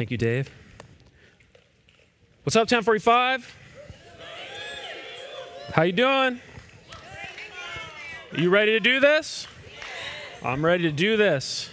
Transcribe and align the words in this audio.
Thank 0.00 0.10
you, 0.10 0.16
Dave. 0.16 0.48
What's 2.44 2.56
up, 2.56 2.72
1045? 2.72 3.54
How 5.74 5.82
you 5.82 5.92
doing? 5.92 6.40
You 8.34 8.48
ready 8.48 8.72
to 8.72 8.80
do 8.80 8.98
this? 8.98 9.46
I'm 10.42 10.64
ready 10.64 10.84
to 10.84 10.90
do 10.90 11.18
this. 11.18 11.68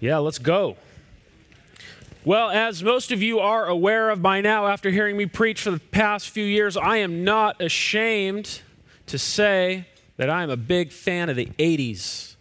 Yeah, 0.00 0.16
let's 0.20 0.38
go. 0.38 0.78
Well, 2.24 2.48
as 2.48 2.82
most 2.82 3.12
of 3.12 3.22
you 3.22 3.40
are 3.40 3.66
aware 3.66 4.08
of 4.08 4.22
by 4.22 4.40
now, 4.40 4.68
after 4.68 4.88
hearing 4.88 5.18
me 5.18 5.26
preach 5.26 5.60
for 5.60 5.70
the 5.70 5.80
past 5.80 6.30
few 6.30 6.46
years, 6.46 6.78
I 6.78 6.96
am 6.96 7.24
not 7.24 7.60
ashamed 7.60 8.62
to 9.08 9.18
say 9.18 9.86
that 10.16 10.30
I 10.30 10.44
am 10.44 10.48
a 10.48 10.56
big 10.56 10.90
fan 10.92 11.28
of 11.28 11.36
the 11.36 11.50
80s. 11.58 12.31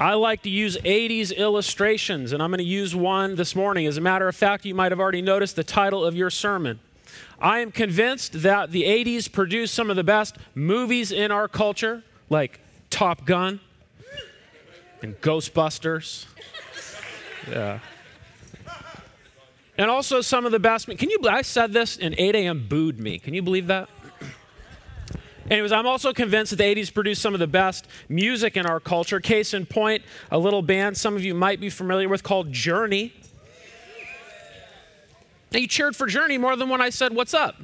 I 0.00 0.14
like 0.14 0.44
to 0.44 0.50
use 0.50 0.78
80s 0.78 1.36
illustrations, 1.36 2.32
and 2.32 2.42
I'm 2.42 2.48
going 2.48 2.56
to 2.56 2.64
use 2.64 2.96
one 2.96 3.36
this 3.36 3.54
morning. 3.54 3.86
As 3.86 3.98
a 3.98 4.00
matter 4.00 4.26
of 4.28 4.34
fact, 4.34 4.64
you 4.64 4.74
might 4.74 4.92
have 4.92 4.98
already 4.98 5.20
noticed 5.20 5.56
the 5.56 5.62
title 5.62 6.06
of 6.06 6.16
your 6.16 6.30
sermon. 6.30 6.80
I 7.38 7.58
am 7.58 7.70
convinced 7.70 8.40
that 8.40 8.70
the 8.70 8.84
80s 8.84 9.30
produced 9.30 9.74
some 9.74 9.90
of 9.90 9.96
the 9.96 10.02
best 10.02 10.38
movies 10.54 11.12
in 11.12 11.30
our 11.30 11.48
culture, 11.48 12.02
like 12.30 12.60
Top 12.88 13.26
Gun 13.26 13.60
and 15.02 15.20
Ghostbusters. 15.20 16.24
Yeah. 17.46 17.80
And 19.76 19.90
also 19.90 20.22
some 20.22 20.46
of 20.46 20.52
the 20.52 20.58
best. 20.58 20.86
Can 20.86 21.10
you? 21.10 21.20
I 21.28 21.42
said 21.42 21.74
this, 21.74 21.98
and 21.98 22.14
8 22.16 22.36
a.m. 22.36 22.66
booed 22.66 22.98
me. 22.98 23.18
Can 23.18 23.34
you 23.34 23.42
believe 23.42 23.66
that? 23.66 23.90
Anyways, 25.50 25.72
I'm 25.72 25.86
also 25.86 26.12
convinced 26.12 26.50
that 26.50 26.56
the 26.56 26.74
80s 26.74 26.94
produced 26.94 27.20
some 27.20 27.34
of 27.34 27.40
the 27.40 27.48
best 27.48 27.88
music 28.08 28.56
in 28.56 28.66
our 28.66 28.78
culture. 28.78 29.18
Case 29.18 29.52
in 29.52 29.66
point, 29.66 30.04
a 30.30 30.38
little 30.38 30.62
band 30.62 30.96
some 30.96 31.16
of 31.16 31.24
you 31.24 31.34
might 31.34 31.60
be 31.60 31.68
familiar 31.68 32.08
with 32.08 32.22
called 32.22 32.52
Journey. 32.52 33.12
And 35.52 35.62
you 35.62 35.66
cheered 35.66 35.96
for 35.96 36.06
Journey 36.06 36.38
more 36.38 36.54
than 36.54 36.68
when 36.68 36.80
I 36.80 36.90
said, 36.90 37.12
What's 37.12 37.34
up? 37.34 37.56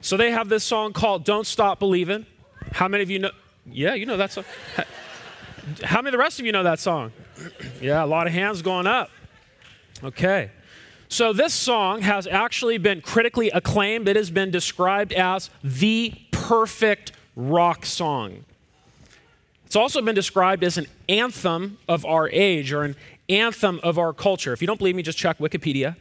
So 0.00 0.16
they 0.16 0.32
have 0.32 0.48
this 0.48 0.64
song 0.64 0.92
called 0.92 1.24
Don't 1.24 1.46
Stop 1.46 1.78
Believing. 1.78 2.26
How 2.72 2.88
many 2.88 3.04
of 3.04 3.10
you 3.10 3.20
know? 3.20 3.30
Yeah, 3.66 3.94
you 3.94 4.06
know 4.06 4.16
that 4.16 4.32
song. 4.32 4.44
How 5.84 5.98
many 5.98 6.08
of 6.08 6.12
the 6.12 6.18
rest 6.18 6.40
of 6.40 6.46
you 6.46 6.52
know 6.52 6.64
that 6.64 6.80
song? 6.80 7.12
Yeah, 7.80 8.02
a 8.02 8.06
lot 8.06 8.26
of 8.26 8.32
hands 8.32 8.62
going 8.62 8.88
up. 8.88 9.10
Okay. 10.02 10.50
So, 11.12 11.32
this 11.32 11.52
song 11.52 12.02
has 12.02 12.28
actually 12.28 12.78
been 12.78 13.00
critically 13.00 13.50
acclaimed. 13.50 14.08
It 14.08 14.14
has 14.14 14.30
been 14.30 14.52
described 14.52 15.12
as 15.12 15.50
the 15.64 16.14
perfect 16.30 17.10
rock 17.34 17.84
song. 17.84 18.44
It's 19.66 19.74
also 19.74 20.02
been 20.02 20.14
described 20.14 20.62
as 20.62 20.78
an 20.78 20.86
anthem 21.08 21.78
of 21.88 22.06
our 22.06 22.30
age 22.30 22.72
or 22.72 22.84
an 22.84 22.94
anthem 23.28 23.80
of 23.82 23.98
our 23.98 24.12
culture. 24.12 24.52
If 24.52 24.60
you 24.60 24.68
don't 24.68 24.78
believe 24.78 24.94
me, 24.94 25.02
just 25.02 25.18
check 25.18 25.38
Wikipedia. 25.38 25.96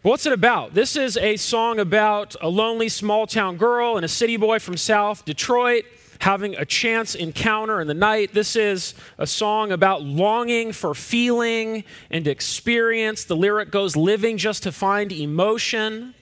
What's 0.00 0.24
it 0.24 0.32
about? 0.32 0.72
This 0.72 0.96
is 0.96 1.18
a 1.18 1.36
song 1.36 1.78
about 1.78 2.34
a 2.40 2.48
lonely 2.48 2.88
small 2.88 3.26
town 3.26 3.58
girl 3.58 3.96
and 3.96 4.06
a 4.06 4.08
city 4.08 4.38
boy 4.38 4.58
from 4.58 4.78
South 4.78 5.22
Detroit 5.26 5.84
having 6.20 6.56
a 6.56 6.64
chance 6.64 7.14
encounter 7.14 7.80
in 7.80 7.86
the 7.86 7.94
night. 7.94 8.34
This 8.34 8.56
is 8.56 8.94
a 9.18 9.26
song 9.26 9.72
about 9.72 10.02
longing 10.02 10.72
for 10.72 10.94
feeling 10.94 11.84
and 12.10 12.26
experience. 12.26 13.24
The 13.24 13.36
lyric 13.36 13.70
goes, 13.70 13.96
living 13.96 14.36
just 14.36 14.64
to 14.64 14.72
find 14.72 15.12
emotion. 15.12 16.14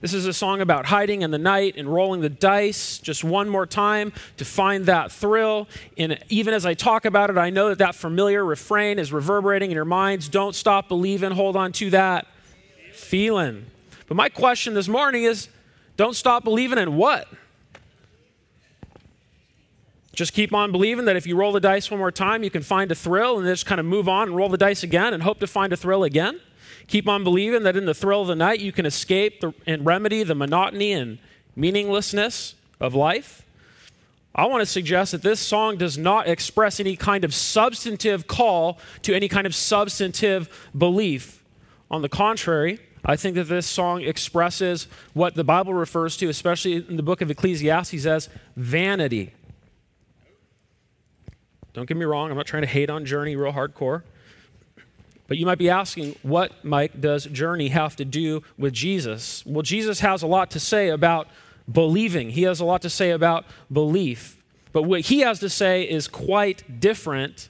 This 0.00 0.14
is 0.14 0.26
a 0.26 0.32
song 0.32 0.60
about 0.60 0.86
hiding 0.86 1.22
in 1.22 1.32
the 1.32 1.38
night 1.38 1.74
and 1.76 1.92
rolling 1.92 2.20
the 2.20 2.28
dice 2.28 2.98
just 2.98 3.24
one 3.24 3.48
more 3.48 3.66
time 3.66 4.12
to 4.36 4.44
find 4.44 4.86
that 4.86 5.10
thrill. 5.10 5.68
And 5.96 6.18
even 6.28 6.54
as 6.54 6.64
I 6.64 6.74
talk 6.74 7.04
about 7.04 7.30
it, 7.30 7.38
I 7.38 7.50
know 7.50 7.70
that 7.70 7.78
that 7.78 7.96
familiar 7.96 8.44
refrain 8.44 9.00
is 9.00 9.12
reverberating 9.12 9.72
in 9.72 9.74
your 9.74 9.84
minds. 9.84 10.28
Don't 10.28 10.54
stop 10.54 10.88
believing, 10.88 11.32
hold 11.32 11.56
on 11.56 11.72
to 11.72 11.90
that 11.90 12.28
feeling. 12.92 13.66
But 14.06 14.16
my 14.16 14.28
question 14.28 14.74
this 14.74 14.88
morning 14.88 15.24
is 15.24 15.48
don't 15.96 16.14
stop 16.14 16.44
believing 16.44 16.78
in 16.78 16.96
what? 16.96 17.26
Just 20.18 20.32
keep 20.32 20.52
on 20.52 20.72
believing 20.72 21.04
that 21.04 21.14
if 21.14 21.28
you 21.28 21.36
roll 21.36 21.52
the 21.52 21.60
dice 21.60 21.92
one 21.92 22.00
more 22.00 22.10
time, 22.10 22.42
you 22.42 22.50
can 22.50 22.64
find 22.64 22.90
a 22.90 22.94
thrill 22.96 23.38
and 23.38 23.46
just 23.46 23.66
kind 23.66 23.78
of 23.78 23.86
move 23.86 24.08
on 24.08 24.26
and 24.26 24.36
roll 24.36 24.48
the 24.48 24.58
dice 24.58 24.82
again 24.82 25.14
and 25.14 25.22
hope 25.22 25.38
to 25.38 25.46
find 25.46 25.72
a 25.72 25.76
thrill 25.76 26.02
again. 26.02 26.40
Keep 26.88 27.06
on 27.06 27.22
believing 27.22 27.62
that 27.62 27.76
in 27.76 27.86
the 27.86 27.94
thrill 27.94 28.22
of 28.22 28.26
the 28.26 28.34
night, 28.34 28.58
you 28.58 28.72
can 28.72 28.84
escape 28.84 29.40
the, 29.40 29.54
and 29.64 29.86
remedy 29.86 30.24
the 30.24 30.34
monotony 30.34 30.90
and 30.90 31.20
meaninglessness 31.54 32.56
of 32.80 32.96
life. 32.96 33.44
I 34.34 34.46
want 34.46 34.60
to 34.60 34.66
suggest 34.66 35.12
that 35.12 35.22
this 35.22 35.38
song 35.38 35.76
does 35.76 35.96
not 35.96 36.26
express 36.26 36.80
any 36.80 36.96
kind 36.96 37.22
of 37.24 37.32
substantive 37.32 38.26
call 38.26 38.80
to 39.02 39.14
any 39.14 39.28
kind 39.28 39.46
of 39.46 39.54
substantive 39.54 40.68
belief. 40.76 41.44
On 41.92 42.02
the 42.02 42.08
contrary, 42.08 42.80
I 43.04 43.14
think 43.14 43.36
that 43.36 43.44
this 43.44 43.68
song 43.68 44.02
expresses 44.02 44.88
what 45.14 45.36
the 45.36 45.44
Bible 45.44 45.74
refers 45.74 46.16
to, 46.16 46.28
especially 46.28 46.74
in 46.74 46.96
the 46.96 47.04
book 47.04 47.20
of 47.20 47.30
Ecclesiastes, 47.30 48.04
as 48.04 48.28
vanity. 48.56 49.32
Don't 51.78 51.86
get 51.86 51.96
me 51.96 52.06
wrong, 52.06 52.28
I'm 52.28 52.36
not 52.36 52.46
trying 52.46 52.62
to 52.62 52.68
hate 52.68 52.90
on 52.90 53.04
Journey 53.04 53.36
real 53.36 53.52
hardcore. 53.52 54.02
But 55.28 55.38
you 55.38 55.46
might 55.46 55.58
be 55.58 55.70
asking, 55.70 56.16
what, 56.22 56.64
Mike, 56.64 57.00
does 57.00 57.26
Journey 57.26 57.68
have 57.68 57.94
to 57.96 58.04
do 58.04 58.42
with 58.56 58.72
Jesus? 58.72 59.46
Well, 59.46 59.62
Jesus 59.62 60.00
has 60.00 60.24
a 60.24 60.26
lot 60.26 60.50
to 60.50 60.58
say 60.58 60.88
about 60.88 61.28
believing, 61.70 62.30
he 62.30 62.42
has 62.42 62.58
a 62.58 62.64
lot 62.64 62.82
to 62.82 62.90
say 62.90 63.12
about 63.12 63.44
belief. 63.72 64.42
But 64.72 64.82
what 64.82 65.02
he 65.02 65.20
has 65.20 65.38
to 65.38 65.48
say 65.48 65.84
is 65.84 66.08
quite 66.08 66.80
different 66.80 67.48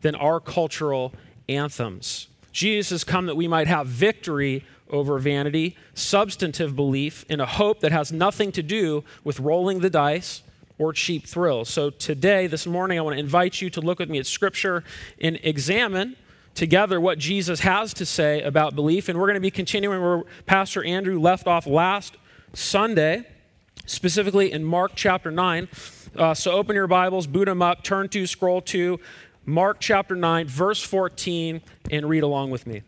than 0.00 0.16
our 0.16 0.40
cultural 0.40 1.14
anthems. 1.48 2.26
Jesus 2.50 2.90
has 2.90 3.04
come 3.04 3.26
that 3.26 3.36
we 3.36 3.46
might 3.46 3.68
have 3.68 3.86
victory 3.86 4.64
over 4.90 5.20
vanity, 5.20 5.76
substantive 5.94 6.74
belief, 6.74 7.24
in 7.28 7.40
a 7.40 7.46
hope 7.46 7.78
that 7.78 7.92
has 7.92 8.10
nothing 8.10 8.50
to 8.50 8.62
do 8.64 9.04
with 9.22 9.38
rolling 9.38 9.78
the 9.78 9.90
dice 9.90 10.42
or 10.78 10.92
cheap 10.92 11.26
thrills. 11.26 11.68
So 11.68 11.90
today, 11.90 12.46
this 12.46 12.66
morning, 12.66 12.98
I 12.98 13.02
want 13.02 13.14
to 13.14 13.20
invite 13.20 13.60
you 13.60 13.68
to 13.70 13.80
look 13.80 13.98
with 13.98 14.08
me 14.08 14.18
at 14.18 14.26
Scripture 14.26 14.84
and 15.20 15.38
examine 15.42 16.16
together 16.54 17.00
what 17.00 17.18
Jesus 17.18 17.60
has 17.60 17.94
to 17.94 18.06
say 18.06 18.42
about 18.42 18.74
belief. 18.74 19.08
And 19.08 19.18
we're 19.18 19.26
going 19.26 19.34
to 19.34 19.40
be 19.40 19.50
continuing 19.50 20.00
where 20.00 20.22
Pastor 20.46 20.84
Andrew 20.84 21.20
left 21.20 21.46
off 21.46 21.66
last 21.66 22.16
Sunday, 22.52 23.26
specifically 23.86 24.52
in 24.52 24.64
Mark 24.64 24.92
chapter 24.94 25.30
9. 25.30 25.68
Uh, 26.16 26.34
so 26.34 26.52
open 26.52 26.74
your 26.74 26.86
Bibles, 26.86 27.26
boot 27.26 27.46
them 27.46 27.62
up, 27.62 27.82
turn 27.84 28.08
to, 28.08 28.26
scroll 28.26 28.60
to 28.62 28.98
Mark 29.44 29.78
chapter 29.80 30.14
9, 30.16 30.46
verse 30.46 30.82
14, 30.82 31.60
and 31.90 32.08
read 32.08 32.22
along 32.22 32.50
with 32.50 32.66
me. 32.66 32.82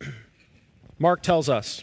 Mark 0.98 1.22
tells 1.22 1.48
us. 1.48 1.82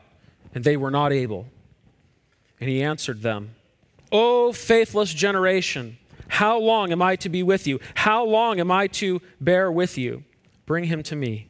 and 0.53 0.63
they 0.63 0.77
were 0.77 0.91
not 0.91 1.11
able. 1.11 1.47
And 2.59 2.69
he 2.69 2.83
answered 2.83 3.21
them, 3.21 3.55
O 4.11 4.51
faithless 4.53 5.13
generation, 5.13 5.97
how 6.27 6.59
long 6.59 6.91
am 6.91 7.01
I 7.01 7.15
to 7.17 7.29
be 7.29 7.43
with 7.43 7.67
you? 7.67 7.79
How 7.95 8.23
long 8.25 8.59
am 8.59 8.71
I 8.71 8.87
to 8.87 9.21
bear 9.39 9.71
with 9.71 9.97
you? 9.97 10.23
Bring 10.65 10.85
him 10.85 11.03
to 11.03 11.15
me. 11.15 11.49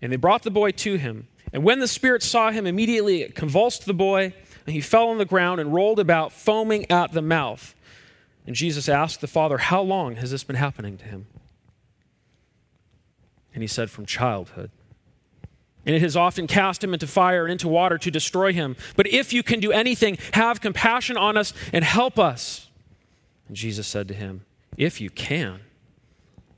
And 0.00 0.12
they 0.12 0.16
brought 0.16 0.42
the 0.42 0.50
boy 0.50 0.72
to 0.72 0.96
him. 0.96 1.28
And 1.52 1.64
when 1.64 1.78
the 1.78 1.88
Spirit 1.88 2.22
saw 2.22 2.50
him, 2.50 2.66
immediately 2.66 3.22
it 3.22 3.34
convulsed 3.34 3.86
the 3.86 3.94
boy, 3.94 4.34
and 4.66 4.74
he 4.74 4.80
fell 4.80 5.08
on 5.08 5.18
the 5.18 5.24
ground 5.24 5.60
and 5.60 5.72
rolled 5.72 5.98
about, 5.98 6.32
foaming 6.32 6.90
at 6.90 7.12
the 7.12 7.22
mouth. 7.22 7.74
And 8.46 8.56
Jesus 8.56 8.88
asked 8.88 9.20
the 9.20 9.26
father, 9.26 9.58
How 9.58 9.82
long 9.82 10.16
has 10.16 10.30
this 10.30 10.44
been 10.44 10.56
happening 10.56 10.96
to 10.98 11.04
him? 11.04 11.26
And 13.54 13.62
he 13.62 13.68
said, 13.68 13.90
From 13.90 14.06
childhood 14.06 14.70
and 15.84 15.96
it 15.96 16.02
has 16.02 16.16
often 16.16 16.46
cast 16.46 16.82
him 16.82 16.94
into 16.94 17.06
fire 17.06 17.44
and 17.44 17.52
into 17.52 17.68
water 17.68 17.98
to 17.98 18.10
destroy 18.10 18.52
him. 18.52 18.76
But 18.96 19.08
if 19.08 19.32
you 19.32 19.42
can 19.42 19.60
do 19.60 19.72
anything, 19.72 20.18
have 20.32 20.60
compassion 20.60 21.16
on 21.16 21.36
us 21.36 21.52
and 21.72 21.84
help 21.84 22.18
us. 22.18 22.68
And 23.48 23.56
Jesus 23.56 23.86
said 23.86 24.08
to 24.08 24.14
him, 24.14 24.44
If 24.76 25.00
you 25.00 25.10
can, 25.10 25.60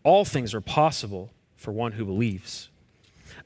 all 0.02 0.24
things 0.24 0.54
are 0.54 0.60
possible 0.60 1.30
for 1.56 1.72
one 1.72 1.92
who 1.92 2.04
believes. 2.04 2.68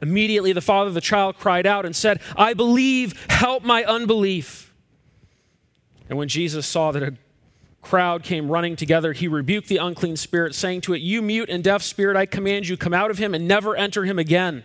Immediately 0.03 0.53
the 0.53 0.61
father 0.61 0.89
of 0.89 0.95
the 0.95 1.01
child 1.01 1.37
cried 1.39 1.67
out 1.67 1.87
and 1.87 1.95
said, 1.95 2.21
I 2.37 2.55
believe, 2.55 3.27
help 3.31 3.65
my 3.65 3.85
unbelief. 3.85 4.73
And 6.09 6.19
when 6.19 6.29
Jesus 6.29 6.67
saw 6.67 6.93
that 6.93 7.03
a 7.03 7.15
crowd 7.83 8.23
came 8.23 8.51
running 8.51 8.77
together, 8.77 9.13
he 9.13 9.29
rebuked 9.29 9.69
the 9.69 9.77
unclean 9.77 10.17
spirit, 10.17 10.55
saying 10.55 10.83
to 10.83 10.95
it, 10.95 11.01
You 11.01 11.23
mute 11.23 11.49
and 11.49 11.63
deaf 11.63 11.83
spirit, 11.83 12.17
I 12.17 12.27
command 12.27 12.69
you, 12.69 12.77
come 12.77 12.95
out 12.95 13.11
of 13.11 13.19
him 13.19 13.35
and 13.35 13.47
never 13.47 13.77
enter 13.77 14.05
him 14.05 14.19
again. 14.19 14.65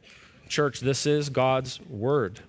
Church, 0.51 0.81
this 0.81 1.05
is 1.05 1.29
God's 1.29 1.79
word. 1.89 2.41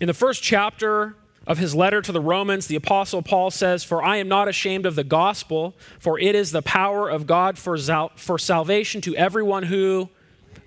In 0.00 0.06
the 0.06 0.14
first 0.14 0.42
chapter 0.42 1.16
of 1.46 1.56
his 1.56 1.74
letter 1.74 2.02
to 2.02 2.12
the 2.12 2.20
Romans, 2.20 2.66
the 2.66 2.76
Apostle 2.76 3.22
Paul 3.22 3.50
says, 3.50 3.82
For 3.82 4.02
I 4.02 4.18
am 4.18 4.28
not 4.28 4.48
ashamed 4.48 4.84
of 4.84 4.96
the 4.96 5.04
gospel, 5.04 5.74
for 5.98 6.18
it 6.18 6.34
is 6.34 6.52
the 6.52 6.60
power 6.60 7.08
of 7.08 7.26
God 7.26 7.58
for, 7.58 7.78
sal- 7.78 8.12
for 8.16 8.38
salvation 8.38 9.00
to 9.00 9.16
everyone 9.16 9.62
who 9.62 10.10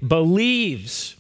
believes. 0.06 1.16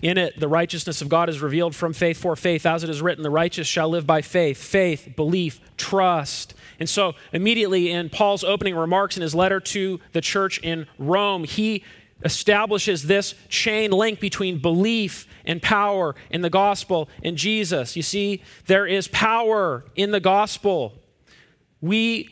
In 0.00 0.18
it, 0.18 0.38
the 0.38 0.48
righteousness 0.48 1.02
of 1.02 1.08
God 1.08 1.28
is 1.28 1.42
revealed 1.42 1.74
from 1.74 1.92
faith 1.92 2.18
for 2.18 2.36
faith, 2.36 2.64
as 2.64 2.84
it 2.84 2.90
is 2.90 3.02
written, 3.02 3.24
the 3.24 3.30
righteous 3.30 3.66
shall 3.66 3.88
live 3.88 4.06
by 4.06 4.22
faith. 4.22 4.58
Faith, 4.58 5.14
belief, 5.16 5.60
trust. 5.76 6.54
And 6.78 6.88
so, 6.88 7.14
immediately 7.32 7.90
in 7.90 8.08
Paul's 8.08 8.44
opening 8.44 8.74
remarks 8.76 9.16
in 9.16 9.22
his 9.22 9.34
letter 9.34 9.60
to 9.60 10.00
the 10.12 10.20
church 10.20 10.58
in 10.58 10.86
Rome, 10.98 11.44
he 11.44 11.82
establishes 12.24 13.04
this 13.04 13.34
chain 13.48 13.90
link 13.90 14.20
between 14.20 14.58
belief 14.60 15.26
and 15.44 15.62
power 15.62 16.14
in 16.30 16.42
the 16.42 16.50
gospel 16.50 17.08
in 17.22 17.36
Jesus. 17.36 17.96
You 17.96 18.02
see, 18.02 18.42
there 18.66 18.86
is 18.86 19.08
power 19.08 19.84
in 19.94 20.10
the 20.10 20.20
gospel. 20.20 20.94
We 21.80 22.28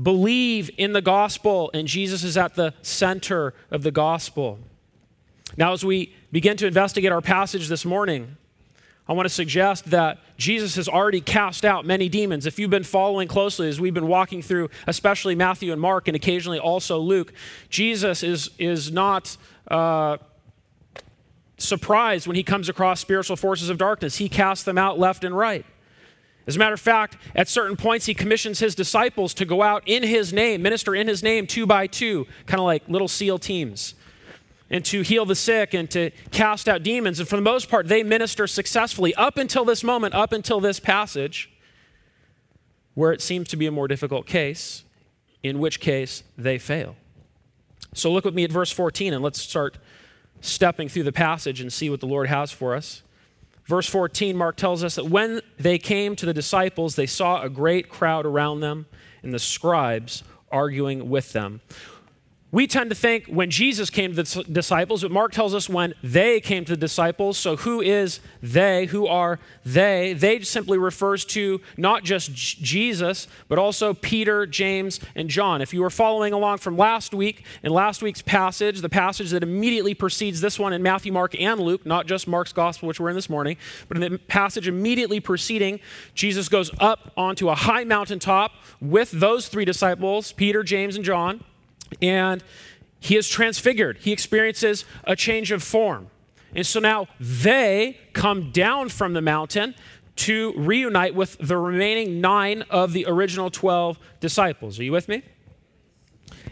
believe 0.00 0.70
in 0.76 0.92
the 0.92 1.00
gospel, 1.00 1.70
and 1.74 1.88
Jesus 1.88 2.22
is 2.22 2.36
at 2.36 2.54
the 2.54 2.74
center 2.82 3.54
of 3.70 3.82
the 3.82 3.90
gospel. 3.90 4.58
Now, 5.56 5.72
as 5.72 5.84
we 5.84 6.14
begin 6.30 6.56
to 6.58 6.66
investigate 6.66 7.12
our 7.12 7.22
passage 7.22 7.68
this 7.68 7.84
morning, 7.84 8.36
I 9.08 9.12
want 9.12 9.26
to 9.26 9.34
suggest 9.34 9.90
that 9.90 10.18
Jesus 10.36 10.74
has 10.74 10.88
already 10.88 11.20
cast 11.20 11.64
out 11.64 11.84
many 11.84 12.08
demons. 12.08 12.44
If 12.44 12.58
you've 12.58 12.70
been 12.70 12.82
following 12.82 13.28
closely 13.28 13.68
as 13.68 13.80
we've 13.80 13.94
been 13.94 14.08
walking 14.08 14.42
through, 14.42 14.70
especially 14.88 15.36
Matthew 15.36 15.70
and 15.70 15.80
Mark, 15.80 16.08
and 16.08 16.16
occasionally 16.16 16.58
also 16.58 16.98
Luke, 16.98 17.32
Jesus 17.68 18.24
is, 18.24 18.50
is 18.58 18.90
not 18.90 19.36
uh, 19.68 20.16
surprised 21.56 22.26
when 22.26 22.34
he 22.34 22.42
comes 22.42 22.68
across 22.68 22.98
spiritual 22.98 23.36
forces 23.36 23.70
of 23.70 23.78
darkness. 23.78 24.16
He 24.16 24.28
casts 24.28 24.64
them 24.64 24.76
out 24.76 24.98
left 24.98 25.22
and 25.22 25.36
right. 25.36 25.64
As 26.48 26.56
a 26.56 26.58
matter 26.58 26.74
of 26.74 26.80
fact, 26.80 27.16
at 27.34 27.48
certain 27.48 27.76
points, 27.76 28.06
he 28.06 28.14
commissions 28.14 28.58
his 28.58 28.74
disciples 28.74 29.34
to 29.34 29.44
go 29.44 29.62
out 29.62 29.84
in 29.86 30.02
his 30.02 30.32
name, 30.32 30.62
minister 30.62 30.96
in 30.96 31.06
his 31.06 31.22
name 31.22 31.46
two 31.46 31.66
by 31.66 31.86
two, 31.86 32.26
kind 32.46 32.60
of 32.60 32.66
like 32.66 32.88
little 32.88 33.08
SEAL 33.08 33.38
teams 33.38 33.94
and 34.70 34.84
to 34.84 35.02
heal 35.02 35.24
the 35.24 35.34
sick 35.34 35.74
and 35.74 35.90
to 35.90 36.10
cast 36.30 36.68
out 36.68 36.82
demons. 36.82 37.20
And 37.20 37.28
for 37.28 37.36
the 37.36 37.42
most 37.42 37.68
part, 37.68 37.86
they 37.88 38.02
minister 38.02 38.46
successfully 38.46 39.14
up 39.14 39.36
until 39.36 39.64
this 39.64 39.84
moment, 39.84 40.14
up 40.14 40.32
until 40.32 40.60
this 40.60 40.80
passage, 40.80 41.50
where 42.94 43.12
it 43.12 43.20
seems 43.20 43.48
to 43.48 43.56
be 43.56 43.66
a 43.66 43.70
more 43.70 43.86
difficult 43.86 44.26
case, 44.26 44.84
in 45.42 45.58
which 45.58 45.80
case 45.80 46.22
they 46.36 46.58
fail. 46.58 46.96
So 47.94 48.10
look 48.12 48.24
with 48.24 48.34
me 48.34 48.44
at 48.44 48.50
verse 48.50 48.70
14 48.70 49.14
and 49.14 49.22
let's 49.22 49.40
start 49.40 49.78
stepping 50.40 50.88
through 50.88 51.04
the 51.04 51.12
passage 51.12 51.60
and 51.60 51.72
see 51.72 51.88
what 51.88 52.00
the 52.00 52.06
Lord 52.06 52.28
has 52.28 52.50
for 52.50 52.74
us. 52.74 53.02
Verse 53.66 53.88
14, 53.88 54.36
Mark 54.36 54.56
tells 54.56 54.84
us 54.84 54.94
that 54.94 55.06
when 55.06 55.40
they 55.58 55.78
came 55.78 56.14
to 56.16 56.26
the 56.26 56.34
disciples, 56.34 56.94
they 56.94 57.06
saw 57.06 57.42
a 57.42 57.48
great 57.48 57.88
crowd 57.88 58.24
around 58.24 58.60
them 58.60 58.86
and 59.22 59.32
the 59.32 59.38
scribes 59.38 60.22
arguing 60.52 61.10
with 61.10 61.32
them. 61.32 61.60
We 62.56 62.66
tend 62.66 62.88
to 62.88 62.96
think 62.96 63.26
when 63.26 63.50
Jesus 63.50 63.90
came 63.90 64.14
to 64.14 64.22
the 64.22 64.44
disciples, 64.44 65.02
but 65.02 65.10
Mark 65.10 65.32
tells 65.32 65.54
us 65.54 65.68
when 65.68 65.92
they 66.02 66.40
came 66.40 66.64
to 66.64 66.72
the 66.72 66.78
disciples. 66.78 67.36
So, 67.36 67.56
who 67.56 67.82
is 67.82 68.18
they? 68.42 68.86
Who 68.86 69.06
are 69.06 69.38
they? 69.66 70.14
They 70.14 70.40
simply 70.40 70.78
refers 70.78 71.26
to 71.26 71.60
not 71.76 72.02
just 72.02 72.32
Jesus, 72.32 73.28
but 73.48 73.58
also 73.58 73.92
Peter, 73.92 74.46
James, 74.46 75.00
and 75.14 75.28
John. 75.28 75.60
If 75.60 75.74
you 75.74 75.82
were 75.82 75.90
following 75.90 76.32
along 76.32 76.56
from 76.56 76.78
last 76.78 77.12
week, 77.12 77.44
in 77.62 77.72
last 77.72 78.00
week's 78.00 78.22
passage, 78.22 78.80
the 78.80 78.88
passage 78.88 79.32
that 79.32 79.42
immediately 79.42 79.92
precedes 79.92 80.40
this 80.40 80.58
one 80.58 80.72
in 80.72 80.82
Matthew, 80.82 81.12
Mark, 81.12 81.38
and 81.38 81.60
Luke, 81.60 81.84
not 81.84 82.06
just 82.06 82.26
Mark's 82.26 82.54
gospel, 82.54 82.88
which 82.88 82.98
we're 82.98 83.10
in 83.10 83.16
this 83.16 83.28
morning, 83.28 83.58
but 83.86 83.98
in 83.98 84.12
the 84.12 84.18
passage 84.18 84.66
immediately 84.66 85.20
preceding, 85.20 85.78
Jesus 86.14 86.48
goes 86.48 86.70
up 86.80 87.12
onto 87.18 87.50
a 87.50 87.54
high 87.54 87.84
mountaintop 87.84 88.52
with 88.80 89.10
those 89.10 89.48
three 89.48 89.66
disciples, 89.66 90.32
Peter, 90.32 90.62
James, 90.62 90.96
and 90.96 91.04
John 91.04 91.44
and 92.00 92.42
he 93.00 93.16
is 93.16 93.28
transfigured. 93.28 93.98
He 93.98 94.12
experiences 94.12 94.84
a 95.04 95.14
change 95.14 95.52
of 95.52 95.62
form. 95.62 96.08
And 96.54 96.66
so 96.66 96.80
now 96.80 97.08
they 97.20 97.98
come 98.12 98.50
down 98.50 98.88
from 98.88 99.12
the 99.12 99.20
mountain 99.20 99.74
to 100.16 100.54
reunite 100.56 101.14
with 101.14 101.36
the 101.38 101.56
remaining 101.58 102.20
nine 102.20 102.62
of 102.70 102.92
the 102.92 103.04
original 103.06 103.50
12 103.50 103.98
disciples. 104.20 104.78
Are 104.78 104.84
you 104.84 104.92
with 104.92 105.08
me? 105.08 105.22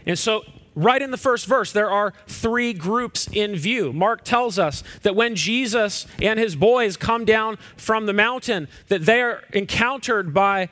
And 0.05 0.19
so, 0.19 0.43
right 0.75 1.01
in 1.01 1.09
the 1.09 1.17
first 1.17 1.47
verse, 1.47 1.71
there 1.71 1.89
are 1.89 2.13
three 2.27 2.73
groups 2.73 3.27
in 3.31 3.55
view. 3.55 3.91
Mark 3.91 4.23
tells 4.23 4.59
us 4.59 4.83
that 5.01 5.15
when 5.15 5.35
Jesus 5.35 6.05
and 6.21 6.37
his 6.37 6.55
boys 6.55 6.95
come 6.95 7.25
down 7.25 7.57
from 7.75 8.05
the 8.05 8.13
mountain, 8.13 8.67
that 8.87 9.05
they 9.05 9.21
are 9.21 9.41
encountered 9.53 10.31
by 10.31 10.69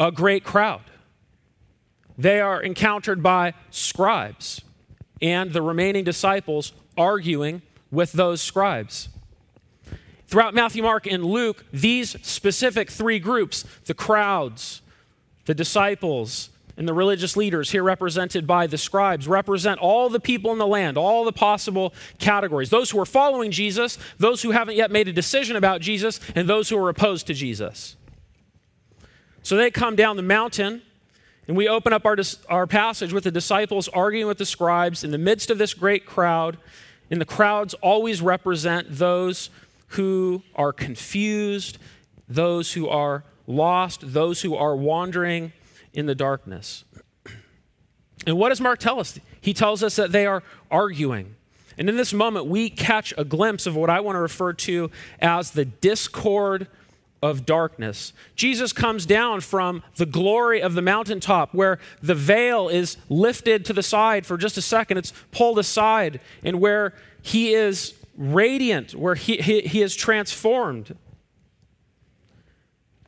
a 0.00 0.10
great 0.10 0.42
crowd 0.42 0.82
they 2.22 2.40
are 2.40 2.60
encountered 2.62 3.22
by 3.22 3.54
scribes 3.70 4.60
and 5.20 5.52
the 5.52 5.62
remaining 5.62 6.04
disciples 6.04 6.72
arguing 6.96 7.62
with 7.90 8.12
those 8.12 8.40
scribes. 8.40 9.08
Throughout 10.26 10.54
Matthew, 10.54 10.82
Mark, 10.82 11.06
and 11.06 11.24
Luke, 11.24 11.64
these 11.72 12.16
specific 12.22 12.90
three 12.90 13.18
groups 13.18 13.64
the 13.84 13.94
crowds, 13.94 14.82
the 15.46 15.54
disciples, 15.54 16.50
and 16.76 16.88
the 16.88 16.94
religious 16.94 17.36
leaders, 17.36 17.70
here 17.70 17.82
represented 17.82 18.46
by 18.46 18.66
the 18.66 18.78
scribes, 18.78 19.28
represent 19.28 19.78
all 19.78 20.08
the 20.08 20.20
people 20.20 20.52
in 20.52 20.58
the 20.58 20.66
land, 20.66 20.96
all 20.96 21.24
the 21.24 21.32
possible 21.32 21.92
categories. 22.18 22.70
Those 22.70 22.90
who 22.90 22.98
are 23.00 23.06
following 23.06 23.50
Jesus, 23.50 23.98
those 24.18 24.42
who 24.42 24.52
haven't 24.52 24.76
yet 24.76 24.90
made 24.90 25.06
a 25.06 25.12
decision 25.12 25.54
about 25.54 25.80
Jesus, 25.80 26.18
and 26.34 26.48
those 26.48 26.68
who 26.68 26.78
are 26.78 26.88
opposed 26.88 27.26
to 27.26 27.34
Jesus. 27.34 27.96
So 29.42 29.56
they 29.56 29.70
come 29.70 29.96
down 29.96 30.16
the 30.16 30.22
mountain 30.22 30.82
and 31.48 31.56
we 31.56 31.68
open 31.68 31.92
up 31.92 32.06
our, 32.06 32.16
our 32.48 32.66
passage 32.66 33.12
with 33.12 33.24
the 33.24 33.30
disciples 33.30 33.88
arguing 33.88 34.26
with 34.26 34.38
the 34.38 34.46
scribes 34.46 35.02
in 35.02 35.10
the 35.10 35.18
midst 35.18 35.50
of 35.50 35.58
this 35.58 35.74
great 35.74 36.06
crowd. 36.06 36.56
And 37.10 37.20
the 37.20 37.26
crowds 37.26 37.74
always 37.74 38.22
represent 38.22 38.86
those 38.88 39.50
who 39.88 40.42
are 40.54 40.72
confused, 40.72 41.78
those 42.28 42.72
who 42.72 42.88
are 42.88 43.24
lost, 43.46 44.12
those 44.12 44.42
who 44.42 44.54
are 44.54 44.76
wandering 44.76 45.52
in 45.92 46.06
the 46.06 46.14
darkness. 46.14 46.84
And 48.24 48.38
what 48.38 48.50
does 48.50 48.60
Mark 48.60 48.78
tell 48.78 49.00
us? 49.00 49.18
He 49.40 49.52
tells 49.52 49.82
us 49.82 49.96
that 49.96 50.12
they 50.12 50.26
are 50.26 50.44
arguing. 50.70 51.34
And 51.76 51.88
in 51.88 51.96
this 51.96 52.12
moment, 52.12 52.46
we 52.46 52.70
catch 52.70 53.12
a 53.18 53.24
glimpse 53.24 53.66
of 53.66 53.74
what 53.74 53.90
I 53.90 53.98
want 53.98 54.14
to 54.14 54.20
refer 54.20 54.52
to 54.52 54.92
as 55.20 55.50
the 55.50 55.64
discord 55.64 56.68
of 57.22 57.46
darkness. 57.46 58.12
Jesus 58.34 58.72
comes 58.72 59.06
down 59.06 59.40
from 59.40 59.82
the 59.96 60.06
glory 60.06 60.60
of 60.60 60.74
the 60.74 60.82
mountaintop 60.82 61.54
where 61.54 61.78
the 62.02 62.14
veil 62.14 62.68
is 62.68 62.96
lifted 63.08 63.64
to 63.66 63.72
the 63.72 63.82
side 63.82 64.26
for 64.26 64.36
just 64.36 64.58
a 64.58 64.62
second, 64.62 64.98
it's 64.98 65.12
pulled 65.30 65.58
aside, 65.58 66.20
and 66.42 66.60
where 66.60 66.94
he 67.22 67.54
is 67.54 67.94
radiant, 68.16 68.94
where 68.94 69.14
he, 69.14 69.36
he, 69.36 69.60
he 69.60 69.82
is 69.82 69.94
transformed. 69.94 70.96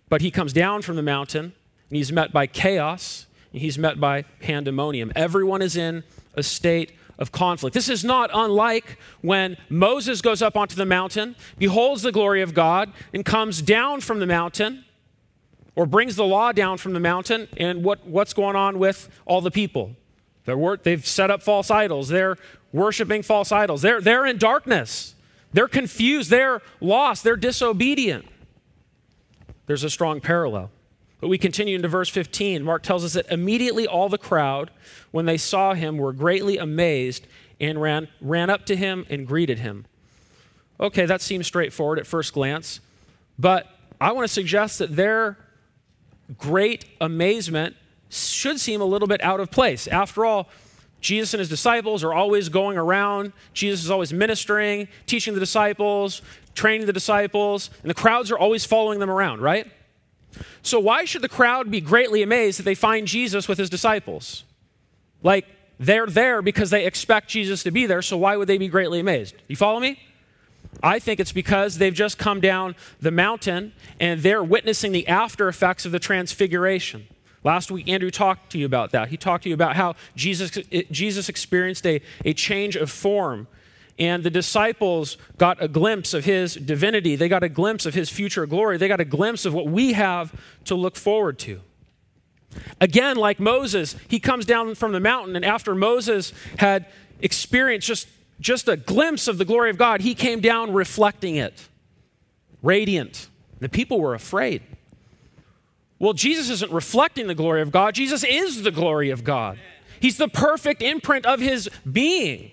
But 0.08 0.20
he 0.20 0.30
comes 0.30 0.52
down 0.52 0.82
from 0.82 0.96
the 0.96 1.02
mountain 1.02 1.52
and 1.90 1.96
he's 1.96 2.12
met 2.12 2.32
by 2.32 2.46
chaos 2.46 3.26
and 3.52 3.60
he's 3.60 3.78
met 3.78 3.98
by 3.98 4.22
pandemonium. 4.40 5.12
Everyone 5.16 5.60
is 5.60 5.76
in 5.76 6.04
a 6.34 6.42
state 6.42 6.92
of 7.18 7.32
conflict. 7.32 7.74
This 7.74 7.88
is 7.88 8.04
not 8.04 8.30
unlike 8.32 8.98
when 9.20 9.56
Moses 9.68 10.20
goes 10.20 10.42
up 10.42 10.56
onto 10.56 10.74
the 10.74 10.86
mountain, 10.86 11.36
beholds 11.58 12.02
the 12.02 12.12
glory 12.12 12.42
of 12.42 12.54
God, 12.54 12.92
and 13.12 13.24
comes 13.24 13.62
down 13.62 14.00
from 14.00 14.20
the 14.20 14.26
mountain, 14.26 14.84
or 15.76 15.86
brings 15.86 16.16
the 16.16 16.24
law 16.24 16.52
down 16.52 16.78
from 16.78 16.92
the 16.92 17.00
mountain, 17.00 17.48
and 17.56 17.84
what, 17.84 18.06
what's 18.06 18.32
going 18.32 18.56
on 18.56 18.78
with 18.78 19.08
all 19.26 19.40
the 19.40 19.50
people? 19.50 19.96
They're, 20.44 20.76
they've 20.76 21.06
set 21.06 21.30
up 21.30 21.42
false 21.42 21.70
idols. 21.70 22.08
They're 22.08 22.36
worshiping 22.72 23.22
false 23.22 23.50
idols. 23.50 23.82
They're, 23.82 24.00
they're 24.00 24.26
in 24.26 24.38
darkness. 24.38 25.14
They're 25.52 25.68
confused. 25.68 26.30
They're 26.30 26.60
lost. 26.80 27.24
They're 27.24 27.36
disobedient. 27.36 28.26
there's 29.66 29.84
a 29.84 29.90
strong 29.90 30.20
parallel. 30.20 30.70
But 31.24 31.30
we 31.30 31.38
continue 31.38 31.74
into 31.74 31.88
verse 31.88 32.10
15. 32.10 32.62
Mark 32.62 32.82
tells 32.82 33.02
us 33.02 33.14
that 33.14 33.32
immediately 33.32 33.86
all 33.86 34.10
the 34.10 34.18
crowd, 34.18 34.70
when 35.10 35.24
they 35.24 35.38
saw 35.38 35.72
him, 35.72 35.96
were 35.96 36.12
greatly 36.12 36.58
amazed 36.58 37.26
and 37.58 37.80
ran, 37.80 38.08
ran 38.20 38.50
up 38.50 38.66
to 38.66 38.76
him 38.76 39.06
and 39.08 39.26
greeted 39.26 39.60
him. 39.60 39.86
Okay, 40.78 41.06
that 41.06 41.22
seems 41.22 41.46
straightforward 41.46 41.98
at 41.98 42.06
first 42.06 42.34
glance, 42.34 42.80
but 43.38 43.66
I 43.98 44.12
want 44.12 44.28
to 44.28 44.32
suggest 44.34 44.80
that 44.80 44.96
their 44.96 45.38
great 46.36 46.84
amazement 47.00 47.74
should 48.10 48.60
seem 48.60 48.82
a 48.82 48.84
little 48.84 49.08
bit 49.08 49.22
out 49.22 49.40
of 49.40 49.50
place. 49.50 49.86
After 49.86 50.26
all, 50.26 50.50
Jesus 51.00 51.32
and 51.32 51.38
his 51.38 51.48
disciples 51.48 52.04
are 52.04 52.12
always 52.12 52.50
going 52.50 52.76
around. 52.76 53.32
Jesus 53.54 53.82
is 53.82 53.90
always 53.90 54.12
ministering, 54.12 54.88
teaching 55.06 55.32
the 55.32 55.40
disciples, 55.40 56.20
training 56.54 56.86
the 56.86 56.92
disciples, 56.92 57.70
and 57.80 57.88
the 57.88 57.94
crowds 57.94 58.30
are 58.30 58.36
always 58.36 58.66
following 58.66 58.98
them 58.98 59.08
around, 59.08 59.40
right? 59.40 59.72
So, 60.62 60.78
why 60.80 61.04
should 61.04 61.22
the 61.22 61.28
crowd 61.28 61.70
be 61.70 61.80
greatly 61.80 62.22
amazed 62.22 62.58
that 62.58 62.64
they 62.64 62.74
find 62.74 63.06
Jesus 63.06 63.48
with 63.48 63.58
his 63.58 63.70
disciples? 63.70 64.44
Like, 65.22 65.46
they're 65.78 66.06
there 66.06 66.42
because 66.42 66.70
they 66.70 66.86
expect 66.86 67.28
Jesus 67.28 67.62
to 67.64 67.70
be 67.70 67.86
there, 67.86 68.02
so 68.02 68.16
why 68.16 68.36
would 68.36 68.48
they 68.48 68.58
be 68.58 68.68
greatly 68.68 69.00
amazed? 69.00 69.34
You 69.48 69.56
follow 69.56 69.80
me? 69.80 69.98
I 70.82 70.98
think 70.98 71.20
it's 71.20 71.32
because 71.32 71.78
they've 71.78 71.94
just 71.94 72.18
come 72.18 72.40
down 72.40 72.74
the 73.00 73.10
mountain 73.10 73.72
and 74.00 74.20
they're 74.20 74.44
witnessing 74.44 74.92
the 74.92 75.06
after 75.08 75.48
effects 75.48 75.84
of 75.84 75.92
the 75.92 75.98
transfiguration. 75.98 77.06
Last 77.42 77.70
week, 77.70 77.88
Andrew 77.88 78.10
talked 78.10 78.52
to 78.52 78.58
you 78.58 78.66
about 78.66 78.90
that. 78.92 79.08
He 79.08 79.16
talked 79.16 79.42
to 79.44 79.50
you 79.50 79.54
about 79.54 79.76
how 79.76 79.94
Jesus, 80.16 80.50
Jesus 80.90 81.28
experienced 81.28 81.86
a, 81.86 82.00
a 82.24 82.32
change 82.32 82.74
of 82.76 82.90
form, 82.90 83.46
and 83.98 84.24
the 84.24 84.30
disciples 84.30 85.16
got 85.38 85.62
a 85.62 85.68
glimpse 85.68 86.14
of 86.14 86.24
his 86.24 86.54
divinity. 86.54 87.16
They 87.16 87.28
got 87.28 87.42
a 87.42 87.48
glimpse 87.48 87.86
of 87.86 87.94
his 87.94 88.10
future 88.10 88.46
glory. 88.46 88.76
They 88.76 88.88
got 88.88 89.00
a 89.00 89.04
glimpse 89.04 89.44
of 89.44 89.54
what 89.54 89.66
we 89.66 89.92
have 89.92 90.34
to 90.64 90.74
look 90.74 90.96
forward 90.96 91.38
to. 91.40 91.60
Again, 92.80 93.16
like 93.16 93.40
Moses, 93.40 93.96
he 94.08 94.18
comes 94.18 94.46
down 94.46 94.74
from 94.74 94.92
the 94.92 95.00
mountain, 95.00 95.36
and 95.36 95.44
after 95.44 95.74
Moses 95.74 96.32
had 96.58 96.86
experienced 97.20 97.86
just, 97.86 98.08
just 98.40 98.68
a 98.68 98.76
glimpse 98.76 99.28
of 99.28 99.38
the 99.38 99.44
glory 99.44 99.70
of 99.70 99.78
God, 99.78 100.00
he 100.00 100.14
came 100.14 100.40
down 100.40 100.72
reflecting 100.72 101.36
it, 101.36 101.68
radiant. 102.62 103.28
The 103.60 103.68
people 103.68 104.00
were 104.00 104.14
afraid. 104.14 104.62
Well, 105.98 106.12
Jesus 106.12 106.50
isn't 106.50 106.72
reflecting 106.72 107.28
the 107.28 107.34
glory 107.34 107.62
of 107.62 107.70
God, 107.70 107.94
Jesus 107.94 108.24
is 108.24 108.62
the 108.62 108.70
glory 108.70 109.10
of 109.10 109.24
God. 109.24 109.58
He's 110.00 110.16
the 110.16 110.28
perfect 110.28 110.82
imprint 110.82 111.24
of 111.24 111.40
his 111.40 111.70
being. 111.90 112.50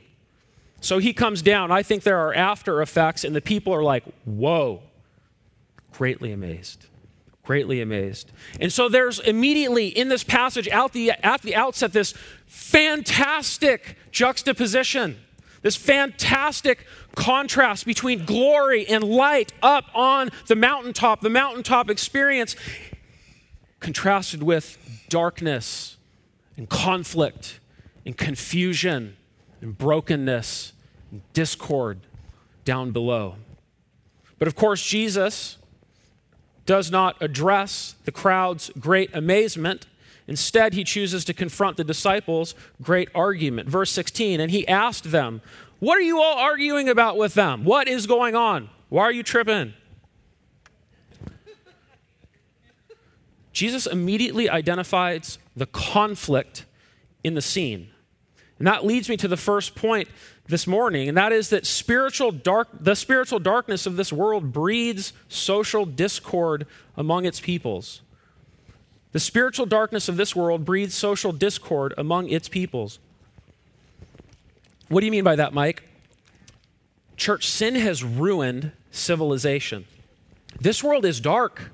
So 0.82 0.98
he 0.98 1.14
comes 1.14 1.42
down. 1.44 1.72
I 1.72 1.84
think 1.84 2.04
there 2.04 2.20
are 2.20 2.34
after 2.34 2.82
effects, 2.82 3.24
and 3.24 3.36
the 3.36 3.42
people 3.42 3.74
are 3.74 3.84
like, 3.84 4.04
whoa, 4.26 4.82
greatly 5.94 6.32
amazed. 6.32 6.88
Greatly 7.44 7.82
amazed. 7.82 8.32
And 8.60 8.74
so 8.74 8.90
there's 8.90 9.20
immediately 9.20 9.88
in 9.88 10.10
this 10.10 10.24
passage 10.24 10.68
out 10.68 10.94
the, 10.94 11.12
at 11.12 11.44
the 11.44 11.56
outset 11.56 11.94
this 11.94 12.14
fantastic 12.48 13.96
juxtaposition, 14.12 15.18
this 15.62 15.76
fantastic 15.76 16.86
contrast 17.16 17.86
between 17.86 18.26
glory 18.26 18.88
and 18.88 19.04
light 19.04 19.54
up 19.62 19.86
on 19.94 20.30
the 20.48 20.56
mountaintop, 20.56 21.22
the 21.22 21.30
mountaintop 21.30 21.90
experience 21.90 22.56
contrasted 23.80 24.42
with 24.42 24.78
darkness 25.10 25.98
and 26.58 26.70
conflict 26.70 27.60
and 28.06 28.18
confusion 28.18 29.18
and 29.62 29.78
brokenness 29.78 30.74
and 31.12 31.22
discord 31.34 32.00
down 32.66 32.92
below. 32.92 33.36
But 34.40 34.48
of 34.48 34.56
course, 34.56 34.84
Jesus 34.84 35.58
does 36.66 36.92
not 36.92 37.16
address 37.22 37.96
the 38.06 38.12
crowd's 38.12 38.72
great 38.80 39.14
amazement. 39.16 39.88
Instead, 40.28 40.74
he 40.74 40.84
chooses 40.84 41.26
to 41.26 41.34
confront 41.34 41.78
the 41.78 41.84
disciples' 41.84 42.56
great 42.82 43.10
argument. 43.14 43.68
Verse 43.70 43.92
16, 43.92 44.40
and 44.40 44.52
he 44.52 44.68
asked 44.68 45.12
them, 45.12 45.42
What 45.80 45.98
are 45.98 46.02
you 46.02 46.22
all 46.22 46.38
arguing 46.38 46.90
about 46.90 47.18
with 47.18 47.34
them? 47.34 47.64
What 47.64 47.88
is 47.88 48.08
going 48.08 48.36
on? 48.36 48.70
Why 48.90 49.04
are 49.04 49.12
you 49.12 49.24
tripping? 49.24 49.74
Jesus 53.54 53.86
immediately 53.86 54.50
identifies 54.50 55.38
the 55.56 55.66
conflict 55.66 56.66
in 57.24 57.34
the 57.34 57.42
scene. 57.42 57.90
And 58.62 58.68
that 58.68 58.86
leads 58.86 59.10
me 59.10 59.18
to 59.18 59.28
the 59.28 59.38
first 59.38 59.74
point 59.74 60.08
this 60.46 60.68
morning, 60.68 61.10
and 61.10 61.18
that 61.18 61.32
is 61.32 61.50
that 61.50 61.66
spiritual 61.66 62.30
dark, 62.30 62.68
the 62.80 62.96
spiritual 62.96 63.40
darkness 63.40 63.88
of 63.88 63.96
this 63.96 64.14
world 64.14 64.54
breeds 64.54 65.14
social 65.28 65.84
discord 65.84 66.68
among 66.96 67.26
its 67.26 67.40
peoples. 67.40 68.02
The 69.14 69.20
spiritual 69.20 69.66
darkness 69.66 70.08
of 70.08 70.16
this 70.16 70.36
world 70.36 70.64
breeds 70.64 70.94
social 70.94 71.32
discord 71.32 71.96
among 71.98 72.30
its 72.30 72.48
peoples. 72.48 73.00
What 74.90 75.00
do 75.00 75.08
you 75.08 75.12
mean 75.12 75.24
by 75.24 75.38
that, 75.38 75.56
Mike? 75.56 75.82
Church, 77.18 77.50
sin 77.50 77.74
has 77.74 78.04
ruined 78.04 78.74
civilization. 78.92 79.86
This 80.60 80.84
world 80.84 81.04
is 81.04 81.20
dark. 81.20 81.72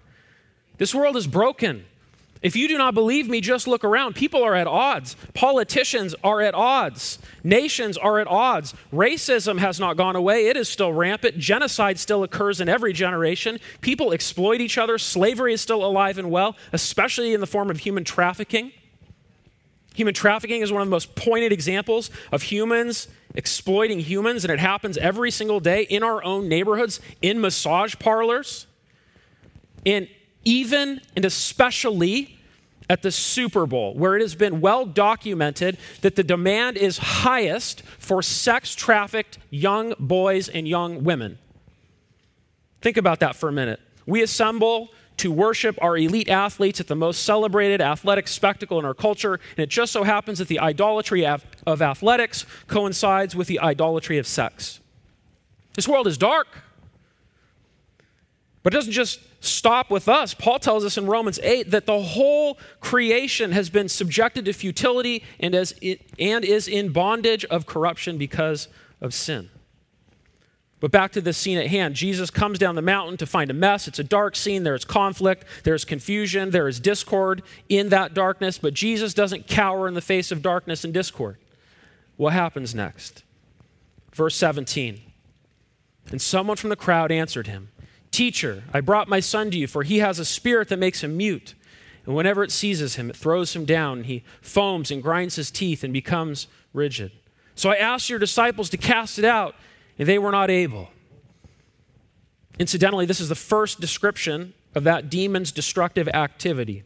This 0.77 0.95
world 0.95 1.17
is 1.17 1.27
broken. 1.27 1.83
If 2.41 2.55
you 2.55 2.67
do 2.67 2.77
not 2.77 2.93
believe 2.93 3.27
me, 3.27 3.41
just 3.41 3.67
look 3.67 3.83
around. 3.83 4.15
People 4.15 4.43
are 4.43 4.55
at 4.55 4.67
odds. 4.67 5.15
Politicians 5.33 6.15
are 6.23 6.41
at 6.41 6.53
odds. 6.53 7.19
Nations 7.43 7.97
are 7.97 8.19
at 8.19 8.27
odds. 8.27 8.73
Racism 8.93 9.59
has 9.59 9.79
not 9.79 9.97
gone 9.97 10.15
away, 10.15 10.47
it 10.47 10.57
is 10.57 10.69
still 10.69 10.93
rampant. 10.93 11.37
Genocide 11.37 11.99
still 11.99 12.23
occurs 12.23 12.61
in 12.61 12.69
every 12.69 12.93
generation. 12.93 13.59
People 13.81 14.11
exploit 14.11 14.61
each 14.61 14.77
other. 14.77 14.97
Slavery 14.97 15.53
is 15.53 15.61
still 15.61 15.83
alive 15.83 16.17
and 16.17 16.29
well, 16.29 16.55
especially 16.73 17.33
in 17.33 17.41
the 17.41 17.47
form 17.47 17.69
of 17.69 17.79
human 17.79 18.03
trafficking. 18.03 18.71
Human 19.95 20.13
trafficking 20.13 20.61
is 20.61 20.71
one 20.71 20.83
of 20.83 20.87
the 20.87 20.91
most 20.91 21.15
pointed 21.15 21.51
examples 21.51 22.11
of 22.31 22.43
humans 22.43 23.07
exploiting 23.37 23.99
humans, 23.99 24.43
and 24.43 24.51
it 24.51 24.59
happens 24.59 24.97
every 24.97 25.31
single 25.31 25.59
day 25.59 25.83
in 25.83 26.03
our 26.03 26.23
own 26.23 26.49
neighborhoods, 26.49 26.99
in 27.21 27.39
massage 27.39 27.95
parlors, 27.99 28.65
in 29.85 30.09
even 30.47 31.01
and 31.13 31.25
especially 31.25 32.39
at 32.89 33.01
the 33.01 33.11
Super 33.11 33.65
Bowl, 33.65 33.93
where 33.95 34.15
it 34.15 34.21
has 34.21 34.33
been 34.33 34.61
well 34.61 34.85
documented 34.85 35.77
that 36.01 36.15
the 36.15 36.23
demand 36.23 36.77
is 36.77 36.97
highest 36.97 37.81
for 37.99 38.21
sex 38.23 38.73
trafficked 38.73 39.39
young 39.49 39.93
boys 39.99 40.47
and 40.47 40.65
young 40.65 41.03
women. 41.03 41.37
Think 42.81 42.95
about 42.95 43.19
that 43.19 43.35
for 43.35 43.49
a 43.49 43.51
minute. 43.51 43.81
We 44.05 44.21
assemble 44.21 44.89
to 45.17 45.33
worship 45.33 45.77
our 45.81 45.97
elite 45.97 46.29
athletes 46.29 46.79
at 46.79 46.87
the 46.87 46.95
most 46.95 47.25
celebrated 47.25 47.81
athletic 47.81 48.29
spectacle 48.29 48.79
in 48.79 48.85
our 48.85 48.93
culture, 48.93 49.33
and 49.33 49.59
it 49.59 49.69
just 49.69 49.91
so 49.91 50.03
happens 50.03 50.39
that 50.39 50.47
the 50.47 50.59
idolatry 50.59 51.25
of, 51.25 51.43
athletics 51.67 52.45
coincides 52.67 53.35
with 53.35 53.47
the 53.47 53.59
idolatry 53.59 54.17
of 54.17 54.25
sex. 54.25 54.79
This 55.73 55.89
world 55.89 56.07
is 56.07 56.17
dark. 56.17 56.47
But 58.67 58.73
it 58.73 58.79
doesn't 58.79 58.91
just 58.91 59.21
stop 59.39 59.89
with 59.89 60.09
us. 60.09 60.33
Paul 60.33 60.59
tells 60.59 60.83
us 60.83 60.97
in 60.97 61.05
Romans 61.05 61.39
8 61.41 61.71
that 61.71 61.85
the 61.85 62.01
whole 62.01 62.57
creation 62.81 63.53
has 63.53 63.69
been 63.69 63.87
subjected 63.87 64.43
to 64.43 64.51
futility 64.51 65.23
and, 65.39 65.55
as 65.55 65.73
and 66.19 66.43
is 66.43 66.67
in 66.67 66.89
bondage 66.89 67.45
of 67.45 67.65
corruption 67.65 68.17
because 68.17 68.67
of 68.99 69.13
sin. 69.13 69.49
But 70.81 70.91
back 70.91 71.13
to 71.13 71.21
the 71.21 71.31
scene 71.31 71.57
at 71.57 71.67
hand. 71.67 71.95
Jesus 71.95 72.29
comes 72.29 72.59
down 72.59 72.75
the 72.75 72.81
mountain 72.81 73.15
to 73.15 73.25
find 73.25 73.49
a 73.49 73.53
mess. 73.53 73.87
It's 73.87 73.99
a 73.99 74.03
dark 74.03 74.35
scene. 74.35 74.63
There's 74.63 74.83
conflict, 74.83 75.45
there's 75.63 75.85
confusion, 75.85 76.49
there 76.49 76.67
is 76.67 76.81
discord 76.81 77.43
in 77.69 77.87
that 77.87 78.13
darkness. 78.13 78.57
But 78.57 78.73
Jesus 78.73 79.13
doesn't 79.13 79.47
cower 79.47 79.87
in 79.87 79.93
the 79.93 80.01
face 80.01 80.29
of 80.29 80.41
darkness 80.41 80.83
and 80.83 80.93
discord. 80.93 81.37
What 82.17 82.33
happens 82.33 82.75
next? 82.75 83.23
Verse 84.13 84.35
17. 84.35 84.99
And 86.11 86.21
someone 86.21 86.57
from 86.57 86.69
the 86.69 86.75
crowd 86.75 87.13
answered 87.13 87.47
him. 87.47 87.69
Teacher, 88.11 88.63
I 88.73 88.81
brought 88.81 89.07
my 89.07 89.19
son 89.19 89.51
to 89.51 89.57
you, 89.57 89.67
for 89.67 89.83
he 89.83 89.99
has 89.99 90.19
a 90.19 90.25
spirit 90.25 90.69
that 90.69 90.79
makes 90.79 91.03
him 91.03 91.17
mute. 91.17 91.53
And 92.05 92.15
whenever 92.15 92.43
it 92.43 92.51
seizes 92.51 92.95
him, 92.95 93.09
it 93.09 93.15
throws 93.15 93.55
him 93.55 93.65
down. 93.65 94.03
He 94.05 94.23
foams 94.41 94.91
and 94.91 95.03
grinds 95.03 95.35
his 95.35 95.51
teeth 95.51 95.83
and 95.83 95.91
becomes 95.91 96.47
rigid. 96.73 97.11
So 97.53 97.69
I 97.69 97.75
asked 97.75 98.09
your 98.09 98.19
disciples 98.19 98.69
to 98.69 98.77
cast 98.77 99.19
it 99.19 99.25
out, 99.25 99.55
and 99.99 100.07
they 100.07 100.17
were 100.17 100.31
not 100.31 100.49
able. 100.49 100.89
Incidentally, 102.59 103.05
this 103.05 103.19
is 103.19 103.29
the 103.29 103.35
first 103.35 103.81
description 103.81 104.53
of 104.73 104.83
that 104.85 105.09
demon's 105.09 105.51
destructive 105.51 106.07
activity. 106.07 106.83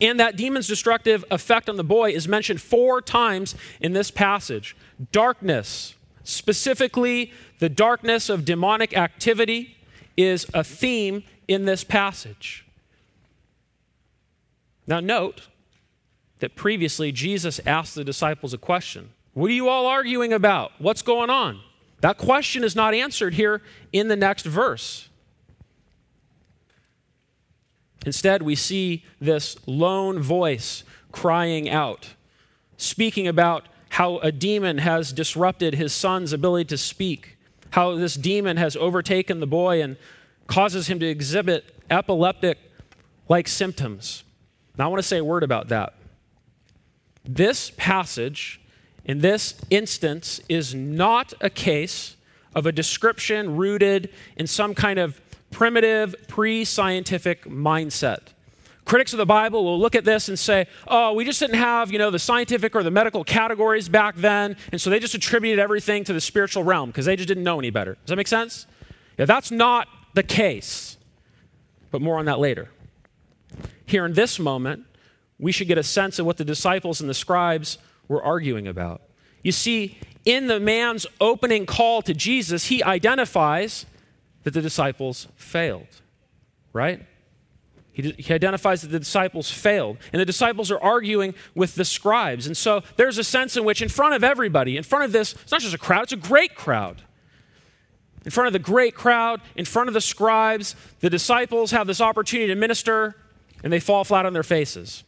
And 0.00 0.18
that 0.18 0.36
demon's 0.36 0.66
destructive 0.66 1.24
effect 1.30 1.68
on 1.68 1.76
the 1.76 1.84
boy 1.84 2.10
is 2.10 2.26
mentioned 2.26 2.60
four 2.60 3.00
times 3.00 3.54
in 3.80 3.92
this 3.92 4.10
passage 4.10 4.76
darkness, 5.12 5.94
specifically 6.24 7.32
the 7.58 7.68
darkness 7.68 8.28
of 8.28 8.44
demonic 8.44 8.96
activity 8.96 9.76
is 10.16 10.46
a 10.54 10.62
theme 10.64 11.24
in 11.48 11.64
this 11.64 11.84
passage. 11.84 12.66
Now, 14.86 15.00
note 15.00 15.48
that 16.40 16.56
previously 16.56 17.12
Jesus 17.12 17.60
asked 17.66 17.94
the 17.94 18.04
disciples 18.04 18.52
a 18.52 18.58
question 18.58 19.10
What 19.32 19.50
are 19.50 19.54
you 19.54 19.68
all 19.68 19.86
arguing 19.86 20.32
about? 20.32 20.72
What's 20.78 21.02
going 21.02 21.30
on? 21.30 21.60
That 22.00 22.18
question 22.18 22.64
is 22.64 22.74
not 22.74 22.94
answered 22.94 23.34
here 23.34 23.62
in 23.92 24.08
the 24.08 24.16
next 24.16 24.44
verse. 24.44 25.08
Instead, 28.04 28.42
we 28.42 28.56
see 28.56 29.04
this 29.20 29.56
lone 29.66 30.18
voice 30.18 30.82
crying 31.12 31.70
out, 31.70 32.14
speaking 32.76 33.28
about 33.28 33.68
how 33.90 34.18
a 34.18 34.32
demon 34.32 34.78
has 34.78 35.12
disrupted 35.12 35.74
his 35.74 35.92
son's 35.92 36.32
ability 36.32 36.64
to 36.64 36.78
speak, 36.78 37.36
how 37.72 37.94
this 37.94 38.14
demon 38.14 38.56
has 38.58 38.76
overtaken 38.76 39.40
the 39.40 39.46
boy 39.46 39.82
and 39.82 39.96
causes 40.46 40.88
him 40.88 41.00
to 41.00 41.06
exhibit 41.06 41.74
epileptic 41.90 42.58
like 43.28 43.48
symptoms. 43.48 44.24
Now, 44.76 44.84
I 44.84 44.88
want 44.88 45.02
to 45.02 45.08
say 45.08 45.18
a 45.18 45.24
word 45.24 45.42
about 45.42 45.68
that. 45.68 45.94
This 47.24 47.70
passage, 47.76 48.60
in 49.04 49.20
this 49.20 49.54
instance, 49.70 50.40
is 50.48 50.74
not 50.74 51.32
a 51.40 51.48
case 51.48 52.16
of 52.54 52.66
a 52.66 52.72
description 52.72 53.56
rooted 53.56 54.10
in 54.36 54.46
some 54.46 54.74
kind 54.74 54.98
of 54.98 55.20
primitive, 55.50 56.14
pre 56.28 56.64
scientific 56.64 57.44
mindset. 57.44 58.31
Critics 58.84 59.12
of 59.12 59.18
the 59.18 59.26
Bible 59.26 59.64
will 59.64 59.78
look 59.78 59.94
at 59.94 60.04
this 60.04 60.28
and 60.28 60.38
say, 60.38 60.66
oh, 60.88 61.12
we 61.12 61.24
just 61.24 61.38
didn't 61.38 61.56
have, 61.56 61.92
you 61.92 61.98
know, 61.98 62.10
the 62.10 62.18
scientific 62.18 62.74
or 62.74 62.82
the 62.82 62.90
medical 62.90 63.22
categories 63.22 63.88
back 63.88 64.16
then, 64.16 64.56
and 64.72 64.80
so 64.80 64.90
they 64.90 64.98
just 64.98 65.14
attributed 65.14 65.58
everything 65.58 66.04
to 66.04 66.12
the 66.12 66.20
spiritual 66.20 66.64
realm 66.64 66.90
because 66.90 67.06
they 67.06 67.14
just 67.14 67.28
didn't 67.28 67.44
know 67.44 67.58
any 67.58 67.70
better. 67.70 67.94
Does 67.94 68.08
that 68.08 68.16
make 68.16 68.28
sense? 68.28 68.66
Yeah, 69.18 69.26
that's 69.26 69.50
not 69.50 69.88
the 70.14 70.22
case. 70.22 70.96
But 71.90 72.02
more 72.02 72.18
on 72.18 72.24
that 72.24 72.38
later. 72.38 72.70
Here 73.86 74.04
in 74.04 74.14
this 74.14 74.38
moment, 74.38 74.84
we 75.38 75.52
should 75.52 75.68
get 75.68 75.78
a 75.78 75.82
sense 75.82 76.18
of 76.18 76.26
what 76.26 76.36
the 76.36 76.44
disciples 76.44 77.00
and 77.00 77.08
the 77.08 77.14
scribes 77.14 77.78
were 78.08 78.22
arguing 78.22 78.66
about. 78.66 79.02
You 79.42 79.52
see, 79.52 79.98
in 80.24 80.46
the 80.46 80.60
man's 80.60 81.06
opening 81.20 81.66
call 81.66 82.02
to 82.02 82.14
Jesus, 82.14 82.66
he 82.66 82.82
identifies 82.82 83.86
that 84.44 84.54
the 84.54 84.62
disciples 84.62 85.28
failed, 85.36 86.00
right? 86.72 87.06
He, 87.92 88.14
he, 88.18 88.32
identifies 88.32 88.80
that 88.82 88.88
the 88.88 88.98
disciples 88.98 89.50
failed. 89.50 89.98
And 90.12 90.20
the 90.20 90.24
disciples 90.24 90.70
are 90.70 90.80
arguing 90.80 91.34
with 91.54 91.74
the 91.74 91.84
scribes. 91.84 92.46
And 92.46 92.56
so 92.56 92.82
there's 92.96 93.18
a 93.18 93.24
sense 93.24 93.56
in 93.56 93.64
which, 93.64 93.82
in 93.82 93.88
front 93.88 94.14
of 94.14 94.24
everybody, 94.24 94.76
in 94.76 94.82
front 94.82 95.04
of 95.04 95.12
this, 95.12 95.34
it's 95.34 95.52
not 95.52 95.60
just 95.60 95.74
a 95.74 95.78
crowd, 95.78 96.04
it's 96.04 96.12
a 96.12 96.16
great 96.16 96.54
crowd. 96.54 97.02
In 98.24 98.30
front 98.30 98.46
of 98.46 98.52
the 98.52 98.58
great 98.58 98.94
crowd, 98.94 99.40
in 99.56 99.64
front 99.64 99.88
of 99.88 99.94
the 99.94 100.00
scribes, 100.00 100.74
the 101.00 101.10
disciples 101.10 101.72
have 101.72 101.86
this 101.86 102.00
opportunity 102.00 102.48
to 102.48 102.54
minister, 102.54 103.16
and 103.62 103.72
they 103.72 103.80
fall 103.80 104.04
flat 104.04 104.24
on 104.24 104.32
their 104.32 104.44
faces. 104.44 105.04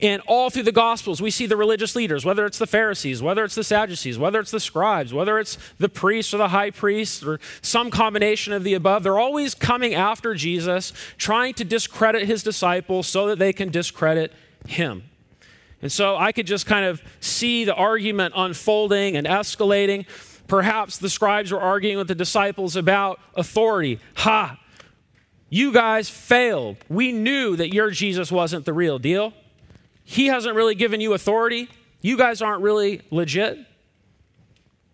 And 0.00 0.22
all 0.26 0.50
through 0.50 0.64
the 0.64 0.72
Gospels, 0.72 1.20
we 1.20 1.30
see 1.30 1.46
the 1.46 1.56
religious 1.56 1.94
leaders, 1.96 2.24
whether 2.24 2.46
it's 2.46 2.58
the 2.58 2.66
Pharisees, 2.66 3.22
whether 3.22 3.44
it's 3.44 3.54
the 3.54 3.64
Sadducees, 3.64 4.18
whether 4.18 4.40
it's 4.40 4.50
the 4.50 4.60
scribes, 4.60 5.12
whether 5.12 5.38
it's 5.38 5.58
the 5.78 5.88
priests 5.88 6.34
or 6.34 6.38
the 6.38 6.48
high 6.48 6.70
priests, 6.70 7.22
or 7.22 7.40
some 7.62 7.90
combination 7.90 8.52
of 8.52 8.64
the 8.64 8.74
above, 8.74 9.02
they're 9.02 9.18
always 9.18 9.54
coming 9.54 9.94
after 9.94 10.34
Jesus, 10.34 10.92
trying 11.18 11.54
to 11.54 11.64
discredit 11.64 12.26
his 12.26 12.42
disciples 12.42 13.06
so 13.06 13.28
that 13.28 13.38
they 13.38 13.52
can 13.52 13.70
discredit 13.70 14.32
him. 14.66 15.04
And 15.82 15.92
so 15.92 16.16
I 16.16 16.32
could 16.32 16.46
just 16.46 16.66
kind 16.66 16.86
of 16.86 17.02
see 17.20 17.64
the 17.64 17.74
argument 17.74 18.34
unfolding 18.36 19.16
and 19.16 19.26
escalating. 19.26 20.06
Perhaps 20.48 20.98
the 20.98 21.10
scribes 21.10 21.52
were 21.52 21.60
arguing 21.60 21.98
with 21.98 22.08
the 22.08 22.14
disciples 22.14 22.76
about 22.76 23.20
authority. 23.34 24.00
Ha! 24.16 24.58
You 25.48 25.72
guys 25.72 26.08
failed. 26.08 26.76
We 26.88 27.12
knew 27.12 27.56
that 27.56 27.72
your 27.72 27.90
Jesus 27.90 28.32
wasn't 28.32 28.64
the 28.64 28.72
real 28.72 28.98
deal. 28.98 29.32
He 30.08 30.28
hasn't 30.28 30.54
really 30.54 30.76
given 30.76 31.00
you 31.00 31.14
authority. 31.14 31.68
You 32.00 32.16
guys 32.16 32.40
aren't 32.40 32.62
really 32.62 33.02
legit. 33.10 33.58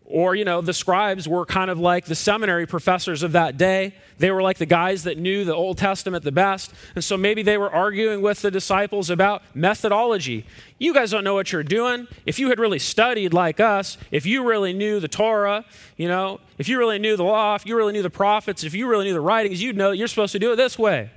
Or, 0.06 0.34
you 0.34 0.44
know, 0.44 0.62
the 0.62 0.72
scribes 0.72 1.28
were 1.28 1.44
kind 1.44 1.70
of 1.70 1.78
like 1.78 2.06
the 2.06 2.14
seminary 2.14 2.66
professors 2.66 3.22
of 3.22 3.32
that 3.32 3.58
day. 3.58 3.94
They 4.18 4.30
were 4.30 4.42
like 4.42 4.56
the 4.56 4.66
guys 4.66 5.04
that 5.04 5.18
knew 5.18 5.44
the 5.44 5.54
Old 5.54 5.76
Testament 5.76 6.24
the 6.24 6.32
best. 6.32 6.72
And 6.94 7.04
so 7.04 7.18
maybe 7.18 7.42
they 7.42 7.58
were 7.58 7.70
arguing 7.70 8.22
with 8.22 8.40
the 8.40 8.50
disciples 8.50 9.10
about 9.10 9.42
methodology. 9.54 10.46
You 10.78 10.94
guys 10.94 11.10
don't 11.10 11.24
know 11.24 11.34
what 11.34 11.52
you're 11.52 11.62
doing. 11.62 12.08
If 12.24 12.38
you 12.38 12.48
had 12.48 12.58
really 12.58 12.78
studied 12.78 13.34
like 13.34 13.60
us, 13.60 13.98
if 14.10 14.24
you 14.24 14.48
really 14.48 14.72
knew 14.72 14.98
the 14.98 15.08
Torah, 15.08 15.66
you 15.98 16.08
know, 16.08 16.40
if 16.56 16.68
you 16.70 16.78
really 16.78 16.98
knew 16.98 17.18
the 17.18 17.24
law, 17.24 17.54
if 17.54 17.66
you 17.66 17.76
really 17.76 17.92
knew 17.92 18.02
the 18.02 18.10
prophets, 18.10 18.64
if 18.64 18.74
you 18.74 18.88
really 18.88 19.04
knew 19.04 19.14
the 19.14 19.20
writings, 19.20 19.62
you'd 19.62 19.76
know 19.76 19.90
you're 19.90 20.08
supposed 20.08 20.32
to 20.32 20.38
do 20.38 20.52
it 20.52 20.56
this 20.56 20.78
way. 20.78 21.10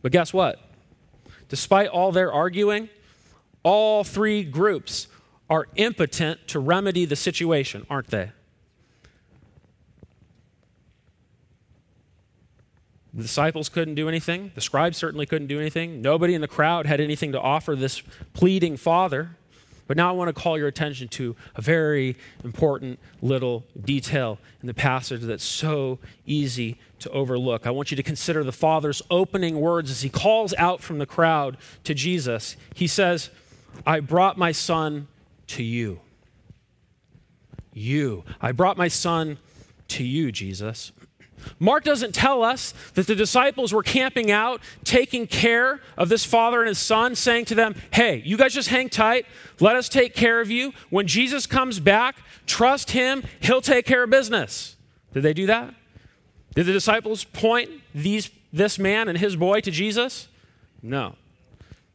But 0.00 0.12
guess 0.12 0.32
what? 0.32 0.65
Despite 1.48 1.88
all 1.88 2.12
their 2.12 2.32
arguing, 2.32 2.88
all 3.62 4.04
three 4.04 4.42
groups 4.42 5.08
are 5.48 5.68
impotent 5.76 6.48
to 6.48 6.58
remedy 6.58 7.04
the 7.04 7.16
situation, 7.16 7.86
aren't 7.88 8.08
they? 8.08 8.32
The 13.14 13.22
disciples 13.22 13.70
couldn't 13.70 13.94
do 13.94 14.08
anything. 14.08 14.52
The 14.54 14.60
scribes 14.60 14.98
certainly 14.98 15.24
couldn't 15.24 15.46
do 15.46 15.58
anything. 15.58 16.02
Nobody 16.02 16.34
in 16.34 16.42
the 16.42 16.48
crowd 16.48 16.84
had 16.84 17.00
anything 17.00 17.32
to 17.32 17.40
offer 17.40 17.74
this 17.74 18.02
pleading 18.34 18.76
father. 18.76 19.30
But 19.86 19.96
now 19.96 20.08
I 20.08 20.12
want 20.12 20.34
to 20.34 20.40
call 20.40 20.58
your 20.58 20.66
attention 20.66 21.08
to 21.08 21.36
a 21.54 21.62
very 21.62 22.16
important 22.42 22.98
little 23.22 23.64
detail 23.84 24.38
in 24.60 24.66
the 24.66 24.74
passage 24.74 25.22
that's 25.22 25.44
so 25.44 25.98
easy 26.26 26.78
to 27.00 27.10
overlook. 27.10 27.66
I 27.66 27.70
want 27.70 27.90
you 27.90 27.96
to 27.96 28.02
consider 28.02 28.42
the 28.42 28.52
Father's 28.52 29.02
opening 29.10 29.60
words 29.60 29.90
as 29.90 30.02
he 30.02 30.08
calls 30.08 30.54
out 30.58 30.82
from 30.82 30.98
the 30.98 31.06
crowd 31.06 31.56
to 31.84 31.94
Jesus. 31.94 32.56
He 32.74 32.86
says, 32.86 33.30
I 33.86 34.00
brought 34.00 34.36
my 34.36 34.52
son 34.52 35.06
to 35.48 35.62
you. 35.62 36.00
You. 37.72 38.24
I 38.40 38.52
brought 38.52 38.76
my 38.76 38.88
son 38.88 39.38
to 39.88 40.02
you, 40.02 40.32
Jesus. 40.32 40.92
Mark 41.58 41.84
doesn't 41.84 42.14
tell 42.14 42.42
us 42.42 42.74
that 42.94 43.06
the 43.06 43.14
disciples 43.14 43.72
were 43.72 43.82
camping 43.82 44.30
out, 44.30 44.60
taking 44.84 45.26
care 45.26 45.80
of 45.96 46.08
this 46.08 46.24
father 46.24 46.60
and 46.60 46.68
his 46.68 46.78
son, 46.78 47.14
saying 47.14 47.46
to 47.46 47.54
them, 47.54 47.74
Hey, 47.92 48.22
you 48.24 48.36
guys 48.36 48.54
just 48.54 48.68
hang 48.68 48.88
tight. 48.88 49.26
Let 49.60 49.76
us 49.76 49.88
take 49.88 50.14
care 50.14 50.40
of 50.40 50.50
you. 50.50 50.72
When 50.90 51.06
Jesus 51.06 51.46
comes 51.46 51.80
back, 51.80 52.16
trust 52.46 52.90
him. 52.90 53.22
He'll 53.40 53.60
take 53.60 53.86
care 53.86 54.04
of 54.04 54.10
business. 54.10 54.76
Did 55.12 55.22
they 55.22 55.32
do 55.32 55.46
that? 55.46 55.74
Did 56.54 56.66
the 56.66 56.72
disciples 56.72 57.24
point 57.24 57.70
these, 57.94 58.30
this 58.52 58.78
man 58.78 59.08
and 59.08 59.18
his 59.18 59.36
boy 59.36 59.60
to 59.60 59.70
Jesus? 59.70 60.28
No. 60.82 61.16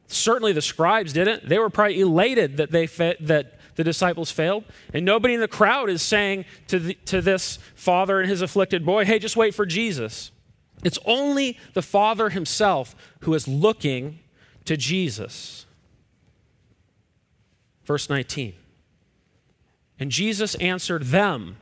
Certainly 0.07 0.53
the 0.53 0.61
scribes 0.61 1.13
didn't. 1.13 1.47
They 1.47 1.57
were 1.57 1.69
probably 1.69 2.01
elated 2.01 2.57
that, 2.57 2.71
they 2.71 2.85
that 2.85 3.59
the 3.75 3.83
disciples 3.83 4.31
failed. 4.31 4.63
And 4.93 5.05
nobody 5.05 5.33
in 5.33 5.39
the 5.39 5.47
crowd 5.47 5.89
is 5.89 6.01
saying 6.01 6.45
to, 6.67 6.79
the, 6.79 6.93
to 7.05 7.21
this 7.21 7.57
father 7.75 8.19
and 8.19 8.29
his 8.29 8.41
afflicted 8.41 8.85
boy, 8.85 9.05
hey, 9.05 9.19
just 9.19 9.37
wait 9.37 9.55
for 9.55 9.65
Jesus. 9.65 10.31
It's 10.83 10.99
only 11.05 11.57
the 11.73 11.81
father 11.81 12.29
himself 12.29 12.95
who 13.21 13.33
is 13.33 13.47
looking 13.47 14.19
to 14.65 14.77
Jesus. 14.77 15.65
Verse 17.85 18.09
19. 18.09 18.53
And 19.99 20.11
Jesus 20.11 20.55
answered 20.55 21.03
them, 21.03 21.57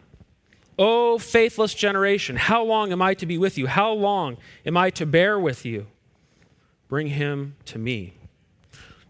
O 0.77 1.17
faithless 1.17 1.73
generation, 1.73 2.37
how 2.37 2.63
long 2.63 2.93
am 2.93 3.01
I 3.01 3.13
to 3.15 3.25
be 3.25 3.37
with 3.37 3.57
you? 3.57 3.67
How 3.67 3.91
long 3.91 4.37
am 4.65 4.77
I 4.77 4.89
to 4.91 5.05
bear 5.05 5.37
with 5.37 5.65
you? 5.65 5.87
Bring 6.87 7.07
him 7.07 7.55
to 7.65 7.77
me. 7.77 8.13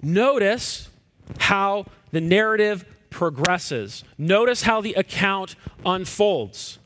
Notice 0.02 0.90
how 1.38 1.86
the 2.12 2.22
narrative 2.22 2.86
progresses. 3.10 4.04
Notice 4.17 4.63
how 4.63 4.82
the 4.82 4.93
account 4.93 5.56
unfolds. 5.86 6.80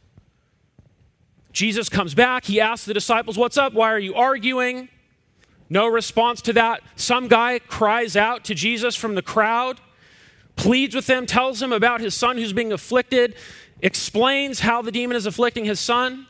Jesus 1.51 1.87
comes 1.87 2.15
back. 2.15 2.45
He 2.45 2.59
asks 2.59 2.85
the 2.85 2.93
disciples, 2.93 3.37
What's 3.37 3.57
up? 3.57 3.73
Why 3.73 3.91
are 3.91 3.99
you 3.99 4.15
arguing? 4.15 4.89
No 5.69 5.87
response 5.87 6.41
to 6.43 6.53
that. 6.53 6.81
Some 6.95 7.27
guy 7.27 7.59
cries 7.59 8.15
out 8.15 8.43
to 8.45 8.55
Jesus 8.55 8.95
from 8.95 9.15
the 9.15 9.21
crowd, 9.21 9.79
pleads 10.55 10.95
with 10.95 11.09
him, 11.09 11.25
tells 11.25 11.61
him 11.61 11.71
about 11.71 12.01
his 12.01 12.13
son 12.13 12.37
who's 12.37 12.53
being 12.53 12.73
afflicted, 12.73 13.35
explains 13.81 14.61
how 14.61 14.81
the 14.81 14.91
demon 14.91 15.15
is 15.15 15.25
afflicting 15.25 15.65
his 15.65 15.79
son. 15.79 16.27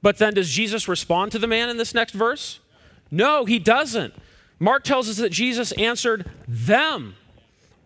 But 0.00 0.18
then 0.18 0.34
does 0.34 0.50
Jesus 0.50 0.88
respond 0.88 1.32
to 1.32 1.38
the 1.38 1.46
man 1.46 1.68
in 1.68 1.76
this 1.76 1.94
next 1.94 2.12
verse? 2.12 2.60
No, 3.10 3.44
he 3.44 3.58
doesn't. 3.58 4.14
Mark 4.58 4.84
tells 4.84 5.08
us 5.08 5.16
that 5.16 5.30
Jesus 5.30 5.72
answered 5.72 6.30
them. 6.46 7.16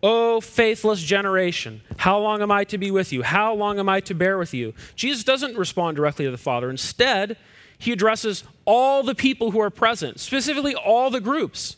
O 0.03 0.41
faithless 0.41 1.01
generation, 1.01 1.81
how 1.95 2.19
long 2.19 2.41
am 2.41 2.51
I 2.51 2.65
to 2.65 2.77
be 2.77 2.91
with 2.91 3.13
you? 3.13 3.23
How 3.23 3.53
long 3.55 3.79
am 3.79 3.87
I 3.87 4.01
to 4.01 4.13
bear 4.13 4.37
with 4.37 4.53
you? 4.53 4.73
Jesus 4.95 5.23
doesn't 5.23 5.57
respond 5.57 5.95
directly 5.95 6.25
to 6.25 6.31
the 6.31 6.37
Father. 6.37 6.69
Instead, 6.69 7.37
he 7.77 7.93
addresses 7.93 8.43
all 8.65 9.01
the 9.01 9.15
people 9.15 9.51
who 9.51 9.61
are 9.61 9.69
present, 9.69 10.19
specifically 10.19 10.75
all 10.75 11.09
the 11.09 11.21
groups. 11.21 11.77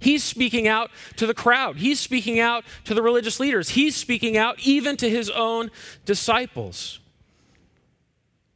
He's 0.00 0.24
speaking 0.24 0.66
out 0.66 0.90
to 1.16 1.26
the 1.26 1.32
crowd. 1.32 1.76
He's 1.76 2.00
speaking 2.00 2.40
out 2.40 2.64
to 2.84 2.94
the 2.94 3.02
religious 3.02 3.38
leaders. 3.38 3.70
He's 3.70 3.94
speaking 3.94 4.36
out 4.36 4.58
even 4.58 4.96
to 4.96 5.08
his 5.08 5.30
own 5.30 5.70
disciples. 6.04 6.98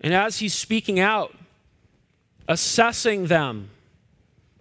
And 0.01 0.13
as 0.13 0.41
he's 0.41 0.55
speaking 0.55 0.99
out, 0.99 1.35
assessing 2.49 3.29
them, 3.29 3.71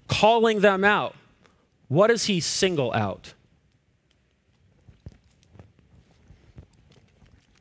calling 0.08 0.60
them 0.60 0.84
out, 0.84 1.16
what 1.88 2.08
does 2.08 2.26
he 2.26 2.40
single 2.40 2.94
out? 2.94 3.34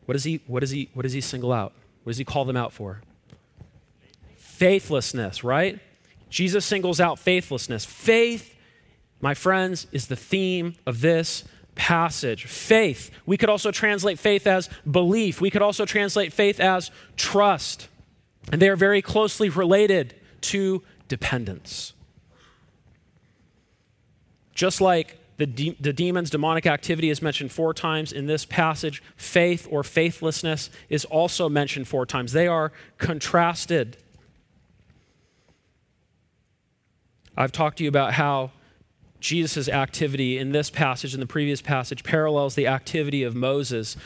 What 0.06 0.14
does 0.14 0.24
he, 0.24 0.40
what 0.46 0.60
does 0.60 0.70
he, 0.70 0.88
what 0.94 1.02
does 1.02 1.12
he 1.12 1.20
single 1.20 1.52
out? 1.52 1.72
What 2.04 2.10
does 2.10 2.18
he 2.18 2.24
call 2.24 2.44
them 2.44 2.56
out 2.56 2.72
for? 2.72 3.02
Faithlessness, 4.36 5.44
right? 5.44 5.78
Jesus 6.30 6.64
singles 6.64 7.00
out 7.00 7.18
faithlessness. 7.18 7.84
Faith, 7.84 8.54
my 9.20 9.34
friends, 9.34 9.86
is 9.92 10.06
the 10.06 10.16
theme 10.16 10.76
of 10.86 11.00
this 11.00 11.44
passage. 11.74 12.46
Faith. 12.46 13.10
We 13.26 13.36
could 13.36 13.50
also 13.50 13.70
translate 13.70 14.18
faith 14.18 14.46
as 14.46 14.68
belief. 14.90 15.40
We 15.40 15.50
could 15.50 15.62
also 15.62 15.84
translate 15.84 16.32
faith 16.32 16.58
as 16.60 16.90
trust. 17.16 17.88
And 18.50 18.62
they 18.62 18.68
are 18.68 18.76
very 18.76 19.02
closely 19.02 19.48
related 19.48 20.14
to 20.42 20.82
dependence. 21.08 21.92
Just 24.54 24.80
like 24.80 25.18
the, 25.36 25.46
de- 25.46 25.76
the 25.78 25.92
demon's 25.92 26.30
demonic 26.30 26.66
activity 26.66 27.10
is 27.10 27.20
mentioned 27.20 27.52
four 27.52 27.74
times 27.74 28.12
in 28.12 28.26
this 28.26 28.44
passage, 28.44 29.02
faith 29.16 29.68
or 29.70 29.82
faithlessness 29.82 30.70
is 30.88 31.04
also 31.04 31.48
mentioned 31.48 31.88
four 31.88 32.06
times. 32.06 32.32
They 32.32 32.46
are 32.46 32.72
contrasted. 32.98 33.98
I've 37.36 37.52
talked 37.52 37.78
to 37.78 37.84
you 37.84 37.88
about 37.88 38.14
how 38.14 38.52
Jesus' 39.20 39.68
activity 39.68 40.38
in 40.38 40.52
this 40.52 40.70
passage 40.70 41.12
and 41.12 41.22
the 41.22 41.26
previous 41.26 41.60
passage 41.60 42.02
parallels 42.02 42.54
the 42.54 42.66
activity 42.66 43.22
of 43.22 43.34
Moses 43.34 43.96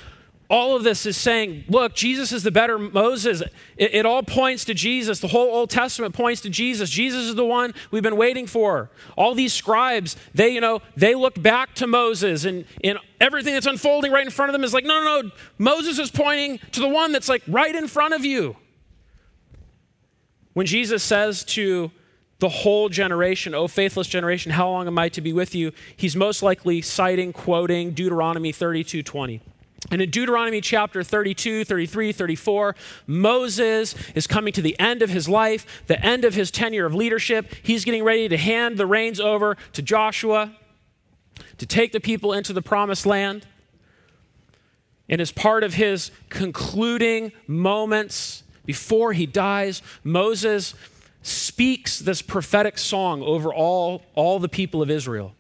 all 0.50 0.74
of 0.74 0.82
this 0.82 1.06
is 1.06 1.16
saying, 1.16 1.64
look, 1.68 1.94
Jesus 1.94 2.32
is 2.32 2.42
the 2.42 2.50
better 2.50 2.76
Moses. 2.76 3.40
It, 3.76 3.94
it, 3.94 4.04
all 4.04 4.24
points 4.24 4.64
to 4.64 4.74
Jesus. 4.74 5.20
The 5.20 5.28
whole 5.28 5.48
Old 5.48 5.70
Testament 5.70 6.12
points 6.12 6.40
to 6.40 6.50
Jesus. 6.50 6.90
Jesus 6.90 7.26
is 7.26 7.36
the 7.36 7.46
one 7.46 7.72
we've 7.92 8.02
been 8.02 8.16
waiting 8.16 8.48
for. 8.48 8.90
All 9.16 9.36
these 9.36 9.52
scribes, 9.52 10.16
they, 10.34 10.48
you 10.48 10.60
know, 10.60 10.82
they 10.96 11.14
look 11.14 11.40
back 11.40 11.76
to 11.76 11.86
Moses 11.86 12.44
and, 12.44 12.64
and 12.82 12.98
everything 13.20 13.54
that's 13.54 13.66
unfolding 13.66 14.10
right 14.10 14.24
in 14.24 14.30
front 14.32 14.50
of 14.50 14.52
them 14.52 14.64
is 14.64 14.74
like, 14.74 14.84
no, 14.84 15.04
no, 15.04 15.20
no. 15.20 15.30
Moses 15.56 16.00
is 16.00 16.10
pointing 16.10 16.58
to 16.72 16.80
the 16.80 16.88
one 16.88 17.12
that's 17.12 17.28
like 17.28 17.42
right 17.46 17.74
in 17.74 17.86
front 17.86 18.14
of 18.14 18.24
you. 18.24 18.56
When 20.54 20.66
Jesus 20.66 21.04
says 21.04 21.44
to 21.44 21.92
the 22.40 22.48
whole 22.48 22.88
generation, 22.88 23.54
oh 23.54 23.68
faithless 23.68 24.08
generation, 24.08 24.50
how 24.50 24.68
long 24.68 24.88
am 24.88 24.98
I 24.98 25.10
to 25.10 25.20
be 25.20 25.32
with 25.32 25.54
you? 25.54 25.70
He's 25.96 26.16
most 26.16 26.42
likely 26.42 26.82
citing, 26.82 27.32
quoting 27.32 27.92
Deuteronomy 27.92 28.50
32 28.50 29.04
20. 29.04 29.42
And 29.90 30.00
in 30.00 30.11
Deuteronomy 30.11 30.61
chapter 30.61 31.03
32, 31.03 31.64
33, 31.64 32.12
34, 32.12 32.76
Moses 33.07 33.94
is 34.14 34.26
coming 34.26 34.53
to 34.53 34.62
the 34.62 34.79
end 34.79 35.03
of 35.03 35.11
his 35.11 35.29
life, 35.29 35.83
the 35.88 36.00
end 36.05 36.24
of 36.24 36.35
his 36.35 36.50
tenure 36.50 36.87
of 36.87 36.94
leadership. 36.94 37.53
He's 37.62 37.85
getting 37.85 38.05
ready 38.05 38.29
to 38.29 38.37
hand 38.37 38.79
the 38.79 38.87
reins 38.87 39.18
over 39.18 39.57
to 39.72 39.83
Joshua 39.83 40.55
to 41.59 41.66
take 41.66 41.92
the 41.92 42.00
people 42.00 42.33
into 42.33 42.53
the 42.53 42.62
promised 42.62 43.05
land. 43.05 43.46
And 45.09 45.20
as 45.20 45.33
part 45.33 45.64
of 45.64 45.74
his 45.74 46.12
concluding 46.29 47.33
moments 47.48 48.44
before 48.64 49.12
he 49.12 49.26
dies, 49.26 49.83
Moses 50.05 50.74
speaks 51.22 51.98
this 51.98 52.22
prophetic 52.22 52.79
song 52.79 53.22
over 53.22 53.53
all, 53.53 54.03
all 54.14 54.38
the 54.38 54.48
people 54.48 54.83
of 54.83 54.90
Israel. 54.90 55.35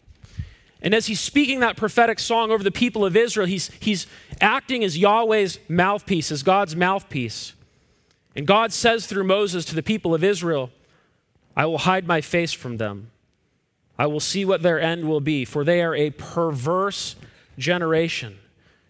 And 0.82 0.94
as 0.94 1.06
he's 1.06 1.20
speaking 1.20 1.60
that 1.60 1.76
prophetic 1.76 2.18
song 2.18 2.50
over 2.50 2.64
the 2.64 2.70
people 2.70 3.04
of 3.04 3.16
Israel, 3.16 3.46
he's, 3.46 3.70
he's 3.80 4.06
acting 4.40 4.82
as 4.82 4.96
Yahweh's 4.96 5.58
mouthpiece, 5.68 6.32
as 6.32 6.42
God's 6.42 6.74
mouthpiece. 6.74 7.52
And 8.34 8.46
God 8.46 8.72
says 8.72 9.06
through 9.06 9.24
Moses 9.24 9.64
to 9.66 9.74
the 9.74 9.82
people 9.82 10.14
of 10.14 10.24
Israel, 10.24 10.70
I 11.56 11.66
will 11.66 11.78
hide 11.78 12.06
my 12.06 12.20
face 12.20 12.52
from 12.52 12.78
them. 12.78 13.10
I 13.98 14.06
will 14.06 14.20
see 14.20 14.46
what 14.46 14.62
their 14.62 14.80
end 14.80 15.06
will 15.06 15.20
be, 15.20 15.44
for 15.44 15.62
they 15.62 15.82
are 15.82 15.94
a 15.94 16.10
perverse 16.10 17.16
generation, 17.58 18.38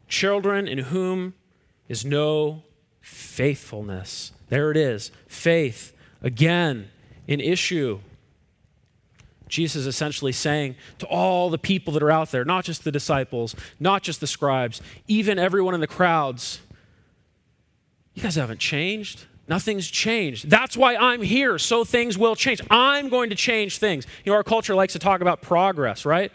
children 0.07 0.68
in 0.68 0.79
whom 0.79 1.35
is 1.88 2.05
no 2.05 2.62
faithfulness. 3.00 4.31
There 4.50 4.70
it 4.70 4.76
is, 4.76 5.11
faith, 5.26 5.92
again, 6.22 6.90
an 7.26 7.40
issue. 7.40 8.00
Jesus 9.50 9.80
is 9.80 9.86
essentially 9.86 10.32
saying 10.32 10.76
to 10.98 11.06
all 11.06 11.50
the 11.50 11.58
people 11.58 11.92
that 11.94 12.02
are 12.02 12.10
out 12.10 12.30
there, 12.30 12.44
not 12.44 12.64
just 12.64 12.84
the 12.84 12.92
disciples, 12.92 13.54
not 13.78 14.02
just 14.02 14.20
the 14.20 14.26
scribes, 14.26 14.80
even 15.08 15.38
everyone 15.38 15.74
in 15.74 15.80
the 15.80 15.86
crowds, 15.86 16.60
you 18.14 18.22
guys 18.22 18.36
haven't 18.36 18.60
changed. 18.60 19.26
Nothing's 19.48 19.90
changed. 19.90 20.48
That's 20.48 20.76
why 20.76 20.94
I'm 20.94 21.22
here, 21.22 21.58
so 21.58 21.84
things 21.84 22.16
will 22.16 22.36
change. 22.36 22.60
I'm 22.70 23.08
going 23.08 23.30
to 23.30 23.36
change 23.36 23.78
things. 23.78 24.06
You 24.24 24.30
know, 24.30 24.36
our 24.36 24.44
culture 24.44 24.76
likes 24.76 24.92
to 24.92 25.00
talk 25.00 25.20
about 25.20 25.42
progress, 25.42 26.04
right? 26.04 26.30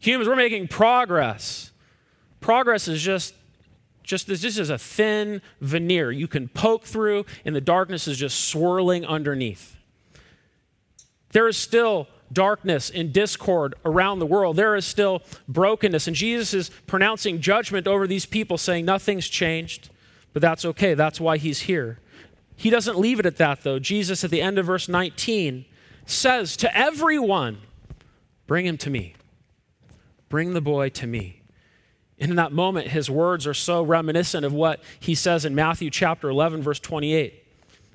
Humans, 0.00 0.28
we're 0.28 0.36
making 0.36 0.68
progress. 0.68 1.72
Progress 2.40 2.88
is 2.88 3.02
just 3.02 3.34
just 4.02 4.26
this, 4.26 4.40
this 4.40 4.56
is 4.56 4.70
a 4.70 4.78
thin 4.78 5.42
veneer 5.60 6.10
you 6.10 6.26
can 6.26 6.48
poke 6.48 6.84
through, 6.84 7.26
and 7.44 7.54
the 7.54 7.60
darkness 7.60 8.08
is 8.08 8.16
just 8.16 8.48
swirling 8.48 9.04
underneath. 9.04 9.76
There 11.32 11.46
is 11.46 11.58
still 11.58 12.08
darkness 12.32 12.90
and 12.90 13.12
discord 13.12 13.74
around 13.84 14.18
the 14.18 14.26
world. 14.26 14.56
There 14.56 14.76
is 14.76 14.86
still 14.86 15.22
brokenness. 15.48 16.06
And 16.06 16.16
Jesus 16.16 16.54
is 16.54 16.70
pronouncing 16.86 17.40
judgment 17.40 17.86
over 17.86 18.06
these 18.06 18.26
people, 18.26 18.58
saying 18.58 18.84
nothing's 18.84 19.28
changed, 19.28 19.90
but 20.32 20.42
that's 20.42 20.64
okay. 20.64 20.94
That's 20.94 21.20
why 21.20 21.38
he's 21.38 21.60
here. 21.60 21.98
He 22.56 22.70
doesn't 22.70 22.98
leave 22.98 23.20
it 23.20 23.26
at 23.26 23.36
that, 23.36 23.62
though. 23.62 23.78
Jesus, 23.78 24.24
at 24.24 24.30
the 24.30 24.42
end 24.42 24.58
of 24.58 24.66
verse 24.66 24.88
19, 24.88 25.64
says 26.06 26.56
to 26.58 26.76
everyone, 26.76 27.58
Bring 28.46 28.66
him 28.66 28.78
to 28.78 28.90
me. 28.90 29.14
Bring 30.28 30.54
the 30.54 30.60
boy 30.60 30.88
to 30.90 31.06
me. 31.06 31.42
And 32.18 32.30
in 32.30 32.36
that 32.36 32.50
moment, 32.50 32.88
his 32.88 33.08
words 33.08 33.46
are 33.46 33.54
so 33.54 33.82
reminiscent 33.82 34.44
of 34.44 34.52
what 34.52 34.82
he 34.98 35.14
says 35.14 35.44
in 35.44 35.54
Matthew 35.54 35.90
chapter 35.90 36.28
11, 36.28 36.62
verse 36.62 36.80
28. 36.80 37.44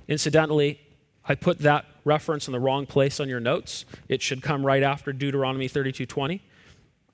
Incidentally, 0.07 0.79
I 1.27 1.35
put 1.35 1.59
that 1.59 1.85
reference 2.05 2.47
in 2.47 2.51
the 2.51 2.59
wrong 2.59 2.85
place 2.85 3.19
on 3.19 3.29
your 3.29 3.39
notes. 3.39 3.85
It 4.09 4.21
should 4.21 4.41
come 4.41 4.65
right 4.65 4.83
after 4.83 5.13
Deuteronomy 5.13 5.67
32:20. 5.67 6.41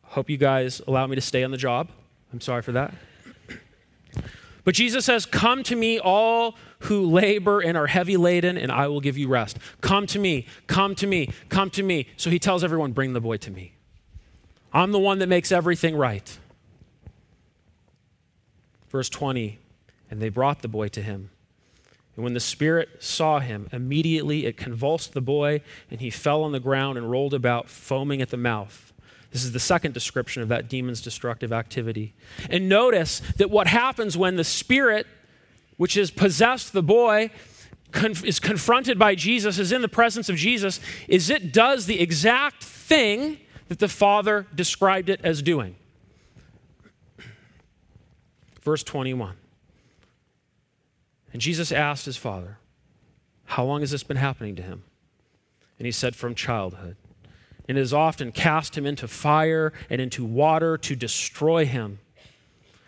Hope 0.03 0.29
you 0.29 0.37
guys 0.37 0.81
allow 0.87 1.05
me 1.07 1.15
to 1.15 1.21
stay 1.21 1.43
on 1.43 1.51
the 1.51 1.57
job. 1.57 1.89
I'm 2.33 2.41
sorry 2.41 2.61
for 2.61 2.71
that. 2.71 2.93
But 4.63 4.75
Jesus 4.75 5.05
says, 5.05 5.25
Come 5.25 5.63
to 5.63 5.75
me, 5.75 5.99
all 5.99 6.55
who 6.81 7.05
labor 7.05 7.59
and 7.59 7.77
are 7.77 7.87
heavy 7.87 8.17
laden, 8.17 8.57
and 8.57 8.71
I 8.71 8.87
will 8.87 9.01
give 9.01 9.17
you 9.17 9.27
rest. 9.27 9.57
Come 9.81 10.05
to 10.07 10.19
me, 10.19 10.45
come 10.67 10.95
to 10.95 11.07
me, 11.07 11.31
come 11.49 11.69
to 11.71 11.83
me. 11.83 12.07
So 12.17 12.29
he 12.29 12.39
tells 12.39 12.63
everyone, 12.63 12.91
Bring 12.91 13.13
the 13.13 13.21
boy 13.21 13.37
to 13.37 13.51
me. 13.51 13.73
I'm 14.71 14.91
the 14.91 14.99
one 14.99 15.19
that 15.19 15.27
makes 15.27 15.51
everything 15.51 15.95
right. 15.95 16.37
Verse 18.89 19.09
20, 19.09 19.59
and 20.11 20.21
they 20.21 20.29
brought 20.29 20.61
the 20.61 20.67
boy 20.67 20.87
to 20.89 21.01
him. 21.01 21.31
And 22.19 22.25
when 22.25 22.33
the 22.33 22.41
Spirit 22.41 23.01
saw 23.01 23.39
him, 23.39 23.69
immediately 23.71 24.45
it 24.45 24.57
convulsed 24.57 25.13
the 25.13 25.21
boy, 25.21 25.61
and 25.89 26.01
he 26.01 26.09
fell 26.09 26.43
on 26.43 26.51
the 26.51 26.59
ground 26.59 26.97
and 26.97 27.09
rolled 27.09 27.33
about, 27.33 27.69
foaming 27.69 28.21
at 28.21 28.27
the 28.27 28.35
mouth. 28.35 28.91
This 29.31 29.45
is 29.45 29.53
the 29.53 29.59
second 29.61 29.93
description 29.93 30.43
of 30.43 30.49
that 30.49 30.67
demon's 30.67 31.01
destructive 31.01 31.53
activity. 31.53 32.13
And 32.49 32.67
notice 32.67 33.21
that 33.37 33.49
what 33.49 33.67
happens 33.67 34.17
when 34.17 34.35
the 34.35 34.43
Spirit, 34.43 35.07
which 35.77 35.93
has 35.93 36.11
possessed 36.11 36.73
the 36.73 36.83
boy, 36.83 37.31
is 38.25 38.41
confronted 38.41 38.99
by 38.99 39.15
Jesus, 39.15 39.57
is 39.57 39.71
in 39.71 39.81
the 39.81 39.87
presence 39.87 40.27
of 40.27 40.35
Jesus, 40.35 40.81
is 41.07 41.29
it 41.29 41.53
does 41.53 41.85
the 41.85 42.01
exact 42.01 42.65
thing 42.65 43.37
that 43.69 43.79
the 43.79 43.87
Father 43.87 44.45
described 44.53 45.07
it 45.07 45.21
as 45.23 45.41
doing. 45.41 45.77
Verse 48.61 48.83
21. 48.83 49.37
And 51.31 51.41
Jesus 51.41 51.71
asked 51.71 52.05
his 52.05 52.17
father, 52.17 52.57
How 53.45 53.63
long 53.65 53.81
has 53.81 53.91
this 53.91 54.03
been 54.03 54.17
happening 54.17 54.55
to 54.55 54.61
him? 54.61 54.83
And 55.77 55.85
he 55.85 55.91
said, 55.91 56.15
From 56.15 56.35
childhood. 56.35 56.95
And 57.67 57.77
it 57.77 57.81
has 57.81 57.93
often 57.93 58.31
cast 58.31 58.77
him 58.77 58.85
into 58.85 59.07
fire 59.07 59.73
and 59.89 60.01
into 60.01 60.25
water 60.25 60.77
to 60.77 60.95
destroy 60.95 61.65
him. 61.65 61.99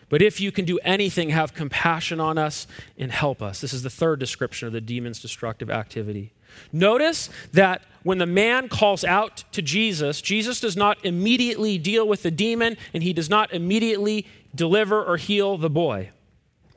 But 0.09 0.21
if 0.21 0.41
you 0.41 0.51
can 0.51 0.65
do 0.65 0.77
anything, 0.79 1.29
have 1.29 1.53
compassion 1.53 2.19
on 2.19 2.37
us 2.37 2.67
and 2.97 3.11
help 3.11 3.41
us. 3.41 3.61
This 3.61 3.71
is 3.71 3.83
the 3.83 3.89
third 3.89 4.19
description 4.19 4.67
of 4.67 4.73
the 4.73 4.81
demon's 4.81 5.21
destructive 5.21 5.69
activity. 5.69 6.33
Notice 6.73 7.29
that 7.53 7.83
when 8.03 8.17
the 8.17 8.25
man 8.25 8.67
calls 8.67 9.05
out 9.05 9.45
to 9.53 9.61
Jesus, 9.61 10.19
Jesus 10.19 10.59
does 10.59 10.75
not 10.75 10.97
immediately 11.05 11.77
deal 11.77 12.05
with 12.05 12.23
the 12.23 12.31
demon 12.31 12.75
and 12.93 13.03
he 13.03 13.13
does 13.13 13.29
not 13.29 13.53
immediately 13.53 14.25
deliver 14.53 15.01
or 15.01 15.15
heal 15.15 15.57
the 15.57 15.69
boy 15.69 16.09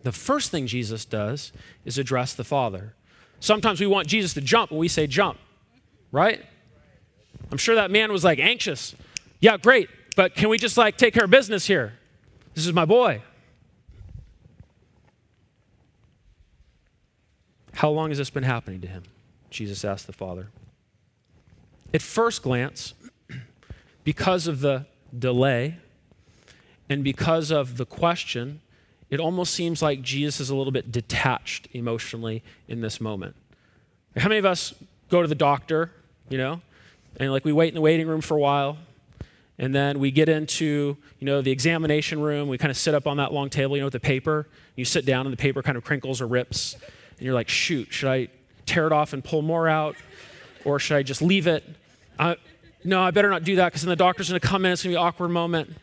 the 0.04 0.12
first 0.12 0.50
thing 0.50 0.66
Jesus 0.66 1.04
does 1.04 1.50
is 1.84 1.98
address 1.98 2.34
the 2.34 2.44
Father. 2.44 2.94
Sometimes 3.40 3.80
we 3.80 3.86
want 3.86 4.06
Jesus 4.06 4.34
to 4.34 4.40
jump 4.40 4.70
when 4.70 4.78
we 4.78 4.86
say 4.86 5.06
jump, 5.06 5.38
right? 6.12 6.44
I'm 7.50 7.58
sure 7.58 7.74
that 7.74 7.90
man 7.90 8.12
was 8.12 8.22
like 8.22 8.38
anxious. 8.38 8.94
Yeah, 9.40 9.56
great, 9.56 9.88
but 10.14 10.34
can 10.34 10.48
we 10.50 10.58
just 10.58 10.76
like 10.76 10.96
take 10.96 11.14
care 11.14 11.24
of 11.24 11.30
business 11.30 11.66
here? 11.66 11.94
This 12.54 12.66
is 12.66 12.72
my 12.72 12.84
boy. 12.84 13.22
How 17.72 17.90
long 17.90 18.10
has 18.10 18.18
this 18.18 18.30
been 18.30 18.44
happening 18.44 18.80
to 18.82 18.86
him? 18.86 19.02
Jesus 19.50 19.84
asked 19.84 20.06
the 20.06 20.12
Father. 20.12 20.48
At 21.92 22.02
first 22.02 22.42
glance, 22.42 22.94
because 24.04 24.46
of 24.46 24.60
the 24.60 24.86
delay 25.16 25.78
and 26.88 27.02
because 27.02 27.50
of 27.50 27.78
the 27.78 27.86
question, 27.86 28.60
it 29.10 29.20
almost 29.20 29.54
seems 29.54 29.82
like 29.82 30.02
Jesus 30.02 30.40
is 30.40 30.50
a 30.50 30.56
little 30.56 30.72
bit 30.72 30.90
detached 30.90 31.68
emotionally 31.72 32.42
in 32.68 32.80
this 32.80 33.00
moment. 33.00 33.36
How 34.16 34.28
many 34.28 34.38
of 34.38 34.46
us 34.46 34.74
go 35.08 35.22
to 35.22 35.28
the 35.28 35.34
doctor 35.34 35.90
you 36.28 36.38
know? 36.38 36.60
And 37.18 37.30
like 37.30 37.44
we 37.44 37.52
wait 37.52 37.68
in 37.68 37.74
the 37.74 37.80
waiting 37.80 38.06
room 38.06 38.20
for 38.20 38.36
a 38.36 38.40
while. 38.40 38.76
And 39.56 39.72
then 39.72 40.00
we 40.00 40.10
get 40.10 40.28
into, 40.28 40.96
you 41.20 41.26
know, 41.26 41.40
the 41.40 41.52
examination 41.52 42.20
room. 42.20 42.48
We 42.48 42.58
kind 42.58 42.72
of 42.72 42.76
sit 42.76 42.92
up 42.92 43.06
on 43.06 43.18
that 43.18 43.32
long 43.32 43.50
table, 43.50 43.76
you 43.76 43.82
know, 43.82 43.86
with 43.86 43.92
the 43.92 44.00
paper. 44.00 44.48
You 44.74 44.84
sit 44.84 45.06
down 45.06 45.26
and 45.26 45.32
the 45.32 45.36
paper 45.36 45.62
kind 45.62 45.76
of 45.76 45.84
crinkles 45.84 46.20
or 46.20 46.26
rips. 46.26 46.74
And 46.74 47.20
you're 47.20 47.34
like, 47.34 47.48
shoot, 47.48 47.92
should 47.92 48.08
I 48.08 48.28
tear 48.66 48.86
it 48.86 48.92
off 48.92 49.12
and 49.12 49.22
pull 49.22 49.42
more 49.42 49.68
out? 49.68 49.94
Or 50.64 50.80
should 50.80 50.96
I 50.96 51.04
just 51.04 51.22
leave 51.22 51.46
it? 51.46 51.62
I, 52.18 52.36
no, 52.82 53.00
I 53.00 53.12
better 53.12 53.30
not 53.30 53.44
do 53.44 53.56
that 53.56 53.66
because 53.66 53.82
then 53.82 53.90
the 53.90 53.96
doctor's 53.96 54.28
going 54.28 54.40
to 54.40 54.46
come 54.46 54.64
in. 54.64 54.72
It's 54.72 54.82
going 54.82 54.92
to 54.92 54.98
be 54.98 55.00
an 55.00 55.06
awkward 55.06 55.28
moment, 55.28 55.76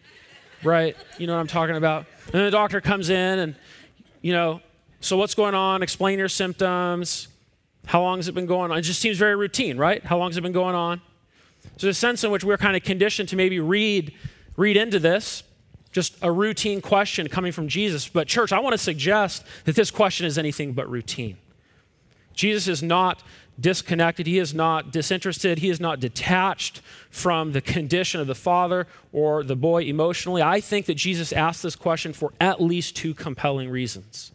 right? 0.64 0.96
You 1.18 1.28
know 1.28 1.34
what 1.34 1.40
I'm 1.40 1.48
talking 1.48 1.76
about? 1.76 2.06
And 2.26 2.34
then 2.34 2.46
the 2.46 2.52
doctor 2.52 2.82
comes 2.82 3.10
in 3.10 3.40
and, 3.40 3.56
you 4.22 4.34
know, 4.34 4.62
so 5.00 5.18
what's 5.18 5.36
going 5.36 5.56
on? 5.56 5.82
Explain 5.82 6.20
your 6.20 6.30
symptoms. 6.30 7.28
How 7.86 8.02
long 8.02 8.20
has 8.20 8.28
it 8.28 8.36
been 8.36 8.46
going 8.46 8.72
on? 8.72 8.78
It 8.78 8.84
just 8.84 9.02
seems 9.02 9.18
very 9.18 9.36
routine, 9.36 9.78
right? 9.78 10.04
How 10.04 10.18
long 10.18 10.30
has 10.30 10.38
it 10.38 10.42
been 10.42 10.52
going 10.52 10.76
on? 10.76 11.02
So 11.64 11.88
there's 11.88 11.98
a 11.98 12.00
sense 12.00 12.24
in 12.24 12.32
which 12.32 12.44
we're 12.44 12.58
kind 12.58 12.76
of 12.76 12.84
conditioned 12.84 13.30
to 13.30 13.36
maybe 13.36 13.60
read, 13.60 14.14
read 14.56 14.78
into 14.78 15.00
this, 15.00 15.44
just 15.92 16.16
a 16.22 16.32
routine 16.32 16.82
question 16.82 17.28
coming 17.28 17.52
from 17.52 17.68
Jesus. 17.68 18.08
But, 18.08 18.28
church, 18.28 18.52
I 18.52 18.60
want 18.60 18.74
to 18.74 18.78
suggest 18.78 19.44
that 19.66 19.76
this 19.76 19.92
question 19.92 20.26
is 20.26 20.38
anything 20.38 20.74
but 20.74 20.90
routine. 20.90 21.38
Jesus 22.34 22.68
is 22.68 22.82
not 22.82 23.24
disconnected, 23.62 24.28
he 24.28 24.40
is 24.40 24.54
not 24.54 24.92
disinterested, 24.92 25.60
he 25.60 25.70
is 25.70 25.80
not 25.80 26.00
detached 26.00 26.82
from 27.10 27.52
the 27.52 27.62
condition 27.62 28.20
of 28.20 28.28
the 28.28 28.36
father 28.36 28.88
or 29.14 29.44
the 29.44 29.56
boy 29.56 29.84
emotionally. 29.84 30.42
I 30.42 30.60
think 30.60 30.88
that 30.88 30.96
Jesus 30.96 31.32
asked 31.32 31.64
this 31.64 31.76
question 31.76 32.14
for 32.14 32.34
at 32.40 32.62
least 32.62 32.96
two 32.96 33.14
compelling 33.14 33.70
reasons. 33.70 34.32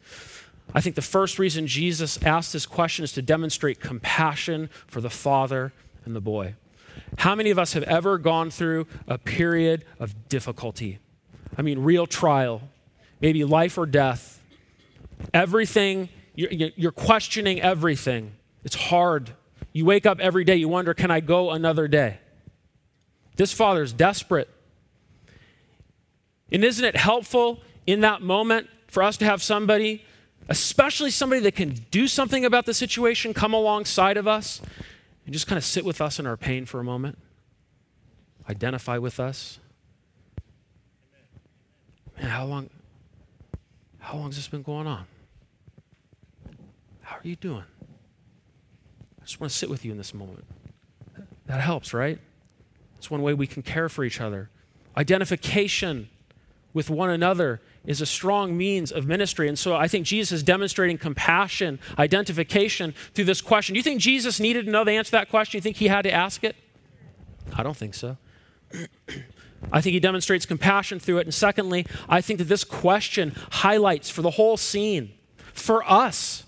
I 0.75 0.81
think 0.81 0.97
the 0.97 1.03
first 1.03 1.39
reason 1.39 1.67
Jesus 1.67 2.23
asked 2.23 2.53
this 2.53 2.67
question 2.67 3.05
is 3.05 3.13
to 3.13 3.23
demonstrate 3.23 3.81
compassion 3.81 4.69
for 4.87 5.01
the 5.01 5.11
father 5.11 5.73
and 6.05 6.15
the 6.15 6.21
boy. 6.21 6.55
How 7.19 7.35
many 7.35 7.51
of 7.51 7.59
us 7.59 7.73
have 7.75 7.85
ever 7.85 8.19
gone 8.19 8.51
through 8.51 8.87
a 9.07 9.19
period 9.19 9.85
of 9.99 10.29
difficulty? 10.29 10.99
I 11.57 11.63
mean, 11.63 11.79
real 11.79 12.07
trial, 12.07 12.63
maybe 13.21 13.45
life 13.45 13.79
or 13.79 13.87
death. 13.87 14.43
Everything, 15.33 16.09
you're 16.35 16.93
questioning 16.93 17.61
everything. 17.61 18.33
It's 18.67 18.75
hard. 18.75 19.31
You 19.73 19.85
wake 19.85 20.07
up 20.07 20.19
every 20.19 20.43
day, 20.43 20.57
you 20.57 20.69
wonder, 20.69 20.93
can 20.93 21.09
I 21.09 21.21
go 21.21 21.53
another 21.53 21.87
day? 21.87 22.19
This 23.37 23.53
father 23.53 23.81
is 23.81 23.93
desperate. 23.93 24.51
And 26.51 26.65
isn't 26.65 26.85
it 26.85 26.97
helpful 26.97 27.61
in 27.87 28.01
that 28.01 28.23
moment 28.23 28.69
for 28.89 29.05
us 29.05 29.17
to 29.19 29.25
have 29.25 29.41
somebody, 29.41 30.05
especially 30.49 31.13
somebody 31.13 31.41
that 31.43 31.55
can 31.55 31.75
do 31.93 32.09
something 32.09 32.45
about 32.45 32.67
the 32.67 32.75
situation, 32.75 33.33
come 33.33 33.55
alongside 33.55 34.17
of 34.17 34.27
us 34.27 34.61
and 35.25 35.33
just 35.33 35.47
kind 35.47 35.59
of 35.59 35.65
sit 35.65 35.85
with 35.85 36.01
us 36.01 36.19
in 36.19 36.27
our 36.27 36.37
pain 36.37 36.67
for 36.67 36.81
a 36.81 36.85
moment, 36.85 37.19
identify 38.51 38.99
with 38.99 39.21
us. 39.21 39.61
Man, 42.19 42.31
how 42.31 42.47
long 42.47 42.71
how 44.01 44.17
long 44.17 44.27
has 44.27 44.37
this 44.37 44.49
been 44.49 44.63
going 44.63 44.89
on? 44.89 45.05
How 47.03 47.17
are 47.17 47.29
you 47.29 47.37
doing? 47.37 47.65
I 49.27 49.29
just 49.29 49.41
want 49.41 49.51
to 49.51 49.59
sit 49.59 49.69
with 49.69 49.85
you 49.85 49.91
in 49.91 49.99
this 49.99 50.15
moment. 50.15 50.45
That 51.47 51.61
helps, 51.61 51.93
right? 51.93 52.21
It's 52.97 53.11
one 53.11 53.23
way 53.23 53.35
we 53.35 53.49
can 53.49 53.65
care 53.65 53.89
for 53.89 54.05
each 54.05 54.21
other. 54.21 54.51
Identification 54.97 56.09
with 56.73 56.91
one 56.91 57.11
another 57.11 57.61
is 57.85 58.01
a 58.01 58.07
strong 58.07 58.57
means 58.57 58.93
of 58.93 59.09
ministry. 59.09 59.49
And 59.49 59.59
so 59.59 59.75
I 59.75 59.89
think 59.89 60.07
Jesus 60.07 60.31
is 60.31 60.43
demonstrating 60.45 60.97
compassion, 60.97 61.81
identification 61.99 62.95
through 63.15 63.25
this 63.25 63.41
question. 63.41 63.73
Do 63.73 63.81
you 63.81 63.83
think 63.83 64.01
Jesus 64.01 64.39
needed 64.39 64.67
to 64.67 64.71
know 64.71 64.85
the 64.85 64.93
answer 64.93 65.09
to 65.09 65.17
that 65.17 65.29
question? 65.29 65.51
Do 65.51 65.59
you 65.59 65.63
think 65.63 65.79
he 65.79 65.89
had 65.89 66.03
to 66.03 66.13
ask 66.13 66.45
it? 66.45 66.55
I 67.53 67.65
don't 67.65 67.77
think 67.77 67.95
so. 67.95 68.19
I 69.73 69.81
think 69.81 69.95
he 69.95 69.99
demonstrates 69.99 70.47
compassion 70.47 71.01
through 71.01 71.19
it. 71.19 71.27
And 71.27 71.35
secondly, 71.35 71.85
I 72.09 72.21
think 72.21 72.39
that 72.39 72.45
this 72.45 72.63
question 72.63 73.35
highlights 73.51 74.09
for 74.09 74.23
the 74.23 74.31
whole 74.31 74.57
scene, 74.57 75.15
for 75.53 75.83
us, 75.91 76.45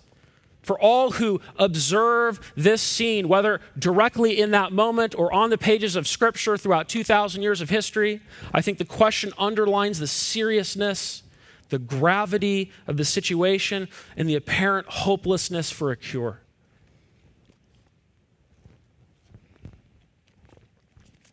for 0.68 0.78
all 0.78 1.12
who 1.12 1.40
observe 1.56 2.52
this 2.54 2.82
scene, 2.82 3.26
whether 3.26 3.58
directly 3.78 4.38
in 4.38 4.50
that 4.50 4.70
moment 4.70 5.14
or 5.18 5.32
on 5.32 5.48
the 5.48 5.56
pages 5.56 5.96
of 5.96 6.06
Scripture 6.06 6.58
throughout 6.58 6.90
2,000 6.90 7.40
years 7.40 7.62
of 7.62 7.70
history, 7.70 8.20
I 8.52 8.60
think 8.60 8.76
the 8.76 8.84
question 8.84 9.32
underlines 9.38 9.98
the 9.98 10.06
seriousness, 10.06 11.22
the 11.70 11.78
gravity 11.78 12.70
of 12.86 12.98
the 12.98 13.06
situation, 13.06 13.88
and 14.14 14.28
the 14.28 14.34
apparent 14.34 14.88
hopelessness 14.88 15.70
for 15.70 15.90
a 15.90 15.96
cure. 15.96 16.42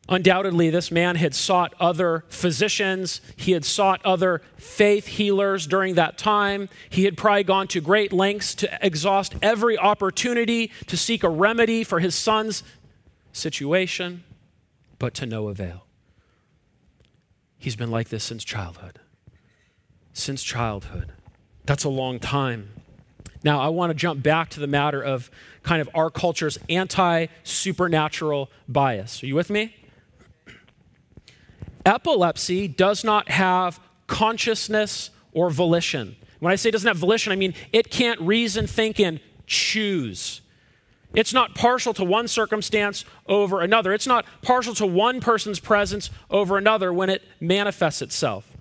Undoubtedly, 0.07 0.69
this 0.69 0.91
man 0.91 1.15
had 1.15 1.33
sought 1.33 1.73
other 1.79 2.25
physicians. 2.29 3.21
He 3.35 3.53
had 3.53 3.65
sought 3.65 4.05
other 4.05 4.41
faith 4.55 5.07
healers 5.07 5.65
during 5.65 5.95
that 5.95 6.17
time. 6.17 6.69
He 6.91 7.05
had 7.05 7.17
probably 7.17 7.43
gone 7.43 7.67
to 7.69 7.81
great 7.81 8.13
lengths 8.13 8.53
to 8.55 8.85
exhaust 8.85 9.33
every 9.41 9.77
opportunity 9.77 10.71
to 10.87 10.95
seek 10.95 11.23
a 11.23 11.29
remedy 11.29 11.83
for 11.83 11.99
his 11.99 12.13
son's 12.13 12.61
situation, 13.33 14.23
but 14.99 15.15
to 15.15 15.25
no 15.25 15.47
avail. 15.47 15.85
He's 17.57 17.75
been 17.75 17.89
like 17.89 18.09
this 18.09 18.23
since 18.23 18.43
childhood. 18.43 18.99
Since 20.13 20.43
childhood. 20.43 21.13
That's 21.65 21.83
a 21.83 21.89
long 21.89 22.19
time. 22.19 22.69
Now, 23.43 23.59
I 23.59 23.69
want 23.69 23.89
to 23.89 23.95
jump 23.95 24.21
back 24.21 24.49
to 24.51 24.59
the 24.59 24.67
matter 24.67 25.01
of 25.01 25.31
kind 25.63 25.81
of 25.81 25.89
our 25.95 26.11
culture's 26.11 26.59
anti 26.69 27.25
supernatural 27.43 28.51
bias. 28.67 29.23
Are 29.23 29.25
you 29.25 29.33
with 29.33 29.49
me? 29.49 29.75
Epilepsy 31.85 32.67
does 32.67 33.03
not 33.03 33.29
have 33.29 33.79
consciousness 34.07 35.11
or 35.31 35.49
volition. 35.49 36.15
When 36.39 36.51
I 36.51 36.55
say 36.55 36.69
it 36.69 36.71
doesn't 36.71 36.87
have 36.87 36.97
volition, 36.97 37.31
I 37.31 37.35
mean 37.35 37.53
it 37.71 37.91
can't 37.91 38.19
reason, 38.19 38.67
think, 38.67 38.99
and 38.99 39.19
choose. 39.45 40.41
It's 41.13 41.33
not 41.33 41.55
partial 41.55 41.93
to 41.93 42.03
one 42.03 42.27
circumstance 42.27 43.05
over 43.27 43.61
another. 43.61 43.93
It's 43.93 44.07
not 44.07 44.25
partial 44.41 44.73
to 44.75 44.85
one 44.85 45.21
person's 45.21 45.59
presence 45.59 46.09
over 46.29 46.57
another 46.57 46.91
when 46.91 47.09
it 47.09 47.23
manifests 47.39 48.01
itself. 48.01 48.51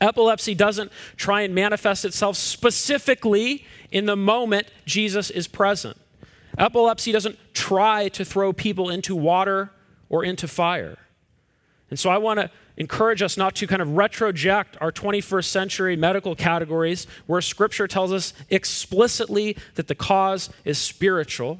Epilepsy 0.00 0.54
doesn't 0.54 0.92
try 1.16 1.40
and 1.40 1.54
manifest 1.54 2.04
itself 2.04 2.36
specifically 2.36 3.66
in 3.90 4.06
the 4.06 4.14
moment 4.14 4.68
Jesus 4.84 5.28
is 5.30 5.48
present. 5.48 5.96
Epilepsy 6.56 7.10
doesn't 7.10 7.36
try 7.52 8.08
to 8.10 8.24
throw 8.24 8.52
people 8.52 8.90
into 8.90 9.16
water 9.16 9.70
or 10.08 10.24
into 10.24 10.46
fire. 10.46 10.98
And 11.90 11.98
so 11.98 12.10
I 12.10 12.18
want 12.18 12.38
to 12.38 12.50
encourage 12.76 13.22
us 13.22 13.36
not 13.36 13.54
to 13.56 13.66
kind 13.66 13.82
of 13.82 13.88
retroject 13.88 14.76
our 14.80 14.92
21st 14.92 15.46
century 15.46 15.96
medical 15.96 16.36
categories 16.36 17.06
where 17.26 17.40
scripture 17.40 17.88
tells 17.88 18.12
us 18.12 18.34
explicitly 18.50 19.56
that 19.74 19.88
the 19.88 19.94
cause 19.94 20.50
is 20.64 20.78
spiritual, 20.78 21.58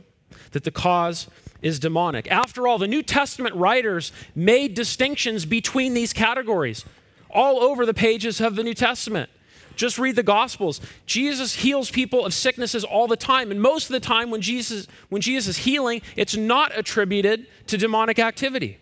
that 0.52 0.64
the 0.64 0.70
cause 0.70 1.28
is 1.62 1.78
demonic. 1.78 2.30
After 2.30 2.68
all, 2.68 2.78
the 2.78 2.86
New 2.86 3.02
Testament 3.02 3.54
writers 3.54 4.12
made 4.34 4.74
distinctions 4.74 5.44
between 5.44 5.94
these 5.94 6.12
categories 6.12 6.84
all 7.30 7.60
over 7.62 7.84
the 7.84 7.94
pages 7.94 8.40
of 8.40 8.54
the 8.54 8.62
New 8.62 8.74
Testament. 8.74 9.30
Just 9.76 9.98
read 9.98 10.16
the 10.16 10.22
Gospels. 10.22 10.80
Jesus 11.06 11.54
heals 11.54 11.90
people 11.90 12.26
of 12.26 12.34
sicknesses 12.34 12.84
all 12.84 13.06
the 13.06 13.16
time. 13.16 13.50
And 13.50 13.62
most 13.62 13.84
of 13.84 13.92
the 13.92 14.00
time, 14.00 14.30
when 14.30 14.40
Jesus, 14.40 14.88
when 15.08 15.22
Jesus 15.22 15.56
is 15.56 15.64
healing, 15.64 16.02
it's 16.16 16.36
not 16.36 16.76
attributed 16.76 17.46
to 17.68 17.78
demonic 17.78 18.18
activity. 18.18 18.78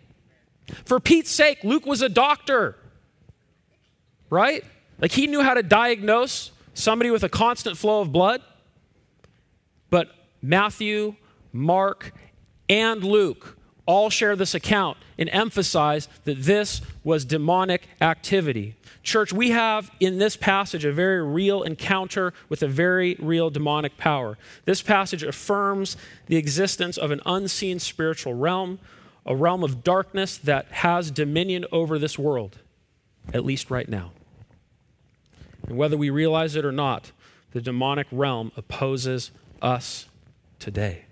For 0.85 1.01
Pete's 1.01 1.31
sake, 1.31 1.63
Luke 1.63 1.87
was 1.87 2.03
a 2.03 2.09
doctor, 2.09 2.77
right? 4.31 4.65
Like 5.01 5.13
he 5.13 5.27
knew 5.27 5.43
how 5.43 5.55
to 5.55 5.63
diagnose 5.63 6.51
somebody 6.75 7.11
with 7.11 7.23
a 7.23 7.29
constant 7.29 7.77
flow 7.77 8.01
of 8.01 8.13
blood. 8.13 8.43
But 9.91 10.09
Matthew, 10.43 11.17
Mark, 11.53 12.13
and 12.69 13.03
Luke 13.05 13.57
all 13.87 14.11
share 14.11 14.35
this 14.35 14.55
account 14.55 14.99
and 15.17 15.31
emphasize 15.33 16.09
that 16.25 16.43
this 16.43 16.83
was 17.05 17.25
demonic 17.25 17.89
activity. 18.01 18.75
Church, 19.05 19.33
we 19.33 19.51
have 19.51 19.91
in 20.01 20.19
this 20.19 20.37
passage 20.37 20.85
a 20.85 20.93
very 20.93 21.25
real 21.25 21.63
encounter 21.63 22.35
with 22.49 22.65
a 22.65 22.69
very 22.69 23.15
real 23.21 23.49
demonic 23.49 23.97
power. 23.97 24.37
This 24.65 24.83
passage 24.83 25.23
affirms 25.23 25.97
the 26.27 26.37
existence 26.37 26.99
of 26.99 27.13
an 27.13 27.21
unseen 27.25 27.79
spiritual 27.79 28.35
realm 28.35 28.81
a 29.27 29.35
realm 29.35 29.65
of 29.65 29.83
darkness 29.83 30.39
that 30.39 30.67
has 30.71 31.11
dominion 31.11 31.65
over 31.73 31.99
this 31.99 32.19
world, 32.19 32.59
at 33.35 33.45
least 33.45 33.71
right 33.71 33.89
now. 33.89 34.13
And 35.67 35.77
whether 35.77 35.97
we 35.97 36.11
realize 36.11 36.55
it 36.55 36.65
or 36.65 36.73
not, 36.73 37.11
the 37.53 37.61
demonic 37.61 38.07
realm 38.13 38.53
opposes 38.57 39.33
us 39.61 40.07
today. 40.59 41.07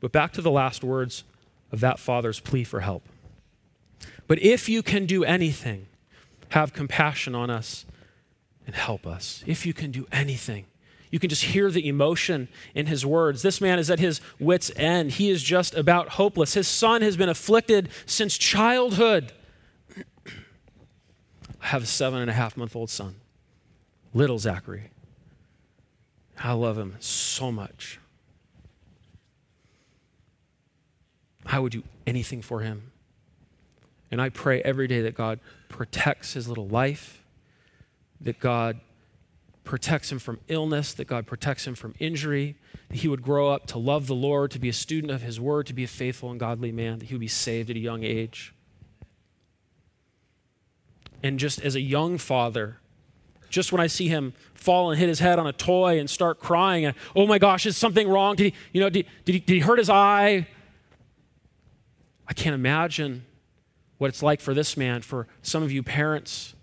But 0.00 0.12
back 0.12 0.32
to 0.32 0.42
the 0.42 0.50
last 0.50 0.82
words 0.82 1.24
of 1.70 1.80
that 1.80 1.98
father's 1.98 2.40
plea 2.40 2.64
for 2.64 2.80
help. 2.80 3.04
But 4.26 4.40
if 4.42 4.68
you 4.68 4.82
can 4.82 5.06
do 5.06 5.24
anything, 5.24 5.86
have 6.50 6.72
compassion 6.72 7.34
on 7.34 7.50
us 7.50 7.84
and 8.66 8.74
help 8.74 9.06
us. 9.06 9.44
If 9.46 9.66
you 9.66 9.72
can 9.72 9.90
do 9.90 10.06
anything, 10.10 10.66
You 11.10 11.18
can 11.18 11.30
just 11.30 11.44
hear 11.44 11.70
the 11.70 11.88
emotion 11.88 12.48
in 12.74 12.86
his 12.86 13.04
words. 13.04 13.42
This 13.42 13.60
man 13.60 13.78
is 13.78 13.90
at 13.90 13.98
his 13.98 14.20
wits' 14.38 14.70
end. 14.76 15.12
He 15.12 15.30
is 15.30 15.42
just 15.42 15.74
about 15.74 16.10
hopeless. 16.10 16.54
His 16.54 16.68
son 16.68 17.02
has 17.02 17.16
been 17.16 17.28
afflicted 17.28 17.88
since 18.06 18.36
childhood. 18.36 19.32
I 21.60 21.66
have 21.66 21.84
a 21.84 21.86
seven 21.86 22.20
and 22.20 22.30
a 22.30 22.34
half 22.34 22.56
month 22.56 22.76
old 22.76 22.90
son, 22.90 23.16
little 24.12 24.38
Zachary. 24.38 24.90
I 26.38 26.52
love 26.52 26.78
him 26.78 26.96
so 27.00 27.50
much. 27.50 27.98
I 31.44 31.58
would 31.58 31.72
do 31.72 31.82
anything 32.06 32.42
for 32.42 32.60
him. 32.60 32.92
And 34.10 34.20
I 34.22 34.28
pray 34.28 34.62
every 34.62 34.86
day 34.86 35.02
that 35.02 35.14
God 35.14 35.40
protects 35.68 36.34
his 36.34 36.48
little 36.48 36.68
life, 36.68 37.24
that 38.20 38.38
God 38.38 38.80
protects 39.68 40.10
him 40.10 40.18
from 40.18 40.40
illness, 40.48 40.94
that 40.94 41.06
God 41.06 41.26
protects 41.26 41.66
him 41.66 41.74
from 41.74 41.94
injury, 41.98 42.56
that 42.88 42.96
he 42.96 43.06
would 43.06 43.20
grow 43.20 43.50
up 43.50 43.66
to 43.66 43.78
love 43.78 44.06
the 44.06 44.14
Lord, 44.14 44.50
to 44.52 44.58
be 44.58 44.70
a 44.70 44.72
student 44.72 45.12
of 45.12 45.20
his 45.20 45.38
word, 45.38 45.66
to 45.66 45.74
be 45.74 45.84
a 45.84 45.88
faithful 45.88 46.30
and 46.30 46.40
godly 46.40 46.72
man, 46.72 46.98
that 47.00 47.04
he 47.04 47.14
would 47.14 47.20
be 47.20 47.28
saved 47.28 47.68
at 47.68 47.76
a 47.76 47.78
young 47.78 48.02
age. 48.02 48.54
And 51.22 51.38
just 51.38 51.60
as 51.60 51.74
a 51.74 51.82
young 51.82 52.16
father, 52.16 52.78
just 53.50 53.70
when 53.70 53.78
I 53.78 53.88
see 53.88 54.08
him 54.08 54.32
fall 54.54 54.90
and 54.90 54.98
hit 54.98 55.06
his 55.06 55.18
head 55.18 55.38
on 55.38 55.46
a 55.46 55.52
toy 55.52 56.00
and 56.00 56.08
start 56.08 56.40
crying, 56.40 56.86
and 56.86 56.94
oh 57.14 57.26
my 57.26 57.38
gosh, 57.38 57.66
is 57.66 57.76
something 57.76 58.08
wrong? 58.08 58.36
Did 58.36 58.54
he, 58.54 58.54
you 58.72 58.80
know, 58.80 58.88
did, 58.88 59.04
did, 59.26 59.34
he, 59.34 59.38
did 59.40 59.52
he 59.52 59.60
hurt 59.60 59.78
his 59.78 59.90
eye? 59.90 60.46
I 62.26 62.32
can't 62.32 62.54
imagine 62.54 63.26
what 63.98 64.08
it's 64.08 64.22
like 64.22 64.40
for 64.40 64.54
this 64.54 64.78
man, 64.78 65.02
for 65.02 65.26
some 65.42 65.62
of 65.62 65.70
you 65.70 65.82
parents 65.82 66.54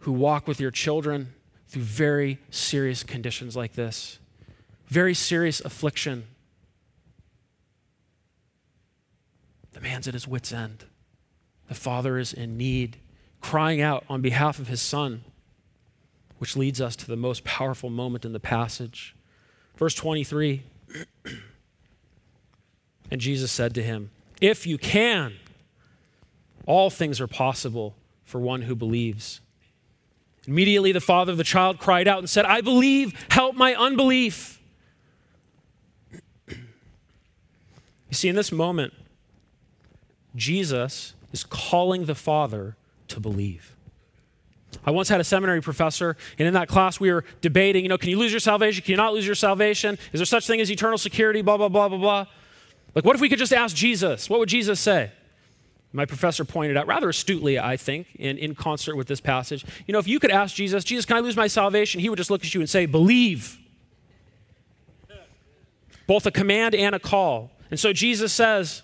who 0.00 0.12
walk 0.12 0.46
with 0.46 0.60
your 0.60 0.70
children 0.70 1.32
through 1.70 1.82
very 1.82 2.38
serious 2.50 3.04
conditions 3.04 3.56
like 3.56 3.74
this, 3.74 4.18
very 4.88 5.14
serious 5.14 5.60
affliction. 5.60 6.26
The 9.72 9.80
man's 9.80 10.08
at 10.08 10.14
his 10.14 10.26
wits' 10.26 10.52
end. 10.52 10.84
The 11.68 11.76
father 11.76 12.18
is 12.18 12.32
in 12.32 12.56
need, 12.56 12.96
crying 13.40 13.80
out 13.80 14.04
on 14.08 14.20
behalf 14.20 14.58
of 14.58 14.66
his 14.66 14.80
son, 14.80 15.22
which 16.38 16.56
leads 16.56 16.80
us 16.80 16.96
to 16.96 17.06
the 17.06 17.16
most 17.16 17.44
powerful 17.44 17.88
moment 17.88 18.24
in 18.24 18.32
the 18.32 18.40
passage. 18.40 19.14
Verse 19.76 19.94
23 19.94 20.64
And 23.12 23.20
Jesus 23.20 23.52
said 23.52 23.74
to 23.76 23.82
him, 23.82 24.10
If 24.40 24.66
you 24.66 24.76
can, 24.76 25.34
all 26.66 26.90
things 26.90 27.20
are 27.20 27.28
possible 27.28 27.94
for 28.24 28.40
one 28.40 28.62
who 28.62 28.74
believes. 28.74 29.40
Immediately, 30.46 30.92
the 30.92 31.00
father 31.00 31.32
of 31.32 31.38
the 31.38 31.44
child 31.44 31.78
cried 31.78 32.08
out 32.08 32.18
and 32.18 32.28
said, 32.28 32.44
I 32.44 32.60
believe, 32.60 33.12
help 33.30 33.56
my 33.56 33.74
unbelief. 33.74 34.60
you 36.48 36.56
see, 38.12 38.28
in 38.28 38.36
this 38.36 38.50
moment, 38.50 38.92
Jesus 40.34 41.14
is 41.32 41.44
calling 41.44 42.06
the 42.06 42.14
father 42.14 42.76
to 43.08 43.20
believe. 43.20 43.76
I 44.84 44.92
once 44.92 45.08
had 45.08 45.20
a 45.20 45.24
seminary 45.24 45.60
professor, 45.60 46.16
and 46.38 46.48
in 46.48 46.54
that 46.54 46.68
class 46.68 46.98
we 46.98 47.12
were 47.12 47.24
debating, 47.40 47.84
you 47.84 47.88
know, 47.88 47.98
can 47.98 48.08
you 48.08 48.18
lose 48.18 48.32
your 48.32 48.40
salvation? 48.40 48.82
Can 48.82 48.92
you 48.92 48.96
not 48.96 49.12
lose 49.12 49.26
your 49.26 49.34
salvation? 49.34 49.98
Is 50.12 50.20
there 50.20 50.26
such 50.26 50.46
thing 50.46 50.60
as 50.60 50.70
eternal 50.70 50.96
security? 50.96 51.42
Blah, 51.42 51.58
blah, 51.58 51.68
blah, 51.68 51.88
blah, 51.88 51.98
blah. 51.98 52.26
Like, 52.94 53.04
what 53.04 53.14
if 53.14 53.20
we 53.20 53.28
could 53.28 53.38
just 53.38 53.52
ask 53.52 53.76
Jesus? 53.76 54.30
What 54.30 54.40
would 54.40 54.48
Jesus 54.48 54.80
say? 54.80 55.12
My 55.92 56.04
professor 56.04 56.44
pointed 56.44 56.76
out 56.76 56.86
rather 56.86 57.08
astutely, 57.08 57.58
I 57.58 57.76
think, 57.76 58.06
in, 58.14 58.38
in 58.38 58.54
concert 58.54 58.94
with 58.94 59.08
this 59.08 59.20
passage. 59.20 59.64
You 59.86 59.92
know, 59.92 59.98
if 59.98 60.06
you 60.06 60.20
could 60.20 60.30
ask 60.30 60.54
Jesus, 60.54 60.84
Jesus, 60.84 61.04
can 61.04 61.16
I 61.16 61.20
lose 61.20 61.36
my 61.36 61.48
salvation? 61.48 62.00
He 62.00 62.08
would 62.08 62.16
just 62.16 62.30
look 62.30 62.44
at 62.44 62.54
you 62.54 62.60
and 62.60 62.70
say, 62.70 62.86
believe. 62.86 63.58
Both 66.06 66.26
a 66.26 66.30
command 66.30 66.74
and 66.76 66.94
a 66.94 67.00
call. 67.00 67.50
And 67.70 67.78
so 67.78 67.92
Jesus 67.92 68.32
says, 68.32 68.82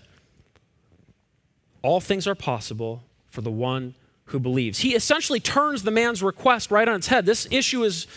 all 1.83 2.01
things 2.01 2.27
are 2.27 2.35
possible 2.35 3.05
for 3.31 3.41
the 3.41 3.51
one 3.51 3.95
who 4.27 4.41
believes. 4.41 4.81
He 4.81 4.97
essentially 4.97 5.39
turns 5.39 5.85
the 5.85 5.93
man's 5.93 6.23
request 6.23 6.73
right 6.73 6.89
on 6.89 6.97
its 6.97 7.07
head. 7.07 7.27
This 7.27 7.47
issue 7.53 7.85
is, 7.85 8.09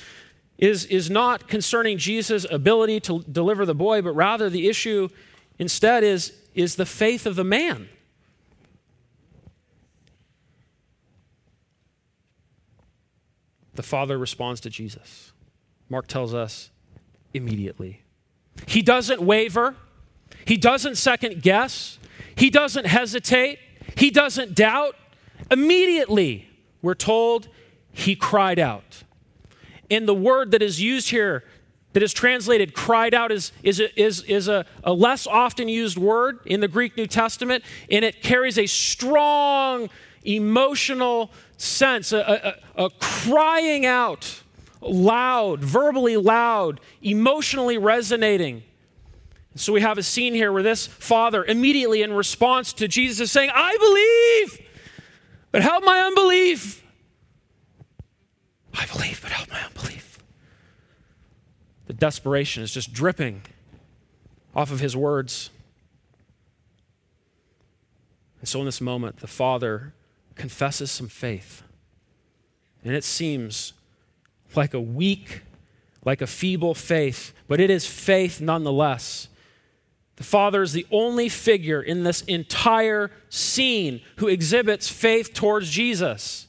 is, 0.57 0.85
is 0.85 1.11
not 1.11 1.47
concerning 1.47 1.99
Jesus' 1.99 2.47
ability 2.49 2.99
to 3.01 3.23
deliver 3.31 3.67
the 3.67 3.75
boy, 3.75 4.01
but 4.01 4.13
rather 4.13 4.49
the 4.49 4.67
issue 4.67 5.09
instead 5.59 6.03
is, 6.03 6.33
is 6.55 6.75
the 6.75 6.85
faith 6.85 7.27
of 7.27 7.35
the 7.35 7.43
man. 7.43 7.89
The 13.79 13.83
Father 13.83 14.17
responds 14.17 14.59
to 14.59 14.69
Jesus. 14.69 15.31
Mark 15.87 16.07
tells 16.07 16.33
us 16.33 16.69
immediately. 17.33 18.01
He 18.67 18.81
doesn't 18.81 19.21
waver, 19.21 19.77
he 20.43 20.57
doesn't 20.57 20.95
second 20.95 21.41
guess, 21.41 21.97
he 22.35 22.49
doesn't 22.49 22.85
hesitate, 22.85 23.57
he 23.95 24.09
doesn't 24.09 24.53
doubt. 24.53 24.97
Immediately, 25.49 26.49
we're 26.81 26.93
told 26.93 27.47
he 27.93 28.17
cried 28.17 28.59
out. 28.59 29.03
And 29.89 30.05
the 30.05 30.13
word 30.13 30.51
that 30.51 30.61
is 30.61 30.81
used 30.81 31.11
here, 31.11 31.45
that 31.93 32.03
is 32.03 32.11
translated 32.11 32.73
cried 32.73 33.13
out, 33.13 33.31
is, 33.31 33.53
is, 33.63 33.79
a, 33.79 33.97
is, 33.97 34.23
is 34.23 34.49
a, 34.49 34.65
a 34.83 34.91
less 34.91 35.25
often 35.25 35.69
used 35.69 35.97
word 35.97 36.39
in 36.45 36.59
the 36.59 36.67
Greek 36.67 36.97
New 36.97 37.07
Testament, 37.07 37.63
and 37.89 38.03
it 38.03 38.21
carries 38.21 38.57
a 38.57 38.65
strong 38.65 39.89
emotional 40.25 41.31
sense, 41.59 42.13
a, 42.13 42.55
a, 42.75 42.85
a 42.85 42.89
crying 42.99 43.85
out, 43.85 44.41
loud, 44.81 45.59
verbally 45.59 46.17
loud, 46.17 46.79
emotionally 47.01 47.77
resonating. 47.77 48.63
So 49.55 49.73
we 49.73 49.81
have 49.81 49.97
a 49.97 50.03
scene 50.03 50.33
here 50.33 50.53
where 50.53 50.63
this 50.63 50.87
father, 50.87 51.43
immediately 51.43 52.01
in 52.01 52.13
response 52.13 52.71
to 52.73 52.87
Jesus, 52.87 53.19
is 53.19 53.31
saying, 53.31 53.51
I 53.53 53.75
believe, 53.77 54.67
but 55.51 55.61
help 55.61 55.83
my 55.83 55.99
unbelief. 55.99 56.83
I 58.73 58.85
believe, 58.85 59.19
but 59.21 59.31
help 59.31 59.49
my 59.49 59.61
unbelief. 59.61 60.19
The 61.87 61.93
desperation 61.93 62.63
is 62.63 62.71
just 62.71 62.93
dripping 62.93 63.41
off 64.55 64.71
of 64.71 64.79
his 64.79 64.95
words. 64.95 65.49
And 68.39 68.47
so 68.47 68.59
in 68.59 68.65
this 68.65 68.79
moment, 68.79 69.17
the 69.17 69.27
father 69.27 69.93
confesses 70.39 70.89
some 70.89 71.07
faith. 71.07 71.61
And 72.83 72.95
it 72.95 73.03
seems 73.03 73.73
like 74.55 74.73
a 74.73 74.81
weak, 74.81 75.41
like 76.03 76.21
a 76.21 76.27
feeble 76.27 76.73
faith, 76.73 77.33
but 77.47 77.59
it 77.59 77.69
is 77.69 77.85
faith 77.85 78.41
nonetheless. 78.41 79.27
The 80.15 80.23
Father 80.23 80.61
is 80.61 80.73
the 80.73 80.87
only 80.91 81.29
figure 81.29 81.81
in 81.81 82.03
this 82.03 82.21
entire 82.21 83.11
scene 83.29 84.01
who 84.15 84.27
exhibits 84.27 84.89
faith 84.89 85.33
towards 85.33 85.69
Jesus. 85.69 86.47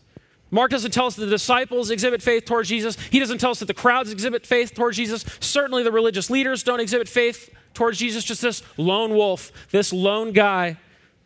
Mark 0.53 0.71
doesn't 0.71 0.93
tell 0.93 1.07
us 1.07 1.17
that 1.17 1.25
the 1.25 1.31
disciples 1.31 1.91
exhibit 1.91 2.23
faith 2.23 2.45
towards 2.45 2.69
Jesus. 2.69 2.97
He 3.11 3.21
doesn't 3.21 3.39
tell 3.39 3.53
us 3.53 3.61
that 3.61 3.67
the 3.67 3.75
crowds 3.75 4.11
exhibit 4.11 4.47
faith 4.47 4.75
towards 4.75 4.97
Jesus. 4.97 5.25
Certainly, 5.41 5.85
the 5.85 5.93
religious 5.93 6.31
leaders 6.31 6.63
don't 6.63 6.81
exhibit 6.81 7.09
faith 7.09 7.51
towards 7.75 7.99
Jesus. 7.99 8.25
Just 8.25 8.43
this 8.43 8.63
lone 8.77 9.15
wolf, 9.15 9.53
this 9.71 9.93
lone 9.93 10.33
guy, 10.33 10.77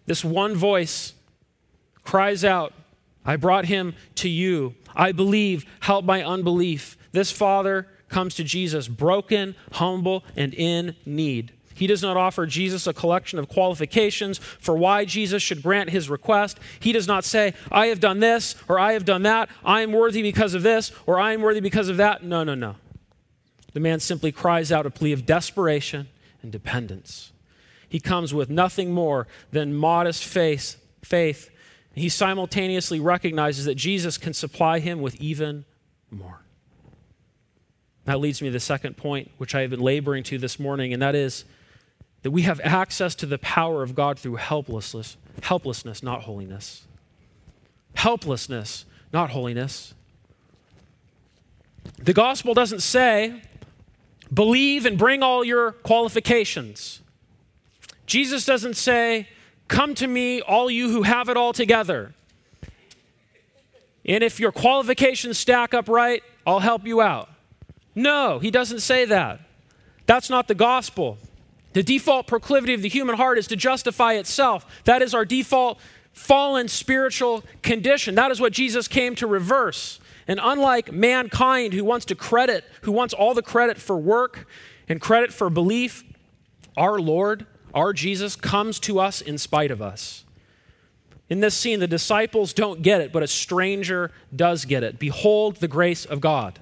this 0.06 0.22
one 0.22 0.54
voice 0.54 1.14
cries 2.04 2.44
out, 2.44 2.72
I 3.24 3.36
brought 3.36 3.64
him 3.64 3.94
to 4.16 4.28
you. 4.28 4.74
I 4.94 5.12
believe, 5.12 5.64
help 5.80 6.04
my 6.04 6.22
unbelief. 6.22 6.96
This 7.12 7.32
father 7.32 7.88
comes 8.08 8.34
to 8.36 8.44
Jesus 8.44 8.86
broken, 8.86 9.56
humble, 9.72 10.24
and 10.36 10.54
in 10.54 10.94
need. 11.04 11.52
He 11.74 11.88
does 11.88 12.02
not 12.02 12.16
offer 12.16 12.46
Jesus 12.46 12.86
a 12.86 12.92
collection 12.92 13.38
of 13.38 13.48
qualifications 13.48 14.38
for 14.38 14.76
why 14.76 15.04
Jesus 15.04 15.42
should 15.42 15.62
grant 15.62 15.90
his 15.90 16.08
request. 16.08 16.60
He 16.78 16.92
does 16.92 17.08
not 17.08 17.24
say, 17.24 17.54
I 17.72 17.86
have 17.86 17.98
done 17.98 18.20
this 18.20 18.54
or 18.68 18.78
I 18.78 18.92
have 18.92 19.04
done 19.04 19.22
that. 19.22 19.48
I 19.64 19.80
am 19.80 19.92
worthy 19.92 20.22
because 20.22 20.54
of 20.54 20.62
this 20.62 20.92
or 21.06 21.18
I 21.18 21.32
am 21.32 21.42
worthy 21.42 21.60
because 21.60 21.88
of 21.88 21.96
that. 21.96 22.22
No, 22.22 22.44
no, 22.44 22.54
no. 22.54 22.76
The 23.72 23.80
man 23.80 23.98
simply 23.98 24.30
cries 24.30 24.70
out 24.70 24.86
a 24.86 24.90
plea 24.90 25.12
of 25.12 25.26
desperation 25.26 26.06
and 26.42 26.52
dependence. 26.52 27.32
He 27.88 27.98
comes 27.98 28.32
with 28.32 28.48
nothing 28.48 28.92
more 28.92 29.26
than 29.50 29.74
modest 29.74 30.24
faith, 30.24 30.76
faith 31.02 31.50
he 31.94 32.08
simultaneously 32.08 33.00
recognizes 33.00 33.64
that 33.66 33.76
Jesus 33.76 34.18
can 34.18 34.32
supply 34.32 34.80
him 34.80 35.00
with 35.00 35.14
even 35.20 35.64
more. 36.10 36.40
That 38.04 38.20
leads 38.20 38.42
me 38.42 38.48
to 38.48 38.52
the 38.52 38.60
second 38.60 38.96
point, 38.96 39.30
which 39.38 39.54
I 39.54 39.62
have 39.62 39.70
been 39.70 39.80
laboring 39.80 40.24
to 40.24 40.38
this 40.38 40.58
morning, 40.58 40.92
and 40.92 41.00
that 41.00 41.14
is 41.14 41.44
that 42.22 42.30
we 42.30 42.42
have 42.42 42.60
access 42.62 43.14
to 43.16 43.26
the 43.26 43.38
power 43.38 43.82
of 43.82 43.94
God 43.94 44.18
through 44.18 44.36
helplessness, 44.36 45.16
helplessness, 45.42 46.02
not 46.02 46.22
holiness. 46.22 46.86
Helplessness, 47.94 48.86
not 49.12 49.30
holiness. 49.30 49.94
The 52.02 52.12
gospel 52.12 52.54
doesn't 52.54 52.80
say, 52.80 53.42
believe 54.32 54.84
and 54.84 54.98
bring 54.98 55.22
all 55.22 55.44
your 55.44 55.72
qualifications. 55.72 57.00
Jesus 58.06 58.44
doesn't 58.44 58.74
say, 58.74 59.28
Come 59.68 59.94
to 59.96 60.06
me, 60.06 60.40
all 60.40 60.70
you 60.70 60.90
who 60.90 61.02
have 61.02 61.28
it 61.28 61.36
all 61.36 61.52
together. 61.52 62.14
And 64.06 64.22
if 64.22 64.38
your 64.38 64.52
qualifications 64.52 65.38
stack 65.38 65.72
up 65.72 65.88
right, 65.88 66.22
I'll 66.46 66.60
help 66.60 66.86
you 66.86 67.00
out. 67.00 67.30
No, 67.94 68.38
he 68.38 68.50
doesn't 68.50 68.80
say 68.80 69.04
that. 69.06 69.40
That's 70.06 70.28
not 70.28 70.48
the 70.48 70.54
gospel. 70.54 71.16
The 71.72 71.82
default 71.82 72.26
proclivity 72.26 72.74
of 72.74 72.82
the 72.82 72.88
human 72.88 73.16
heart 73.16 73.38
is 73.38 73.46
to 73.48 73.56
justify 73.56 74.14
itself. 74.14 74.66
That 74.84 75.02
is 75.02 75.14
our 75.14 75.24
default 75.24 75.78
fallen 76.12 76.68
spiritual 76.68 77.42
condition. 77.62 78.14
That 78.14 78.30
is 78.30 78.40
what 78.40 78.52
Jesus 78.52 78.86
came 78.86 79.14
to 79.16 79.26
reverse. 79.26 79.98
And 80.28 80.38
unlike 80.42 80.92
mankind 80.92 81.72
who 81.72 81.84
wants 81.84 82.06
to 82.06 82.14
credit, 82.14 82.64
who 82.82 82.92
wants 82.92 83.12
all 83.12 83.34
the 83.34 83.42
credit 83.42 83.78
for 83.78 83.96
work 83.96 84.46
and 84.88 85.00
credit 85.00 85.32
for 85.32 85.50
belief, 85.50 86.04
our 86.76 86.98
Lord, 86.98 87.46
our 87.74 87.92
Jesus, 87.92 88.36
comes 88.36 88.78
to 88.80 88.98
us 88.98 89.20
in 89.20 89.36
spite 89.36 89.70
of 89.70 89.82
us. 89.82 90.24
In 91.28 91.40
this 91.40 91.54
scene, 91.54 91.80
the 91.80 91.86
disciples 91.86 92.52
don't 92.52 92.82
get 92.82 93.00
it, 93.00 93.12
but 93.12 93.22
a 93.22 93.26
stranger 93.26 94.12
does 94.34 94.64
get 94.64 94.82
it. 94.82 94.98
Behold 94.98 95.56
the 95.56 95.68
grace 95.68 96.04
of 96.04 96.20
God. 96.20 96.60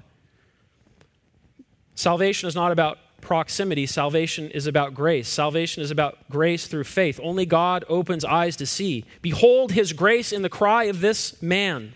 Salvation 1.94 2.48
is 2.48 2.54
not 2.54 2.72
about 2.72 2.98
proximity, 3.20 3.86
salvation 3.86 4.50
is 4.50 4.66
about 4.66 4.94
grace. 4.94 5.28
Salvation 5.28 5.82
is 5.82 5.90
about 5.90 6.18
grace 6.28 6.66
through 6.66 6.84
faith. 6.84 7.20
Only 7.22 7.46
God 7.46 7.84
opens 7.88 8.24
eyes 8.24 8.56
to 8.56 8.66
see. 8.66 9.04
Behold 9.20 9.72
his 9.72 9.92
grace 9.92 10.32
in 10.32 10.42
the 10.42 10.48
cry 10.48 10.84
of 10.84 11.00
this 11.00 11.40
man. 11.42 11.92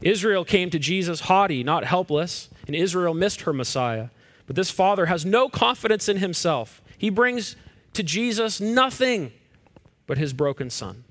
Israel 0.00 0.44
came 0.44 0.70
to 0.70 0.78
Jesus 0.78 1.20
haughty, 1.20 1.62
not 1.62 1.84
helpless, 1.84 2.48
and 2.66 2.74
Israel 2.74 3.14
missed 3.14 3.42
her 3.42 3.52
Messiah. 3.52 4.08
But 4.46 4.56
this 4.56 4.70
father 4.70 5.06
has 5.06 5.26
no 5.26 5.48
confidence 5.48 6.08
in 6.08 6.16
himself. 6.16 6.80
He 6.96 7.10
brings 7.10 7.56
to 7.94 8.02
Jesus 8.02 8.60
nothing 8.60 9.32
but 10.06 10.18
his 10.18 10.32
broken 10.32 10.70
son. 10.70 11.04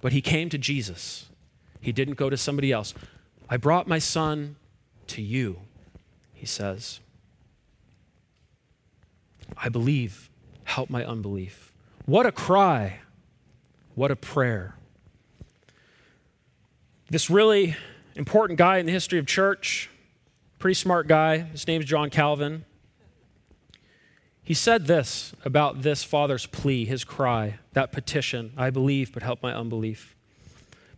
But 0.00 0.12
he 0.12 0.20
came 0.20 0.48
to 0.48 0.58
Jesus. 0.58 1.26
He 1.80 1.92
didn't 1.92 2.14
go 2.14 2.30
to 2.30 2.36
somebody 2.36 2.72
else. 2.72 2.94
I 3.48 3.56
brought 3.56 3.86
my 3.86 3.98
son 3.98 4.56
to 5.08 5.22
you, 5.22 5.58
he 6.32 6.46
says. 6.46 7.00
I 9.56 9.68
believe. 9.68 10.30
Help 10.64 10.88
my 10.88 11.04
unbelief. 11.04 11.72
What 12.06 12.24
a 12.24 12.32
cry. 12.32 13.00
What 13.94 14.10
a 14.10 14.16
prayer. 14.16 14.74
This 17.10 17.28
really 17.28 17.76
important 18.14 18.58
guy 18.58 18.78
in 18.78 18.86
the 18.86 18.92
history 18.92 19.18
of 19.18 19.26
church, 19.26 19.90
pretty 20.58 20.74
smart 20.74 21.08
guy, 21.08 21.38
his 21.38 21.66
name's 21.66 21.84
John 21.84 22.08
Calvin. 22.08 22.64
He 24.44 24.54
said 24.54 24.86
this 24.86 25.34
about 25.44 25.82
this 25.82 26.02
father's 26.02 26.46
plea, 26.46 26.84
his 26.84 27.04
cry, 27.04 27.58
that 27.72 27.92
petition 27.92 28.52
I 28.56 28.70
believe, 28.70 29.12
but 29.12 29.22
help 29.22 29.42
my 29.42 29.54
unbelief. 29.54 30.16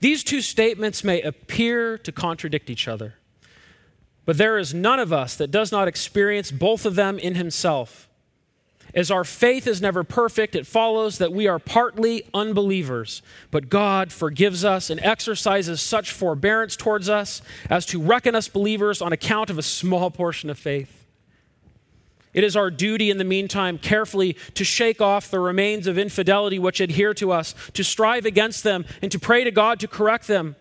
These 0.01 0.25
two 0.25 0.41
statements 0.41 1.05
may 1.05 1.23
appear 1.23 1.99
to 1.99 2.13
contradict 2.13 2.71
each 2.71 2.89
other, 2.89 3.15
but 4.25 4.39
there 4.39 4.59
is 4.59 4.73
none 4.75 4.99
of 4.99 5.13
us 5.13 5.37
that 5.37 5.51
does 5.51 5.73
not 5.73 5.89
experience 5.89 6.51
both 6.51 6.87
of 6.87 6.95
them 6.95 7.19
in 7.19 7.35
himself. 7.35 8.09
As 8.95 9.11
our 9.11 9.25
faith 9.25 9.67
is 9.67 9.83
never 9.83 10.05
perfect, 10.05 10.55
it 10.55 10.67
follows 10.67 11.19
that 11.19 11.33
we 11.33 11.49
are 11.49 11.59
partly 11.59 12.23
unbelievers, 12.33 13.23
but 13.51 13.69
God 13.69 14.13
forgives 14.13 14.65
us 14.65 14.89
and 14.89 15.01
exercises 15.01 15.83
such 15.83 16.13
forbearance 16.13 16.77
towards 16.77 17.09
us 17.09 17.43
as 17.69 17.85
to 17.87 18.01
reckon 18.01 18.35
us 18.35 18.47
believers 18.47 19.03
on 19.03 19.13
account 19.13 19.51
of 19.51 19.59
a 19.59 19.63
small 19.63 20.11
portion 20.11 20.49
of 20.49 20.59
faith. 20.59 21.04
It 22.35 22.45
is 22.45 22.57
our 22.57 22.71
duty 22.71 23.11
in 23.11 23.19
the 23.19 23.25
meantime 23.25 23.79
carefully 23.79 24.37
to 24.55 24.65
shake 24.65 25.01
off 25.01 25.31
the 25.31 25.41
remains 25.41 25.87
of 25.87 25.97
infidelity 25.97 26.59
which 26.59 26.81
adhere 26.81 27.15
to 27.15 27.33
us, 27.33 27.55
to 27.73 27.83
strive 27.83 28.27
against 28.27 28.65
them, 28.65 28.85
and 29.01 29.11
to 29.13 29.19
pray 29.19 29.45
to 29.45 29.51
God 29.51 29.81
to 29.81 29.89
correct 29.89 30.27
them. 30.27 30.57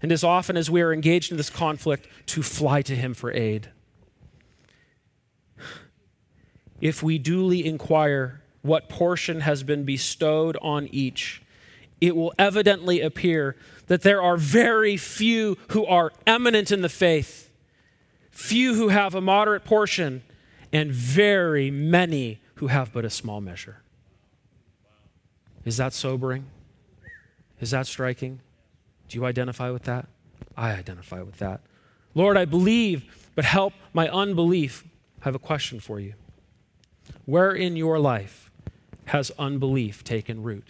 And 0.00 0.12
as 0.12 0.24
often 0.24 0.56
as 0.56 0.70
we 0.70 0.80
are 0.80 0.92
engaged 0.92 1.30
in 1.32 1.36
this 1.36 1.50
conflict, 1.50 2.06
to 2.26 2.42
fly 2.42 2.82
to 2.82 2.94
Him 2.94 3.14
for 3.14 3.32
aid 3.32 3.68
if 6.80 7.02
we 7.02 7.18
duly 7.18 7.66
inquire 7.66 8.40
what 8.62 8.88
portion 8.88 9.40
has 9.40 9.62
been 9.62 9.84
bestowed 9.84 10.56
on 10.62 10.88
each, 10.88 11.42
it 12.00 12.14
will 12.14 12.32
evidently 12.38 13.00
appear 13.00 13.56
that 13.86 14.02
there 14.02 14.22
are 14.22 14.36
very 14.36 14.96
few 14.96 15.56
who 15.68 15.84
are 15.86 16.12
eminent 16.26 16.70
in 16.70 16.82
the 16.82 16.88
faith, 16.88 17.50
few 18.30 18.74
who 18.74 18.88
have 18.88 19.14
a 19.14 19.20
moderate 19.20 19.64
portion, 19.64 20.22
and 20.72 20.90
very 20.90 21.70
many 21.70 22.40
who 22.56 22.66
have 22.68 22.92
but 22.92 23.04
a 23.04 23.10
small 23.10 23.40
measure. 23.40 23.82
Is 25.64 25.76
that 25.76 25.92
sobering? 25.92 26.46
Is 27.60 27.70
that 27.72 27.86
striking? 27.86 28.40
Do 29.08 29.18
you 29.18 29.24
identify 29.24 29.70
with 29.70 29.84
that? 29.84 30.06
I 30.56 30.72
identify 30.72 31.22
with 31.22 31.38
that. 31.38 31.60
Lord, 32.14 32.36
I 32.36 32.44
believe, 32.44 33.30
but 33.34 33.44
help 33.44 33.72
my 33.92 34.08
unbelief. 34.08 34.84
I 35.20 35.24
have 35.24 35.34
a 35.34 35.40
question 35.40 35.80
for 35.80 36.00
you. 36.00 36.14
Where 37.24 37.52
in 37.52 37.76
your 37.76 37.98
life 37.98 38.50
has 39.06 39.30
unbelief 39.38 40.04
taken 40.04 40.42
root? 40.42 40.68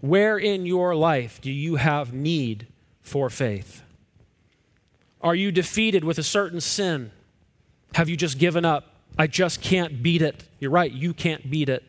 Where 0.00 0.38
in 0.38 0.66
your 0.66 0.94
life 0.94 1.40
do 1.40 1.50
you 1.50 1.76
have 1.76 2.12
need 2.12 2.66
for 3.00 3.30
faith? 3.30 3.82
Are 5.20 5.34
you 5.34 5.50
defeated 5.50 6.04
with 6.04 6.18
a 6.18 6.22
certain 6.22 6.60
sin? 6.60 7.10
Have 7.94 8.08
you 8.08 8.16
just 8.16 8.38
given 8.38 8.64
up? 8.64 8.95
I 9.18 9.26
just 9.26 9.60
can't 9.60 10.02
beat 10.02 10.22
it. 10.22 10.44
You're 10.60 10.70
right, 10.70 10.90
you 10.90 11.14
can't 11.14 11.50
beat 11.50 11.68
it. 11.68 11.82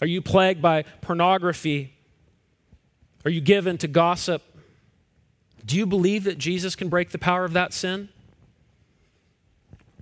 Are 0.00 0.06
you 0.06 0.22
plagued 0.22 0.62
by 0.62 0.84
pornography? 1.00 1.94
Are 3.24 3.30
you 3.30 3.40
given 3.40 3.78
to 3.78 3.88
gossip? 3.88 4.42
Do 5.64 5.76
you 5.76 5.86
believe 5.86 6.24
that 6.24 6.38
Jesus 6.38 6.74
can 6.74 6.88
break 6.88 7.10
the 7.10 7.18
power 7.18 7.44
of 7.44 7.52
that 7.52 7.72
sin? 7.72 8.08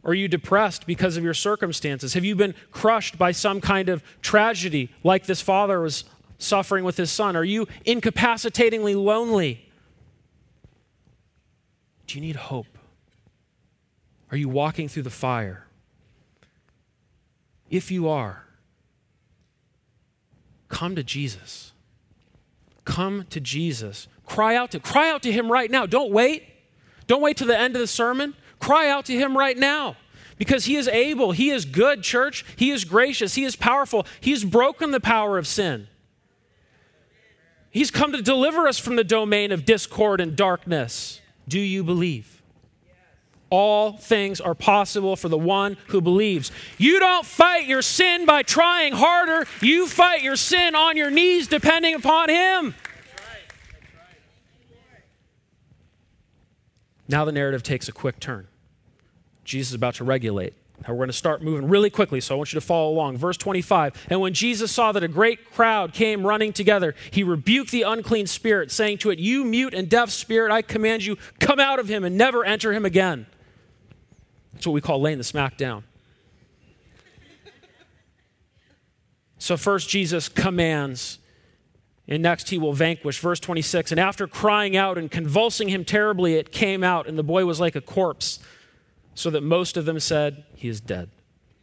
Are 0.05 0.15
you 0.15 0.29
depressed 0.29 0.87
because 0.87 1.17
of 1.17 1.25
your 1.25 1.35
circumstances? 1.35 2.15
Have 2.15 2.25
you 2.25 2.37
been 2.37 2.55
crushed 2.71 3.19
by 3.19 3.33
some 3.33 3.61
kind 3.61 3.89
of 3.89 4.03
tragedy 4.23 4.91
like 5.03 5.27
this 5.27 5.43
father 5.43 5.81
was 5.81 6.05
suffering 6.39 6.85
with 6.85 6.97
his 6.97 7.11
son? 7.11 7.37
Are 7.37 7.45
you 7.45 7.67
incapacitatingly 7.85 8.95
lonely? 8.95 9.69
Do 12.07 12.15
you 12.15 12.21
need 12.23 12.37
hope? 12.37 12.79
Are 14.31 14.37
you 14.37 14.49
walking 14.49 14.89
through 14.89 15.03
the 15.03 15.11
fire? 15.11 15.68
If 17.71 17.91
you 17.91 18.09
are, 18.09 18.45
come 20.69 20.97
to 20.97 21.03
Jesus. 21.03 21.73
Come 22.85 23.27
to 23.31 23.41
Jesus. 23.41 24.09
Cry 24.25 24.57
out 24.57 24.71
to 24.73 24.81
cry 24.81 25.11
out 25.11 25.23
to 25.23 25.33
him 25.33 25.51
right 25.51 25.71
now. 25.71 25.87
Don't 25.87 26.11
wait. 26.11 26.45
Don't 27.07 27.23
wait 27.23 27.37
to 27.39 27.45
the 27.45 27.59
end 27.59 27.75
of 27.75 27.81
the 27.81 27.87
sermon. 27.87 28.35
Cry 28.59 28.89
out 28.89 29.05
to 29.07 29.13
him 29.15 29.37
right 29.37 29.57
now 29.57 29.97
because 30.37 30.65
he 30.67 30.77
is 30.77 30.89
able. 30.89 31.33
He 31.33 31.51
is 31.51 31.65
good, 31.65 32.03
church. 32.03 32.45
He 32.57 32.71
is 32.71 32.85
gracious. 32.85 33.35
He 33.35 33.45
is 33.45 33.57
powerful. 33.57 34.07
He's 34.21 34.45
broken 34.45 34.91
the 34.91 35.01
power 35.01 35.37
of 35.37 35.47
sin. 35.47 35.89
He's 37.71 37.91
come 37.91 38.13
to 38.13 38.23
deliver 38.23 38.67
us 38.67 38.79
from 38.79 38.97
the 38.97 39.05
domain 39.05 39.53
of 39.53 39.65
discord 39.65 40.21
and 40.21 40.35
darkness. 40.35 41.21
Do 41.47 41.61
you 41.61 41.85
believe? 41.85 42.38
All 43.51 43.93
things 43.93 44.41
are 44.41 44.55
possible 44.55 45.17
for 45.17 45.29
the 45.29 45.39
one 45.39 45.79
who 45.89 46.01
believes. 46.01 46.51
You 46.77 47.01
don't 47.01 47.25
fight 47.25 47.67
your 47.67 47.83
sin 47.83 48.27
by 48.27 48.43
trying 48.43 48.93
harder. 48.93 49.47
You 49.63 49.87
fight 49.87 50.23
your 50.23 50.37
sin 50.37 50.75
on 50.75 50.97
your 50.97 51.11
knees, 51.11 51.49
depending 51.49 51.95
upon 51.95 52.29
Him. 52.29 52.75
Now 57.09 57.25
the 57.25 57.33
narrative 57.33 57.63
takes 57.63 57.89
a 57.89 57.93
quick 57.93 58.21
turn. 58.21 58.49
Jesus 59.45 59.71
is 59.71 59.75
about 59.75 59.95
to 59.95 60.05
regulate. 60.05 60.53
Now 60.83 60.93
we're 60.93 60.99
going 60.99 61.09
to 61.09 61.15
start 61.15 61.43
moving 61.43 61.69
really 61.69 61.91
quickly, 61.91 62.21
so 62.21 62.35
I 62.35 62.39
want 62.39 62.53
you 62.53 62.61
to 62.61 62.65
follow 62.67 62.91
along. 62.91 63.17
Verse 63.17 63.39
25 63.39 64.07
And 64.11 64.21
when 64.21 64.35
Jesus 64.35 64.71
saw 64.71 64.93
that 64.93 65.03
a 65.03 65.09
great 65.09 65.51
crowd 65.53 65.95
came 65.95 66.27
running 66.27 66.53
together, 66.53 66.95
he 67.11 67.25
rebuked 67.25 67.71
the 67.71 67.83
unclean 67.83 68.27
spirit, 68.27 68.71
saying 68.71 68.99
to 68.99 69.11
it, 69.11 69.19
You 69.19 69.45
mute 69.45 69.73
and 69.73 69.89
deaf 69.89 70.11
spirit, 70.11 70.53
I 70.53 70.61
command 70.61 71.05
you, 71.05 71.17
come 71.41 71.59
out 71.59 71.79
of 71.79 71.89
him 71.89 72.05
and 72.05 72.17
never 72.17 72.45
enter 72.45 72.75
him 72.75 72.85
again. 72.85 73.27
That's 74.59 74.67
what 74.67 74.73
we 74.73 74.81
call 74.81 75.01
laying 75.01 75.19
the 75.19 75.25
smack 75.25 75.57
down. 75.57 75.85
So, 79.39 79.57
first, 79.57 79.89
Jesus 79.89 80.29
commands 80.29 81.21
and 82.09 82.21
next 82.25 82.51
he 82.51 82.59
will 82.59 82.73
vanquish. 82.73 83.21
Verse 83.21 83.39
26 83.39 83.93
And 83.93 84.01
after 84.01 84.27
crying 84.27 84.77
out 84.77 84.99
and 84.99 85.09
convulsing 85.09 85.69
him 85.69 85.85
terribly, 85.85 86.35
it 86.35 86.51
came 86.51 86.83
out, 86.83 87.07
and 87.07 87.17
the 87.17 87.23
boy 87.23 87.45
was 87.45 87.61
like 87.61 87.77
a 87.77 87.81
corpse, 87.81 88.41
so 89.15 89.31
that 89.31 89.45
most 89.45 89.77
of 89.77 89.85
them 89.85 90.01
said, 90.01 90.43
He 90.57 90.67
is 90.67 90.81
dead. 90.81 91.09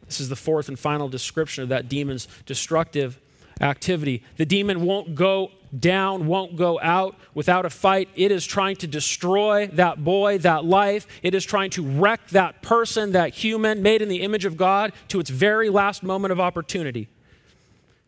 This 0.06 0.18
is 0.18 0.30
the 0.30 0.36
fourth 0.36 0.70
and 0.70 0.78
final 0.78 1.10
description 1.10 1.64
of 1.64 1.68
that 1.68 1.90
demon's 1.90 2.28
destructive 2.46 3.20
activity. 3.60 4.22
The 4.38 4.46
demon 4.46 4.86
won't 4.86 5.14
go 5.14 5.50
down, 5.78 6.26
won't 6.26 6.56
go 6.56 6.78
out 6.80 7.16
without 7.34 7.64
a 7.66 7.70
fight. 7.70 8.08
It 8.14 8.30
is 8.30 8.46
trying 8.46 8.76
to 8.76 8.86
destroy 8.86 9.66
that 9.68 10.02
boy, 10.02 10.38
that 10.38 10.64
life. 10.64 11.06
It 11.22 11.34
is 11.34 11.44
trying 11.44 11.70
to 11.70 11.82
wreck 11.82 12.28
that 12.28 12.62
person, 12.62 13.12
that 13.12 13.34
human 13.34 13.82
made 13.82 14.02
in 14.02 14.08
the 14.08 14.22
image 14.22 14.44
of 14.44 14.56
God 14.56 14.92
to 15.08 15.20
its 15.20 15.30
very 15.30 15.68
last 15.68 16.02
moment 16.02 16.32
of 16.32 16.40
opportunity. 16.40 17.08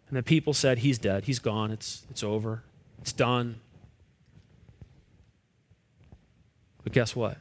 And 0.09 0.16
the 0.16 0.23
people 0.23 0.55
said, 0.55 0.79
He's 0.79 0.99
dead. 0.99 1.25
He's 1.25 1.39
gone. 1.39 1.71
It's, 1.71 2.07
it's 2.11 2.23
over. 2.23 2.62
It's 3.01 3.12
done. 3.12 3.61
But 6.83 6.93
guess 6.93 7.14
what? 7.14 7.39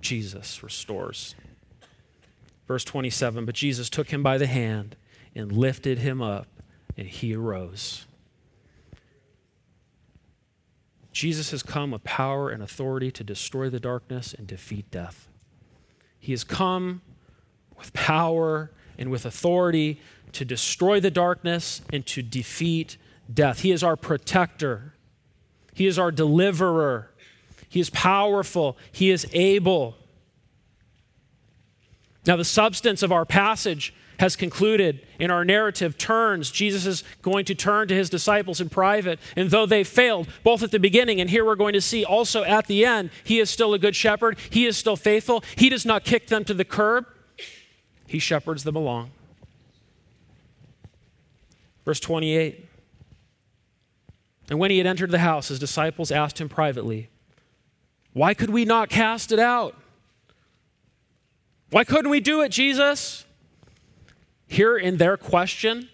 Jesus 0.00 0.62
restores. 0.62 1.34
Verse 2.66 2.84
27 2.84 3.44
But 3.44 3.54
Jesus 3.54 3.90
took 3.90 4.10
him 4.10 4.22
by 4.22 4.38
the 4.38 4.46
hand 4.46 4.96
and 5.34 5.50
lifted 5.50 5.98
him 5.98 6.22
up, 6.22 6.46
and 6.96 7.08
he 7.08 7.34
arose. 7.34 8.06
Jesus 11.18 11.50
has 11.50 11.64
come 11.64 11.90
with 11.90 12.04
power 12.04 12.48
and 12.48 12.62
authority 12.62 13.10
to 13.10 13.24
destroy 13.24 13.68
the 13.68 13.80
darkness 13.80 14.34
and 14.34 14.46
defeat 14.46 14.88
death. 14.92 15.26
He 16.20 16.30
has 16.30 16.44
come 16.44 17.02
with 17.76 17.92
power 17.92 18.70
and 18.96 19.10
with 19.10 19.26
authority 19.26 20.00
to 20.30 20.44
destroy 20.44 21.00
the 21.00 21.10
darkness 21.10 21.82
and 21.92 22.06
to 22.06 22.22
defeat 22.22 22.98
death. 23.34 23.62
He 23.62 23.72
is 23.72 23.82
our 23.82 23.96
protector, 23.96 24.94
He 25.74 25.88
is 25.88 25.98
our 25.98 26.12
deliverer, 26.12 27.10
He 27.68 27.80
is 27.80 27.90
powerful, 27.90 28.78
He 28.92 29.10
is 29.10 29.26
able. 29.32 29.96
Now, 32.28 32.36
the 32.36 32.44
substance 32.44 33.02
of 33.02 33.10
our 33.10 33.24
passage 33.24 33.92
has 34.18 34.36
concluded 34.36 35.06
in 35.18 35.30
our 35.30 35.44
narrative 35.44 35.96
turns. 35.96 36.50
Jesus 36.50 36.86
is 36.86 37.04
going 37.22 37.44
to 37.46 37.54
turn 37.54 37.88
to 37.88 37.94
his 37.94 38.10
disciples 38.10 38.60
in 38.60 38.68
private. 38.68 39.18
And 39.36 39.50
though 39.50 39.66
they 39.66 39.84
failed, 39.84 40.28
both 40.42 40.62
at 40.62 40.70
the 40.70 40.78
beginning 40.78 41.20
and 41.20 41.30
here 41.30 41.44
we're 41.44 41.56
going 41.56 41.72
to 41.72 41.80
see 41.80 42.04
also 42.04 42.42
at 42.42 42.66
the 42.66 42.84
end, 42.84 43.10
he 43.24 43.38
is 43.38 43.48
still 43.48 43.74
a 43.74 43.78
good 43.78 43.94
shepherd. 43.94 44.38
He 44.50 44.66
is 44.66 44.76
still 44.76 44.96
faithful. 44.96 45.42
He 45.56 45.68
does 45.68 45.86
not 45.86 46.04
kick 46.04 46.26
them 46.28 46.44
to 46.44 46.54
the 46.54 46.64
curb, 46.64 47.06
he 48.06 48.18
shepherds 48.18 48.64
them 48.64 48.76
along. 48.76 49.10
Verse 51.84 52.00
28 52.00 52.68
And 54.50 54.58
when 54.58 54.70
he 54.70 54.78
had 54.78 54.86
entered 54.86 55.10
the 55.10 55.20
house, 55.20 55.48
his 55.48 55.58
disciples 55.58 56.10
asked 56.10 56.40
him 56.40 56.48
privately, 56.48 57.08
Why 58.12 58.34
could 58.34 58.50
we 58.50 58.64
not 58.64 58.88
cast 58.88 59.30
it 59.30 59.38
out? 59.38 59.76
Why 61.70 61.84
couldn't 61.84 62.10
we 62.10 62.20
do 62.20 62.40
it, 62.42 62.48
Jesus? 62.48 63.26
Here 64.48 64.76
in 64.76 64.96
their 64.96 65.16
question, 65.16 65.88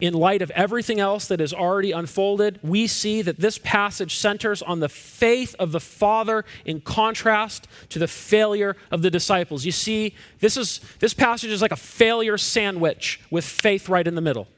in 0.00 0.12
light 0.12 0.42
of 0.42 0.50
everything 0.50 1.00
else 1.00 1.26
that 1.28 1.40
is 1.40 1.54
already 1.54 1.92
unfolded, 1.92 2.58
we 2.62 2.86
see 2.86 3.22
that 3.22 3.38
this 3.38 3.58
passage 3.58 4.16
centers 4.16 4.60
on 4.60 4.80
the 4.80 4.88
faith 4.88 5.54
of 5.58 5.72
the 5.72 5.80
Father 5.80 6.44
in 6.64 6.80
contrast 6.80 7.66
to 7.88 7.98
the 7.98 8.08
failure 8.08 8.76
of 8.90 9.02
the 9.02 9.10
disciples. 9.10 9.64
You 9.64 9.72
see, 9.72 10.14
this, 10.40 10.56
is, 10.56 10.80
this 10.98 11.14
passage 11.14 11.50
is 11.50 11.62
like 11.62 11.72
a 11.72 11.76
failure 11.76 12.36
sandwich 12.36 13.20
with 13.30 13.44
faith 13.44 13.88
right 13.88 14.06
in 14.06 14.14
the 14.14 14.20
middle. 14.20 14.48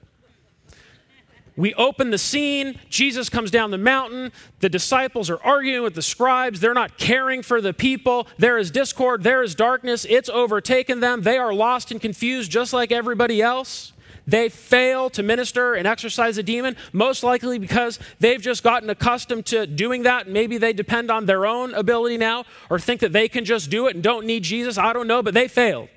We 1.58 1.74
open 1.74 2.10
the 2.10 2.18
scene. 2.18 2.78
Jesus 2.88 3.28
comes 3.28 3.50
down 3.50 3.72
the 3.72 3.78
mountain. 3.78 4.30
The 4.60 4.68
disciples 4.68 5.28
are 5.28 5.42
arguing 5.42 5.82
with 5.82 5.96
the 5.96 6.02
scribes. 6.02 6.60
They're 6.60 6.72
not 6.72 6.98
caring 6.98 7.42
for 7.42 7.60
the 7.60 7.74
people. 7.74 8.28
There 8.38 8.58
is 8.58 8.70
discord. 8.70 9.24
There 9.24 9.42
is 9.42 9.56
darkness. 9.56 10.06
It's 10.08 10.28
overtaken 10.28 11.00
them. 11.00 11.22
They 11.22 11.36
are 11.36 11.52
lost 11.52 11.90
and 11.90 12.00
confused 12.00 12.52
just 12.52 12.72
like 12.72 12.92
everybody 12.92 13.42
else. 13.42 13.92
They 14.24 14.48
fail 14.50 15.10
to 15.10 15.24
minister 15.24 15.74
and 15.74 15.84
exorcise 15.84 16.38
a 16.38 16.44
demon, 16.44 16.76
most 16.92 17.24
likely 17.24 17.58
because 17.58 17.98
they've 18.20 18.40
just 18.40 18.62
gotten 18.62 18.88
accustomed 18.88 19.46
to 19.46 19.66
doing 19.66 20.04
that. 20.04 20.28
Maybe 20.28 20.58
they 20.58 20.72
depend 20.72 21.10
on 21.10 21.26
their 21.26 21.44
own 21.44 21.74
ability 21.74 22.18
now 22.18 22.44
or 22.70 22.78
think 22.78 23.00
that 23.00 23.12
they 23.12 23.28
can 23.28 23.44
just 23.44 23.68
do 23.68 23.88
it 23.88 23.96
and 23.96 24.04
don't 24.04 24.26
need 24.26 24.44
Jesus. 24.44 24.78
I 24.78 24.92
don't 24.92 25.08
know, 25.08 25.24
but 25.24 25.34
they 25.34 25.48
failed 25.48 25.88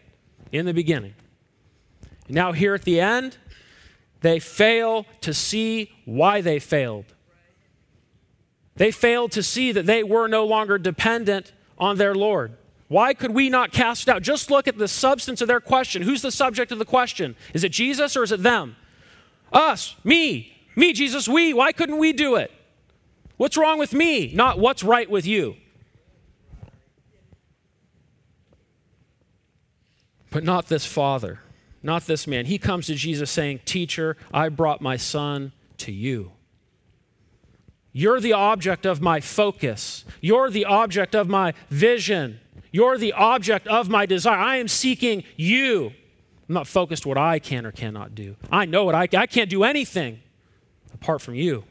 in 0.51 0.65
the 0.65 0.73
beginning. 0.73 1.13
Now, 2.27 2.51
here 2.51 2.73
at 2.73 2.81
the 2.81 2.99
end, 2.99 3.37
they 4.21 4.39
fail 4.39 5.05
to 5.21 5.33
see 5.33 5.91
why 6.05 6.41
they 6.41 6.59
failed. 6.59 7.05
They 8.75 8.91
failed 8.91 9.31
to 9.33 9.43
see 9.43 9.71
that 9.71 9.85
they 9.85 10.03
were 10.03 10.27
no 10.27 10.45
longer 10.45 10.77
dependent 10.77 11.51
on 11.77 11.97
their 11.97 12.15
Lord. 12.15 12.55
Why 12.87 13.13
could 13.13 13.31
we 13.31 13.49
not 13.49 13.71
cast 13.71 14.07
out? 14.07 14.21
Just 14.21 14.51
look 14.51 14.67
at 14.67 14.77
the 14.77 14.87
substance 14.87 15.41
of 15.41 15.47
their 15.47 15.59
question. 15.59 16.01
Who's 16.01 16.21
the 16.21 16.31
subject 16.31 16.71
of 16.71 16.79
the 16.79 16.85
question? 16.85 17.35
Is 17.53 17.63
it 17.63 17.71
Jesus 17.71 18.15
or 18.15 18.23
is 18.23 18.31
it 18.31 18.43
them? 18.43 18.75
Us, 19.51 19.95
me, 20.03 20.53
me, 20.75 20.93
Jesus, 20.93 21.27
we. 21.27 21.53
Why 21.53 21.71
couldn't 21.71 21.97
we 21.97 22.13
do 22.13 22.35
it? 22.35 22.51
What's 23.37 23.57
wrong 23.57 23.79
with 23.79 23.93
me? 23.93 24.31
Not 24.33 24.59
what's 24.59 24.83
right 24.83 25.09
with 25.09 25.25
you. 25.25 25.55
But 30.29 30.43
not 30.43 30.67
this 30.67 30.85
Father 30.85 31.39
not 31.83 32.05
this 32.05 32.27
man. 32.27 32.45
He 32.45 32.57
comes 32.57 32.87
to 32.87 32.95
Jesus 32.95 33.31
saying, 33.31 33.61
Teacher, 33.65 34.17
I 34.33 34.49
brought 34.49 34.81
my 34.81 34.97
son 34.97 35.51
to 35.77 35.91
you. 35.91 36.31
You're 37.91 38.21
the 38.21 38.33
object 38.33 38.85
of 38.85 39.01
my 39.01 39.19
focus. 39.19 40.05
You're 40.21 40.49
the 40.49 40.65
object 40.65 41.15
of 41.15 41.27
my 41.27 41.53
vision. 41.69 42.39
You're 42.71 42.97
the 42.97 43.13
object 43.13 43.67
of 43.67 43.89
my 43.89 44.05
desire. 44.05 44.37
I 44.37 44.57
am 44.57 44.67
seeking 44.67 45.23
you. 45.35 45.87
I'm 46.47 46.55
not 46.55 46.67
focused 46.67 47.05
what 47.05 47.17
I 47.17 47.39
can 47.39 47.65
or 47.65 47.71
cannot 47.71 48.15
do. 48.15 48.37
I 48.51 48.65
know 48.65 48.85
what 48.85 48.95
I, 48.95 49.07
I 49.13 49.27
can't 49.27 49.49
do 49.49 49.63
anything 49.63 50.19
apart 50.93 51.21
from 51.21 51.35
you. 51.35 51.65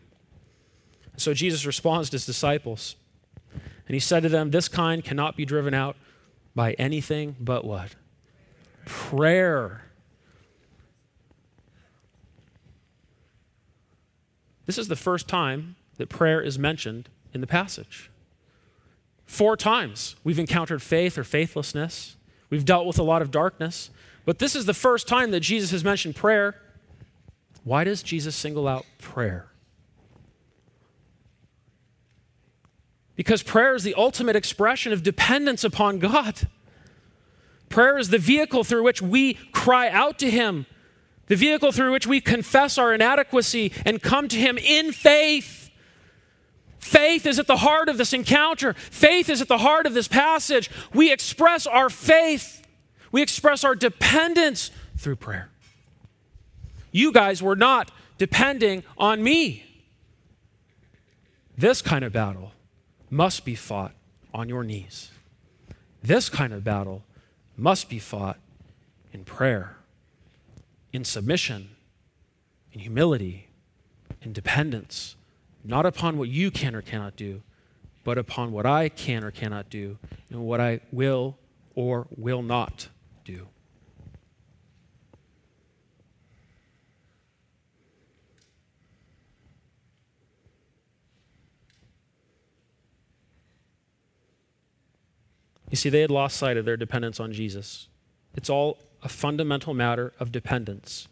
So 1.16 1.34
Jesus 1.34 1.64
responds 1.64 2.10
to 2.10 2.14
his 2.14 2.26
disciples. 2.26 2.96
And 3.52 3.94
he 3.94 4.00
said 4.00 4.22
to 4.22 4.28
them, 4.28 4.50
This 4.50 4.68
kind 4.68 5.02
cannot 5.04 5.36
be 5.36 5.44
driven 5.44 5.74
out 5.74 5.96
by 6.54 6.72
anything 6.74 7.36
but 7.40 7.64
what? 7.64 7.94
Prayer. 8.84 9.89
This 14.70 14.78
is 14.78 14.86
the 14.86 14.94
first 14.94 15.26
time 15.26 15.74
that 15.96 16.08
prayer 16.08 16.40
is 16.40 16.56
mentioned 16.56 17.08
in 17.34 17.40
the 17.40 17.46
passage. 17.48 18.08
Four 19.26 19.56
times 19.56 20.14
we've 20.22 20.38
encountered 20.38 20.80
faith 20.80 21.18
or 21.18 21.24
faithlessness. 21.24 22.14
We've 22.50 22.64
dealt 22.64 22.86
with 22.86 22.96
a 22.96 23.02
lot 23.02 23.20
of 23.20 23.32
darkness. 23.32 23.90
But 24.24 24.38
this 24.38 24.54
is 24.54 24.66
the 24.66 24.72
first 24.72 25.08
time 25.08 25.32
that 25.32 25.40
Jesus 25.40 25.72
has 25.72 25.82
mentioned 25.82 26.14
prayer. 26.14 26.54
Why 27.64 27.82
does 27.82 28.00
Jesus 28.04 28.36
single 28.36 28.68
out 28.68 28.86
prayer? 28.98 29.48
Because 33.16 33.42
prayer 33.42 33.74
is 33.74 33.82
the 33.82 33.94
ultimate 33.94 34.36
expression 34.36 34.92
of 34.92 35.02
dependence 35.02 35.64
upon 35.64 35.98
God. 35.98 36.46
Prayer 37.70 37.98
is 37.98 38.10
the 38.10 38.18
vehicle 38.18 38.62
through 38.62 38.84
which 38.84 39.02
we 39.02 39.34
cry 39.34 39.88
out 39.88 40.16
to 40.20 40.30
Him 40.30 40.66
the 41.30 41.36
vehicle 41.36 41.70
through 41.70 41.92
which 41.92 42.08
we 42.08 42.20
confess 42.20 42.76
our 42.76 42.92
inadequacy 42.92 43.72
and 43.86 44.02
come 44.02 44.26
to 44.26 44.36
Him 44.36 44.58
in 44.58 44.90
faith. 44.90 45.70
Faith 46.80 47.24
is 47.24 47.38
at 47.38 47.46
the 47.46 47.58
heart 47.58 47.88
of 47.88 47.98
this 47.98 48.12
encounter. 48.12 48.72
Faith 48.72 49.30
is 49.30 49.40
at 49.40 49.46
the 49.46 49.58
heart 49.58 49.86
of 49.86 49.94
this 49.94 50.08
passage. 50.08 50.68
We 50.92 51.12
express 51.12 51.68
our 51.68 51.88
faith, 51.88 52.66
we 53.12 53.22
express 53.22 53.62
our 53.62 53.76
dependence 53.76 54.72
through 54.98 55.16
prayer. 55.16 55.50
You 56.90 57.12
guys 57.12 57.40
were 57.40 57.54
not 57.54 57.92
depending 58.18 58.82
on 58.98 59.22
me. 59.22 59.62
This 61.56 61.80
kind 61.80 62.04
of 62.04 62.12
battle 62.12 62.50
must 63.08 63.44
be 63.44 63.54
fought 63.54 63.92
on 64.34 64.48
your 64.48 64.64
knees. 64.64 65.12
This 66.02 66.28
kind 66.28 66.52
of 66.52 66.64
battle 66.64 67.04
must 67.56 67.88
be 67.88 68.00
fought 68.00 68.38
in 69.12 69.22
prayer 69.22 69.76
in 70.92 71.04
submission, 71.04 71.70
in 72.72 72.80
humility, 72.80 73.48
in 74.22 74.32
dependence, 74.32 75.16
not 75.64 75.86
upon 75.86 76.18
what 76.18 76.28
you 76.28 76.50
can 76.50 76.74
or 76.74 76.82
cannot 76.82 77.16
do, 77.16 77.42
but 78.04 78.18
upon 78.18 78.52
what 78.52 78.66
I 78.66 78.88
can 78.88 79.24
or 79.24 79.30
cannot 79.30 79.70
do, 79.70 79.98
and 80.30 80.44
what 80.44 80.60
I 80.60 80.80
will 80.90 81.36
or 81.74 82.06
will 82.16 82.42
not 82.42 82.88
do. 83.24 83.46
You 95.70 95.76
see, 95.76 95.88
they 95.88 96.00
had 96.00 96.10
lost 96.10 96.36
sight 96.36 96.56
of 96.56 96.64
their 96.64 96.76
dependence 96.76 97.20
on 97.20 97.32
Jesus. 97.32 97.86
It's 98.34 98.50
all 98.50 98.78
a 99.02 99.08
fundamental 99.08 99.74
matter 99.74 100.12
of 100.20 100.32
dependence. 100.32 101.08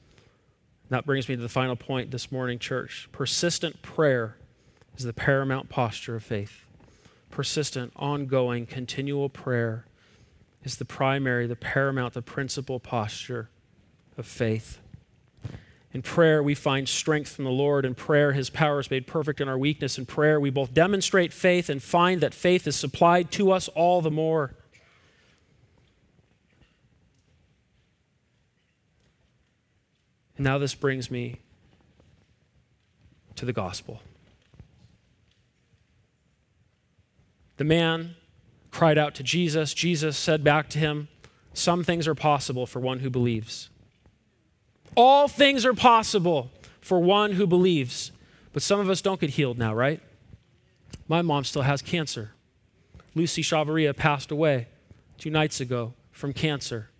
That 0.90 1.04
brings 1.04 1.28
me 1.28 1.36
to 1.36 1.42
the 1.42 1.48
final 1.48 1.76
point 1.76 2.10
this 2.10 2.32
morning, 2.32 2.58
church. 2.58 3.08
Persistent 3.12 3.82
prayer 3.82 4.36
is 4.96 5.04
the 5.04 5.12
paramount 5.12 5.68
posture 5.68 6.16
of 6.16 6.24
faith. 6.24 6.64
Persistent, 7.30 7.92
ongoing, 7.96 8.66
continual 8.66 9.28
prayer 9.28 9.84
is 10.64 10.76
the 10.76 10.84
primary, 10.84 11.46
the 11.46 11.56
paramount, 11.56 12.14
the 12.14 12.22
principal 12.22 12.80
posture 12.80 13.48
of 14.16 14.26
faith. 14.26 14.78
In 15.92 16.02
prayer, 16.02 16.42
we 16.42 16.54
find 16.54 16.88
strength 16.88 17.32
from 17.32 17.44
the 17.44 17.50
Lord. 17.50 17.84
In 17.84 17.94
prayer, 17.94 18.32
His 18.32 18.50
power 18.50 18.80
is 18.80 18.90
made 18.90 19.06
perfect 19.06 19.40
in 19.40 19.48
our 19.48 19.58
weakness. 19.58 19.98
In 19.98 20.06
prayer, 20.06 20.38
we 20.38 20.50
both 20.50 20.74
demonstrate 20.74 21.32
faith 21.32 21.68
and 21.70 21.82
find 21.82 22.20
that 22.20 22.34
faith 22.34 22.66
is 22.66 22.76
supplied 22.76 23.30
to 23.32 23.50
us 23.50 23.68
all 23.68 24.02
the 24.02 24.10
more. 24.10 24.54
And 30.38 30.44
now 30.44 30.56
this 30.56 30.74
brings 30.74 31.10
me 31.10 31.40
to 33.34 33.44
the 33.44 33.52
gospel. 33.52 34.00
The 37.58 37.64
man 37.64 38.14
cried 38.70 38.98
out 38.98 39.16
to 39.16 39.24
Jesus. 39.24 39.74
Jesus 39.74 40.16
said 40.16 40.44
back 40.44 40.68
to 40.70 40.78
him, 40.78 41.08
Some 41.52 41.82
things 41.82 42.06
are 42.06 42.14
possible 42.14 42.66
for 42.66 42.78
one 42.78 43.00
who 43.00 43.10
believes. 43.10 43.68
All 44.96 45.26
things 45.28 45.66
are 45.66 45.74
possible 45.74 46.50
for 46.80 47.00
one 47.00 47.32
who 47.32 47.46
believes. 47.46 48.12
But 48.52 48.62
some 48.62 48.78
of 48.80 48.88
us 48.88 49.02
don't 49.02 49.20
get 49.20 49.30
healed 49.30 49.58
now, 49.58 49.74
right? 49.74 50.00
My 51.08 51.20
mom 51.20 51.44
still 51.44 51.62
has 51.62 51.82
cancer. 51.82 52.30
Lucy 53.14 53.42
Chavaria 53.42 53.94
passed 53.94 54.30
away 54.30 54.68
two 55.18 55.30
nights 55.30 55.60
ago 55.60 55.94
from 56.12 56.32
cancer. 56.32 56.90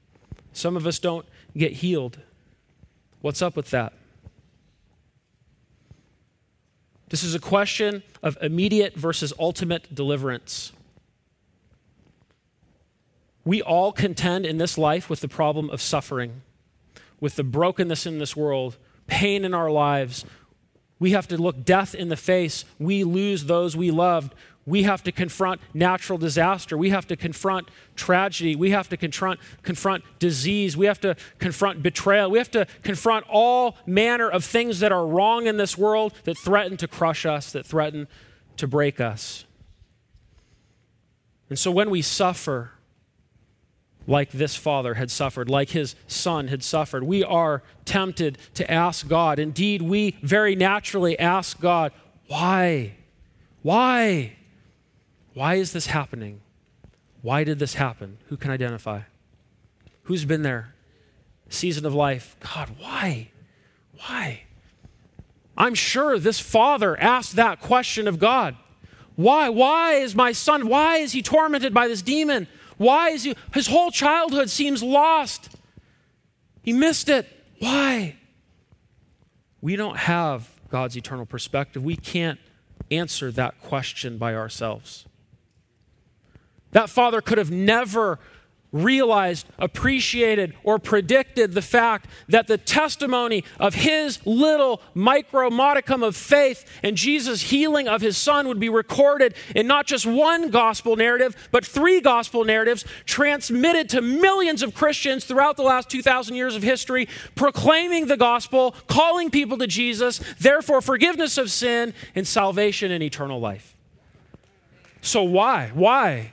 Some 0.52 0.76
of 0.76 0.88
us 0.88 0.98
don't 0.98 1.26
get 1.56 1.74
healed. 1.74 2.18
What's 3.20 3.42
up 3.42 3.56
with 3.56 3.70
that? 3.70 3.92
This 7.08 7.24
is 7.24 7.34
a 7.34 7.40
question 7.40 8.02
of 8.22 8.36
immediate 8.42 8.94
versus 8.94 9.32
ultimate 9.38 9.94
deliverance. 9.94 10.72
We 13.44 13.62
all 13.62 13.92
contend 13.92 14.44
in 14.44 14.58
this 14.58 14.76
life 14.76 15.08
with 15.08 15.20
the 15.20 15.28
problem 15.28 15.70
of 15.70 15.80
suffering, 15.80 16.42
with 17.18 17.36
the 17.36 17.44
brokenness 17.44 18.04
in 18.04 18.18
this 18.18 18.36
world, 18.36 18.76
pain 19.06 19.44
in 19.44 19.54
our 19.54 19.70
lives. 19.70 20.24
We 20.98 21.12
have 21.12 21.26
to 21.28 21.38
look 21.38 21.64
death 21.64 21.94
in 21.94 22.10
the 22.10 22.16
face. 22.16 22.66
We 22.78 23.04
lose 23.04 23.46
those 23.46 23.74
we 23.74 23.90
loved. 23.90 24.34
We 24.68 24.82
have 24.84 25.02
to 25.04 25.12
confront 25.12 25.60
natural 25.72 26.18
disaster. 26.18 26.76
We 26.76 26.90
have 26.90 27.06
to 27.08 27.16
confront 27.16 27.68
tragedy. 27.96 28.54
We 28.54 28.70
have 28.70 28.88
to 28.90 28.96
confront, 28.96 29.40
confront 29.62 30.04
disease. 30.18 30.76
We 30.76 30.86
have 30.86 31.00
to 31.00 31.16
confront 31.38 31.82
betrayal. 31.82 32.30
We 32.30 32.38
have 32.38 32.50
to 32.52 32.66
confront 32.82 33.24
all 33.28 33.76
manner 33.86 34.28
of 34.28 34.44
things 34.44 34.80
that 34.80 34.92
are 34.92 35.06
wrong 35.06 35.46
in 35.46 35.56
this 35.56 35.78
world 35.78 36.12
that 36.24 36.36
threaten 36.38 36.76
to 36.76 36.88
crush 36.88 37.24
us, 37.24 37.52
that 37.52 37.66
threaten 37.66 38.08
to 38.58 38.66
break 38.66 39.00
us. 39.00 39.44
And 41.48 41.58
so 41.58 41.70
when 41.70 41.88
we 41.88 42.02
suffer, 42.02 42.72
like 44.06 44.30
this 44.30 44.56
father 44.56 44.94
had 44.94 45.10
suffered, 45.10 45.50
like 45.50 45.70
his 45.70 45.94
son 46.06 46.48
had 46.48 46.64
suffered. 46.64 47.04
We 47.04 47.22
are 47.22 47.62
tempted 47.84 48.38
to 48.54 48.68
ask 48.70 49.06
God. 49.06 49.38
Indeed, 49.38 49.82
we 49.82 50.16
very 50.22 50.56
naturally 50.56 51.18
ask 51.18 51.60
God, 51.60 51.92
why? 52.26 52.94
Why? 53.62 54.37
Why 55.38 55.54
is 55.54 55.72
this 55.72 55.86
happening? 55.86 56.40
Why 57.22 57.44
did 57.44 57.60
this 57.60 57.74
happen? 57.74 58.18
Who 58.26 58.36
can 58.36 58.50
identify? 58.50 59.02
Who's 60.02 60.24
been 60.24 60.42
there? 60.42 60.74
Season 61.48 61.86
of 61.86 61.94
life. 61.94 62.36
God, 62.40 62.70
why? 62.76 63.30
Why? 63.98 64.42
I'm 65.56 65.76
sure 65.76 66.18
this 66.18 66.40
father 66.40 66.98
asked 66.98 67.36
that 67.36 67.60
question 67.60 68.08
of 68.08 68.18
God. 68.18 68.56
Why? 69.14 69.48
Why 69.48 69.92
is 69.92 70.16
my 70.16 70.32
son, 70.32 70.66
why 70.66 70.96
is 70.96 71.12
he 71.12 71.22
tormented 71.22 71.72
by 71.72 71.86
this 71.86 72.02
demon? 72.02 72.48
Why 72.76 73.10
is 73.10 73.22
he, 73.22 73.36
his 73.54 73.68
whole 73.68 73.92
childhood 73.92 74.50
seems 74.50 74.82
lost? 74.82 75.50
He 76.62 76.72
missed 76.72 77.08
it. 77.08 77.28
Why? 77.60 78.16
We 79.60 79.76
don't 79.76 79.98
have 79.98 80.50
God's 80.68 80.96
eternal 80.96 81.26
perspective. 81.26 81.84
We 81.84 81.94
can't 81.94 82.40
answer 82.90 83.30
that 83.30 83.60
question 83.62 84.18
by 84.18 84.34
ourselves. 84.34 85.04
That 86.72 86.90
father 86.90 87.20
could 87.20 87.38
have 87.38 87.50
never 87.50 88.18
realized, 88.70 89.46
appreciated, 89.58 90.54
or 90.62 90.78
predicted 90.78 91.52
the 91.52 91.62
fact 91.62 92.06
that 92.28 92.46
the 92.46 92.58
testimony 92.58 93.42
of 93.58 93.74
his 93.74 94.24
little 94.26 94.82
micro 94.92 95.48
modicum 95.48 96.02
of 96.02 96.14
faith 96.14 96.64
and 96.82 96.96
Jesus' 96.96 97.42
healing 97.42 97.88
of 97.88 98.02
his 98.02 98.18
son 98.18 98.46
would 98.46 98.60
be 98.60 98.68
recorded 98.68 99.34
in 99.56 99.66
not 99.66 99.86
just 99.86 100.04
one 100.04 100.50
gospel 100.50 100.96
narrative, 100.96 101.34
but 101.50 101.64
three 101.64 102.00
gospel 102.00 102.44
narratives 102.44 102.84
transmitted 103.06 103.88
to 103.88 104.02
millions 104.02 104.62
of 104.62 104.74
Christians 104.74 105.24
throughout 105.24 105.56
the 105.56 105.62
last 105.62 105.88
2,000 105.88 106.36
years 106.36 106.54
of 106.54 106.62
history, 106.62 107.08
proclaiming 107.34 108.06
the 108.06 108.18
gospel, 108.18 108.74
calling 108.86 109.30
people 109.30 109.56
to 109.58 109.66
Jesus, 109.66 110.20
therefore, 110.38 110.82
forgiveness 110.82 111.38
of 111.38 111.50
sin 111.50 111.94
and 112.14 112.26
salvation 112.26 112.90
and 112.90 113.02
eternal 113.02 113.40
life. 113.40 113.74
So, 115.00 115.22
why? 115.22 115.70
Why? 115.72 116.32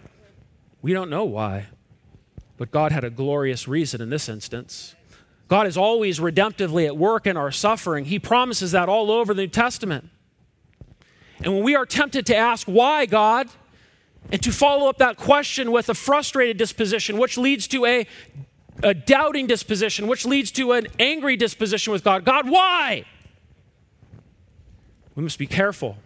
We 0.85 0.93
don't 0.93 1.09
know 1.09 1.25
why. 1.25 1.65
But 2.57 2.69
God 2.69 2.91
had 2.91 3.03
a 3.03 3.09
glorious 3.09 3.67
reason 3.67 4.01
in 4.01 4.11
this 4.11 4.29
instance. 4.29 4.93
God 5.47 5.65
is 5.65 5.77
always 5.77 6.19
redemptively 6.19 6.85
at 6.85 6.95
work 6.95 7.25
in 7.25 7.35
our 7.37 7.51
suffering. 7.51 8.05
He 8.05 8.19
promises 8.19 8.73
that 8.73 8.87
all 8.87 9.09
over 9.09 9.33
the 9.33 9.41
New 9.41 9.47
Testament. 9.47 10.07
And 11.43 11.55
when 11.55 11.63
we 11.63 11.75
are 11.75 11.87
tempted 11.87 12.27
to 12.27 12.35
ask, 12.35 12.67
why, 12.67 13.07
God, 13.07 13.49
and 14.31 14.39
to 14.43 14.51
follow 14.51 14.87
up 14.87 14.99
that 14.99 15.17
question 15.17 15.71
with 15.71 15.89
a 15.89 15.95
frustrated 15.95 16.57
disposition, 16.57 17.17
which 17.17 17.35
leads 17.35 17.67
to 17.69 17.83
a, 17.87 18.05
a 18.83 18.93
doubting 18.93 19.47
disposition, 19.47 20.05
which 20.05 20.23
leads 20.23 20.51
to 20.51 20.73
an 20.73 20.85
angry 20.99 21.35
disposition 21.35 21.93
with 21.93 22.03
God, 22.03 22.25
God, 22.25 22.47
why? 22.47 23.05
We 25.15 25.23
must 25.23 25.39
be 25.39 25.47
careful 25.47 25.97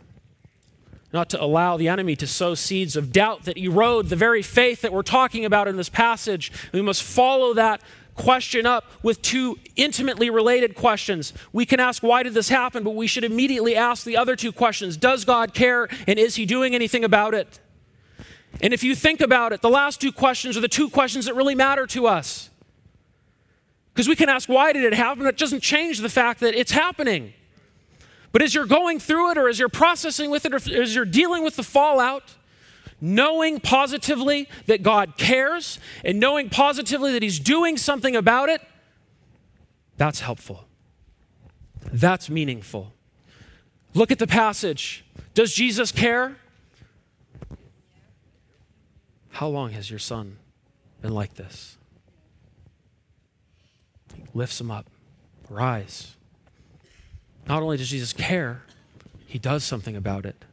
not 1.12 1.30
to 1.30 1.44
allow 1.44 1.78
the 1.78 1.88
enemy 1.88 2.16
to 2.16 2.28
sow 2.28 2.54
seeds 2.54 2.96
of 2.96 3.12
doubt 3.12 3.46
that 3.46 3.58
erode 3.58 4.10
the 4.10 4.16
very 4.16 4.42
faith 4.42 4.82
that 4.82 4.94
we're 4.94 5.02
talking 5.02 5.46
about 5.46 5.68
in 5.68 5.76
this 5.76 5.90
passage. 5.90 6.52
We 6.72 6.82
must 6.82 7.02
follow 7.02 7.54
that 7.56 7.82
question 8.16 8.66
up 8.66 8.86
with 9.02 9.22
two 9.22 9.58
intimately 9.76 10.30
related 10.30 10.76
questions. 10.76 11.34
We 11.54 11.66
can 11.66 11.80
ask, 11.80 12.04
why 12.04 12.22
did 12.24 12.34
this 12.34 12.50
happen? 12.50 12.84
But 12.84 12.96
we 12.96 13.08
should 13.08 13.24
immediately 13.24 13.76
ask 13.76 14.04
the 14.04 14.18
other 14.18 14.36
two 14.36 14.52
questions 14.52 14.98
Does 14.98 15.26
God 15.26 15.54
care 15.54 15.88
and 16.06 16.20
is 16.20 16.36
he 16.36 16.46
doing 16.46 16.76
anything 16.76 17.04
about 17.04 17.34
it? 17.34 17.60
And 18.62 18.74
if 18.74 18.84
you 18.84 18.96
think 18.96 19.22
about 19.22 19.54
it, 19.54 19.62
the 19.62 19.70
last 19.70 20.02
two 20.02 20.12
questions 20.12 20.58
are 20.58 20.62
the 20.62 20.68
two 20.68 20.90
questions 20.90 21.26
that 21.26 21.36
really 21.36 21.56
matter 21.56 21.88
to 21.88 22.08
us. 22.08 22.50
Because 23.94 24.08
we 24.08 24.16
can 24.16 24.30
ask, 24.30 24.50
why 24.50 24.74
did 24.74 24.84
it 24.84 24.94
happen? 24.94 25.26
It 25.26 25.38
doesn't 25.38 25.62
change 25.62 26.00
the 26.00 26.10
fact 26.10 26.40
that 26.42 26.56
it's 26.56 26.72
happening. 26.72 27.34
But 28.32 28.42
as 28.42 28.54
you're 28.54 28.66
going 28.66 29.00
through 29.00 29.32
it, 29.32 29.38
or 29.38 29.50
as 29.50 29.58
you're 29.60 29.70
processing 29.70 30.30
with 30.30 30.46
it, 30.46 30.54
or 30.54 30.58
as 30.58 30.94
you're 30.94 31.06
dealing 31.06 31.44
with 31.44 31.56
the 31.56 31.64
fallout, 31.64 32.36
knowing 33.02 33.60
positively 33.60 34.48
that 34.68 34.84
God 34.84 35.18
cares 35.18 35.80
and 36.04 36.20
knowing 36.20 36.50
positively 36.50 37.12
that 37.14 37.24
He's 37.24 37.40
doing 37.40 37.78
something 37.78 38.16
about 38.16 38.50
it, 38.50 38.62
that's 39.98 40.20
helpful. 40.20 40.66
That's 41.92 42.30
meaningful. 42.30 42.94
Look 43.94 44.12
at 44.12 44.20
the 44.20 44.28
passage. 44.28 45.04
Does 45.34 45.54
Jesus 45.54 45.92
care? 45.92 46.38
How 49.30 49.48
long 49.48 49.72
has 49.72 49.90
your 49.90 50.00
son 50.00 50.38
been 51.02 51.14
like 51.14 51.36
this? 51.36 51.78
He 54.14 54.24
lifts 54.34 54.60
him 54.60 54.70
up. 54.70 54.90
Rise. 55.50 56.16
Not 57.50 57.64
only 57.64 57.78
does 57.78 57.90
Jesus 57.90 58.14
care, 58.14 58.62
he 59.26 59.40
does 59.40 59.64
something 59.64 59.96
about 59.96 60.26
it. 60.26 60.46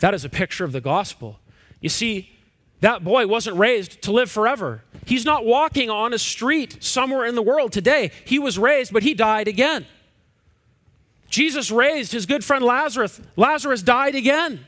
That 0.00 0.12
is 0.12 0.24
a 0.24 0.28
picture 0.28 0.64
of 0.64 0.72
the 0.72 0.80
gospel. 0.80 1.38
You 1.80 1.88
see, 1.88 2.30
that 2.80 3.04
boy 3.04 3.28
wasn't 3.28 3.56
raised 3.56 4.02
to 4.02 4.12
live 4.12 4.28
forever. 4.28 4.82
He's 5.06 5.24
not 5.24 5.46
walking 5.46 5.88
on 5.88 6.12
a 6.12 6.18
street 6.18 6.82
somewhere 6.82 7.24
in 7.24 7.36
the 7.36 7.42
world 7.42 7.70
today. 7.70 8.10
He 8.24 8.40
was 8.40 8.58
raised, 8.58 8.92
but 8.92 9.04
he 9.04 9.14
died 9.14 9.46
again. 9.46 9.86
Jesus 11.30 11.70
raised 11.70 12.10
his 12.10 12.26
good 12.26 12.44
friend 12.44 12.64
Lazarus. 12.64 13.20
Lazarus 13.36 13.82
died 13.82 14.16
again. 14.16 14.66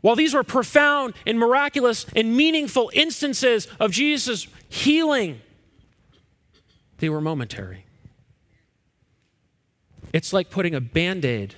While 0.00 0.14
these 0.14 0.34
were 0.34 0.44
profound 0.44 1.14
and 1.26 1.36
miraculous 1.36 2.06
and 2.14 2.36
meaningful 2.36 2.92
instances 2.94 3.66
of 3.80 3.90
Jesus' 3.90 4.46
healing, 4.68 5.40
they 6.98 7.08
were 7.08 7.20
momentary. 7.20 7.87
It's 10.12 10.32
like 10.32 10.50
putting 10.50 10.74
a 10.74 10.80
band 10.80 11.24
aid 11.24 11.54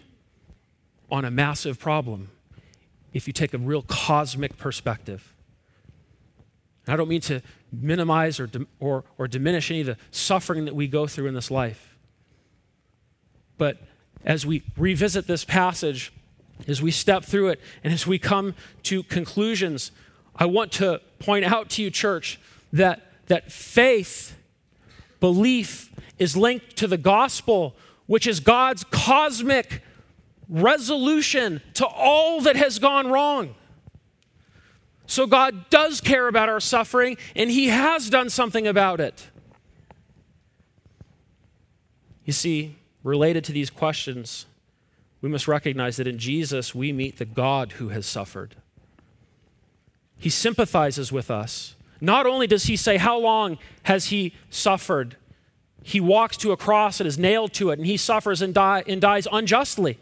on 1.11 1.25
a 1.25 1.31
massive 1.31 1.79
problem 1.79 2.31
if 3.13 3.27
you 3.27 3.33
take 3.33 3.55
a 3.55 3.59
real 3.59 3.83
cosmic 3.83 4.57
perspective. 4.57 5.35
I 6.87 6.97
don't 6.97 7.09
mean 7.09 7.21
to 7.23 7.41
minimize 7.73 8.41
or, 8.41 8.49
or, 8.81 9.05
or 9.19 9.29
diminish 9.29 9.71
any 9.71 9.81
of 9.81 9.87
the 9.87 9.97
suffering 10.11 10.65
that 10.65 10.75
we 10.75 10.89
go 10.89 11.07
through 11.07 11.27
in 11.27 11.35
this 11.35 11.51
life. 11.51 11.97
But 13.59 13.79
as 14.25 14.45
we 14.45 14.63
revisit 14.77 15.27
this 15.27 15.45
passage, 15.45 16.13
as 16.67 16.83
we 16.83 16.91
step 16.91 17.25
through 17.25 17.49
it, 17.49 17.61
and 17.85 17.93
as 17.93 18.07
we 18.07 18.19
come 18.19 18.55
to 18.85 19.03
conclusions, 19.05 19.93
I 20.35 20.47
want 20.47 20.73
to 20.73 21.01
point 21.19 21.45
out 21.45 21.71
to 21.71 21.83
you, 21.83 21.91
church, 21.91 22.41
that, 22.73 23.07
that 23.27 23.53
faith, 23.53 24.37
belief, 25.21 25.93
is 26.19 26.37
linked 26.37 26.77
to 26.77 26.87
the 26.87 26.99
gospel 26.99 27.77
which 28.11 28.27
is 28.27 28.41
God's 28.41 28.83
cosmic 28.91 29.85
resolution 30.49 31.63
to 31.75 31.87
all 31.87 32.41
that 32.41 32.57
has 32.57 32.81
gone 32.81 33.07
wrong. 33.09 33.55
So 35.07 35.29
God 35.29 35.71
does 35.71 36.01
care 36.01 36.27
about 36.27 36.49
our 36.49 36.59
suffering, 36.59 37.19
and 37.37 37.49
He 37.49 37.69
has 37.69 38.11
done 38.11 38.29
something 38.29 38.67
about 38.67 38.99
it. 38.99 39.29
You 42.25 42.33
see, 42.33 42.79
related 43.05 43.45
to 43.45 43.53
these 43.53 43.71
questions, 43.71 44.45
we 45.21 45.29
must 45.29 45.47
recognize 45.47 45.97
that 45.99 46.09
in 46.09 46.19
Jesus 46.19 46.75
we 46.75 46.91
meet 46.93 47.19
the 47.19 47.25
God 47.25 47.75
who 47.75 47.91
has 47.91 48.07
suffered. 48.07 48.57
He 50.19 50.31
sympathizes 50.31 51.13
with 51.13 51.31
us. 51.31 51.77
Not 52.01 52.27
only 52.27 52.49
does 52.49 52.65
he 52.65 52.77
say, 52.77 52.97
How 52.97 53.21
long 53.21 53.57
has 53.85 54.07
he 54.07 54.35
suffered? 54.51 55.15
He 55.83 56.01
walks 56.01 56.37
to 56.39 56.53
a 56.53 56.57
cross 56.57 57.01
and 57.01 57.07
is 57.07 57.19
nailed 57.19 57.53
to 57.55 57.71
it, 57.71 57.79
and 57.79 57.87
he 57.87 57.97
suffers 57.97 58.43
and, 58.43 58.53
die, 58.53 58.85
and 58.87 59.01
dies 59.01 59.27
unjustly. 59.33 59.99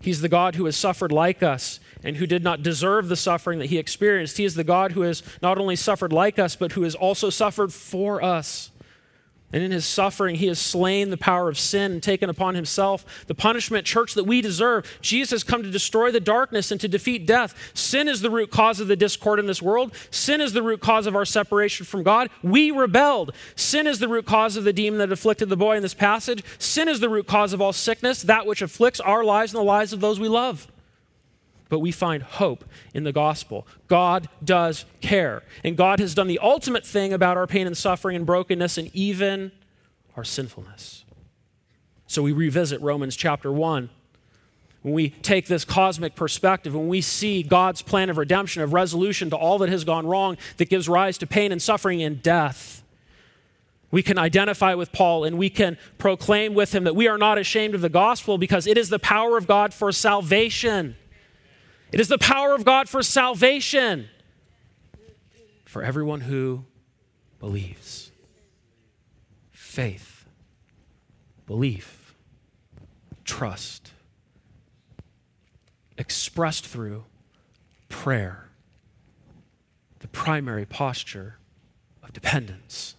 He's 0.00 0.22
the 0.22 0.28
God 0.28 0.54
who 0.54 0.64
has 0.64 0.76
suffered 0.76 1.12
like 1.12 1.42
us 1.42 1.78
and 2.02 2.16
who 2.16 2.26
did 2.26 2.42
not 2.42 2.62
deserve 2.62 3.08
the 3.08 3.16
suffering 3.16 3.58
that 3.58 3.66
he 3.66 3.76
experienced. 3.76 4.38
He 4.38 4.44
is 4.44 4.54
the 4.54 4.64
God 4.64 4.92
who 4.92 5.02
has 5.02 5.22
not 5.42 5.58
only 5.58 5.76
suffered 5.76 6.12
like 6.12 6.38
us, 6.38 6.56
but 6.56 6.72
who 6.72 6.82
has 6.82 6.94
also 6.94 7.28
suffered 7.28 7.72
for 7.72 8.22
us. 8.22 8.70
And 9.52 9.62
in 9.62 9.72
his 9.72 9.84
suffering, 9.84 10.36
he 10.36 10.46
has 10.46 10.60
slain 10.60 11.10
the 11.10 11.16
power 11.16 11.48
of 11.48 11.58
sin 11.58 11.92
and 11.92 12.02
taken 12.02 12.30
upon 12.30 12.54
himself 12.54 13.24
the 13.26 13.34
punishment, 13.34 13.84
church, 13.84 14.14
that 14.14 14.24
we 14.24 14.40
deserve. 14.40 14.98
Jesus 15.00 15.30
has 15.30 15.44
come 15.44 15.62
to 15.62 15.70
destroy 15.70 16.12
the 16.12 16.20
darkness 16.20 16.70
and 16.70 16.80
to 16.80 16.88
defeat 16.88 17.26
death. 17.26 17.54
Sin 17.74 18.06
is 18.06 18.20
the 18.20 18.30
root 18.30 18.50
cause 18.50 18.78
of 18.78 18.86
the 18.86 18.96
discord 18.96 19.40
in 19.40 19.46
this 19.46 19.60
world. 19.60 19.92
Sin 20.10 20.40
is 20.40 20.52
the 20.52 20.62
root 20.62 20.80
cause 20.80 21.06
of 21.06 21.16
our 21.16 21.24
separation 21.24 21.84
from 21.84 22.04
God. 22.04 22.30
We 22.42 22.70
rebelled. 22.70 23.32
Sin 23.56 23.86
is 23.88 23.98
the 23.98 24.08
root 24.08 24.26
cause 24.26 24.56
of 24.56 24.64
the 24.64 24.72
demon 24.72 24.98
that 24.98 25.10
afflicted 25.10 25.48
the 25.48 25.56
boy 25.56 25.76
in 25.76 25.82
this 25.82 25.94
passage. 25.94 26.44
Sin 26.58 26.88
is 26.88 27.00
the 27.00 27.08
root 27.08 27.26
cause 27.26 27.52
of 27.52 27.60
all 27.60 27.72
sickness, 27.72 28.22
that 28.22 28.46
which 28.46 28.62
afflicts 28.62 29.00
our 29.00 29.24
lives 29.24 29.52
and 29.52 29.60
the 29.60 29.64
lives 29.64 29.92
of 29.92 30.00
those 30.00 30.20
we 30.20 30.28
love 30.28 30.68
but 31.70 31.78
we 31.78 31.92
find 31.92 32.22
hope 32.22 32.64
in 32.92 33.04
the 33.04 33.12
gospel. 33.12 33.66
God 33.88 34.28
does 34.44 34.84
care. 35.00 35.42
And 35.64 35.76
God 35.76 36.00
has 36.00 36.14
done 36.14 36.26
the 36.26 36.40
ultimate 36.40 36.84
thing 36.84 37.14
about 37.14 37.38
our 37.38 37.46
pain 37.46 37.66
and 37.66 37.76
suffering 37.76 38.16
and 38.16 38.26
brokenness 38.26 38.76
and 38.76 38.90
even 38.92 39.52
our 40.16 40.24
sinfulness. 40.24 41.04
So 42.06 42.22
we 42.22 42.32
revisit 42.32 42.80
Romans 42.82 43.16
chapter 43.16 43.50
1. 43.50 43.88
When 44.82 44.94
we 44.94 45.10
take 45.10 45.46
this 45.46 45.64
cosmic 45.64 46.14
perspective, 46.14 46.74
when 46.74 46.88
we 46.88 47.02
see 47.02 47.42
God's 47.42 47.82
plan 47.82 48.10
of 48.10 48.18
redemption, 48.18 48.62
of 48.62 48.72
resolution 48.72 49.30
to 49.30 49.36
all 49.36 49.58
that 49.58 49.68
has 49.68 49.84
gone 49.84 50.06
wrong, 50.06 50.36
that 50.56 50.68
gives 50.68 50.88
rise 50.88 51.18
to 51.18 51.26
pain 51.26 51.52
and 51.52 51.62
suffering 51.62 52.02
and 52.02 52.20
death, 52.22 52.82
we 53.90 54.02
can 54.02 54.18
identify 54.18 54.74
with 54.74 54.90
Paul 54.90 55.24
and 55.24 55.36
we 55.36 55.50
can 55.50 55.76
proclaim 55.98 56.54
with 56.54 56.74
him 56.74 56.84
that 56.84 56.96
we 56.96 57.08
are 57.08 57.18
not 57.18 57.38
ashamed 57.38 57.74
of 57.74 57.80
the 57.80 57.88
gospel 57.88 58.38
because 58.38 58.66
it 58.66 58.78
is 58.78 58.88
the 58.88 58.98
power 58.98 59.36
of 59.36 59.46
God 59.46 59.74
for 59.74 59.92
salvation 59.92 60.96
it 61.92 62.00
is 62.00 62.08
the 62.08 62.18
power 62.18 62.54
of 62.54 62.64
God 62.64 62.88
for 62.88 63.02
salvation 63.02 64.08
for 65.64 65.82
everyone 65.82 66.22
who 66.22 66.64
believes. 67.38 68.10
Faith, 69.52 70.24
belief, 71.46 72.14
trust, 73.24 73.92
expressed 75.96 76.66
through 76.66 77.04
prayer, 77.88 78.48
the 80.00 80.08
primary 80.08 80.66
posture 80.66 81.38
of 82.02 82.12
dependence. 82.12 82.96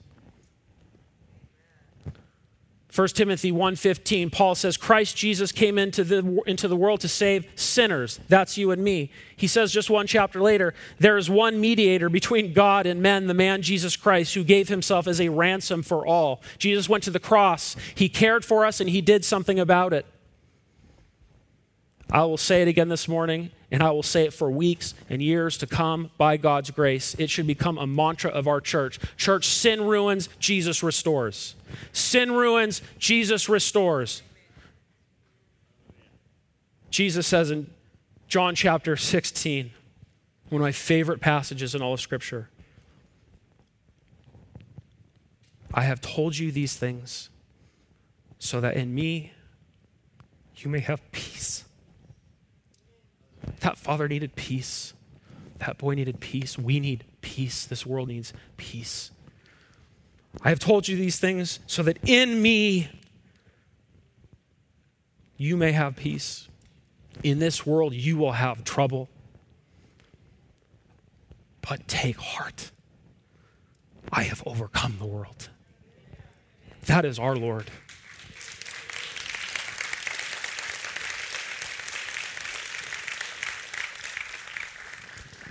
1 2.93 3.07
Timothy 3.09 3.51
1:15 3.51 4.31
Paul 4.31 4.53
says 4.53 4.75
Christ 4.75 5.15
Jesus 5.15 5.51
came 5.51 5.77
into 5.77 6.03
the 6.03 6.41
into 6.45 6.67
the 6.67 6.75
world 6.75 6.99
to 7.01 7.07
save 7.07 7.47
sinners 7.55 8.19
that's 8.27 8.57
you 8.57 8.71
and 8.71 8.83
me 8.83 9.11
he 9.35 9.47
says 9.47 9.71
just 9.71 9.89
one 9.89 10.07
chapter 10.07 10.41
later 10.41 10.73
there 10.99 11.17
is 11.17 11.29
one 11.29 11.61
mediator 11.61 12.09
between 12.09 12.51
God 12.51 12.85
and 12.85 13.01
men 13.01 13.27
the 13.27 13.33
man 13.33 13.61
Jesus 13.61 13.95
Christ 13.95 14.33
who 14.33 14.43
gave 14.43 14.67
himself 14.67 15.07
as 15.07 15.21
a 15.21 15.29
ransom 15.29 15.83
for 15.83 16.05
all 16.05 16.41
Jesus 16.57 16.89
went 16.89 17.03
to 17.05 17.11
the 17.11 17.19
cross 17.19 17.77
he 17.95 18.09
cared 18.09 18.43
for 18.43 18.65
us 18.65 18.81
and 18.81 18.89
he 18.89 19.01
did 19.01 19.23
something 19.23 19.59
about 19.59 19.93
it 19.93 20.05
I 22.11 22.25
will 22.25 22.37
say 22.37 22.61
it 22.61 22.67
again 22.67 22.89
this 22.89 23.07
morning, 23.07 23.51
and 23.71 23.81
I 23.81 23.91
will 23.91 24.03
say 24.03 24.25
it 24.25 24.33
for 24.33 24.51
weeks 24.51 24.93
and 25.09 25.21
years 25.21 25.57
to 25.59 25.67
come 25.67 26.11
by 26.17 26.35
God's 26.35 26.69
grace. 26.69 27.15
It 27.17 27.29
should 27.29 27.47
become 27.47 27.77
a 27.77 27.87
mantra 27.87 28.31
of 28.31 28.49
our 28.49 28.59
church. 28.59 28.99
Church, 29.15 29.47
sin 29.47 29.81
ruins, 29.85 30.27
Jesus 30.37 30.83
restores. 30.83 31.55
Sin 31.91 32.31
ruins, 32.31 32.81
Jesus 32.97 33.49
restores. 33.49 34.23
Jesus 36.89 37.25
says 37.25 37.51
in 37.51 37.69
John 38.27 38.55
chapter 38.55 38.95
16, 38.95 39.71
one 40.49 40.61
of 40.61 40.65
my 40.65 40.71
favorite 40.71 41.21
passages 41.21 41.73
in 41.73 41.81
all 41.81 41.93
of 41.93 42.01
Scripture 42.01 42.49
I 45.73 45.83
have 45.83 46.01
told 46.01 46.37
you 46.37 46.51
these 46.51 46.75
things 46.75 47.29
so 48.39 48.59
that 48.61 48.75
in 48.75 48.93
me 48.93 49.31
you 50.57 50.69
may 50.69 50.79
have 50.79 51.11
peace. 51.11 51.65
That 53.61 53.77
father 53.77 54.07
needed 54.07 54.35
peace. 54.35 54.93
That 55.59 55.77
boy 55.77 55.93
needed 55.93 56.19
peace. 56.19 56.57
We 56.57 56.79
need 56.79 57.03
peace. 57.21 57.65
This 57.65 57.85
world 57.85 58.09
needs 58.09 58.33
peace. 58.57 59.11
I 60.41 60.49
have 60.49 60.59
told 60.59 60.87
you 60.87 60.95
these 60.95 61.19
things 61.19 61.59
so 61.67 61.83
that 61.83 61.97
in 62.07 62.41
me 62.41 62.89
you 65.37 65.57
may 65.57 65.71
have 65.71 65.95
peace. 65.95 66.47
In 67.23 67.39
this 67.39 67.65
world 67.65 67.93
you 67.93 68.17
will 68.17 68.31
have 68.31 68.63
trouble. 68.63 69.09
But 71.61 71.87
take 71.87 72.17
heart. 72.17 72.71
I 74.11 74.23
have 74.23 74.41
overcome 74.45 74.97
the 74.99 75.05
world. 75.05 75.49
That 76.85 77.05
is 77.05 77.19
our 77.19 77.35
Lord. 77.35 77.69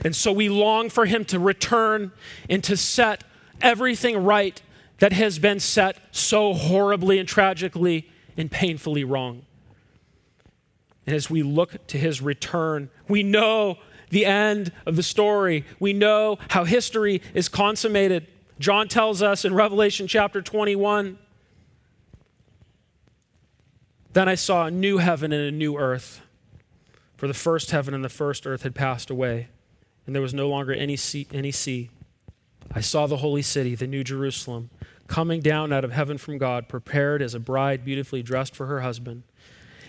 And 0.02 0.16
so 0.16 0.32
we 0.32 0.48
long 0.48 0.88
for 0.88 1.04
him 1.04 1.24
to 1.26 1.38
return 1.38 2.12
and 2.48 2.64
to 2.64 2.76
set 2.76 3.22
everything 3.60 4.24
right 4.24 4.60
that 5.00 5.12
has 5.12 5.38
been 5.38 5.60
set 5.60 5.96
so 6.10 6.54
horribly 6.54 7.18
and 7.18 7.28
tragically 7.28 8.08
and 8.36 8.50
painfully 8.50 9.04
wrong. 9.04 9.42
And 11.06 11.16
as 11.16 11.28
we 11.28 11.42
look 11.42 11.86
to 11.88 11.98
his 11.98 12.22
return, 12.22 12.90
we 13.08 13.22
know 13.22 13.78
the 14.10 14.24
end 14.24 14.72
of 14.86 14.96
the 14.96 15.02
story. 15.02 15.64
We 15.78 15.92
know 15.92 16.38
how 16.50 16.64
history 16.64 17.20
is 17.34 17.48
consummated. 17.48 18.26
John 18.58 18.88
tells 18.88 19.22
us 19.22 19.44
in 19.44 19.54
Revelation 19.54 20.06
chapter 20.06 20.40
21 20.40 21.18
Then 24.12 24.28
I 24.28 24.34
saw 24.34 24.66
a 24.66 24.70
new 24.70 24.98
heaven 24.98 25.32
and 25.32 25.42
a 25.42 25.52
new 25.52 25.76
earth, 25.76 26.20
for 27.16 27.28
the 27.28 27.34
first 27.34 27.70
heaven 27.70 27.94
and 27.94 28.04
the 28.04 28.08
first 28.08 28.46
earth 28.46 28.62
had 28.62 28.74
passed 28.74 29.08
away 29.08 29.48
and 30.10 30.14
there 30.16 30.22
was 30.22 30.34
no 30.34 30.48
longer 30.48 30.72
any 30.72 30.96
sea, 30.96 31.26
any 31.32 31.52
sea. 31.52 31.88
I 32.72 32.80
saw 32.80 33.06
the 33.06 33.16
holy 33.16 33.42
city, 33.42 33.74
the 33.74 33.86
new 33.86 34.04
Jerusalem, 34.04 34.70
coming 35.08 35.40
down 35.40 35.72
out 35.72 35.84
of 35.84 35.92
heaven 35.92 36.18
from 36.18 36.38
God, 36.38 36.68
prepared 36.68 37.20
as 37.20 37.34
a 37.34 37.40
bride 37.40 37.84
beautifully 37.84 38.22
dressed 38.22 38.54
for 38.54 38.66
her 38.66 38.80
husband. 38.80 39.24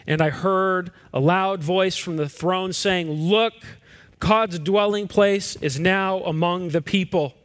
And 0.07 0.19
I 0.19 0.31
heard 0.31 0.91
a 1.13 1.19
loud 1.19 1.63
voice 1.63 1.95
from 1.95 2.17
the 2.17 2.27
throne 2.27 2.73
saying, 2.73 3.11
Look, 3.11 3.53
God's 4.19 4.57
dwelling 4.57 5.07
place 5.07 5.55
is 5.57 5.79
now 5.79 6.19
among 6.21 6.69
the 6.69 6.81
people, 6.81 7.35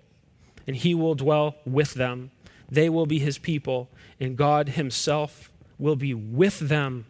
and 0.66 0.74
he 0.74 0.94
will 0.94 1.14
dwell 1.14 1.56
with 1.66 1.94
them. 1.94 2.30
They 2.70 2.88
will 2.88 3.06
be 3.06 3.18
his 3.18 3.36
people, 3.36 3.90
and 4.18 4.36
God 4.36 4.70
himself 4.70 5.50
will 5.78 5.96
be 5.96 6.14
with 6.14 6.58
them 6.60 7.04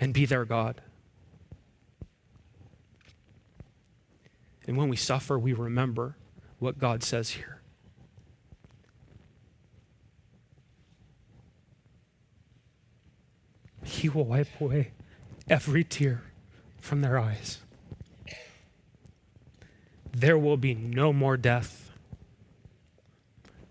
and 0.00 0.14
be 0.14 0.24
their 0.24 0.46
God. 0.46 0.80
And 4.66 4.76
when 4.76 4.88
we 4.88 4.96
suffer, 4.96 5.38
we 5.38 5.52
remember 5.52 6.16
what 6.58 6.78
God 6.78 7.02
says 7.02 7.30
here. 7.30 7.60
He 13.84 14.08
will 14.08 14.24
wipe 14.24 14.60
away 14.60 14.92
every 15.48 15.84
tear 15.84 16.22
from 16.80 17.02
their 17.02 17.18
eyes. 17.18 17.58
There 20.12 20.38
will 20.38 20.56
be 20.56 20.74
no 20.74 21.12
more 21.12 21.36
death, 21.36 21.90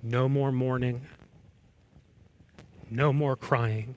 no 0.01 0.29
more 0.29 0.51
mourning, 0.51 1.01
no 2.89 3.11
more 3.11 3.35
crying, 3.35 3.95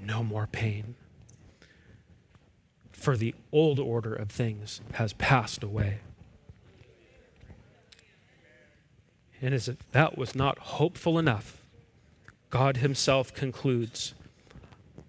no 0.00 0.22
more 0.22 0.46
pain 0.46 0.94
for 2.98 3.16
the 3.16 3.34
old 3.52 3.78
order 3.78 4.12
of 4.12 4.28
things 4.28 4.80
has 4.94 5.12
passed 5.14 5.62
away. 5.62 6.00
And 9.40 9.54
as 9.54 9.68
if 9.68 9.76
that 9.92 10.18
was 10.18 10.34
not 10.34 10.58
hopeful 10.58 11.18
enough, 11.18 11.62
God 12.50 12.78
Himself 12.78 13.32
concludes, 13.32 14.14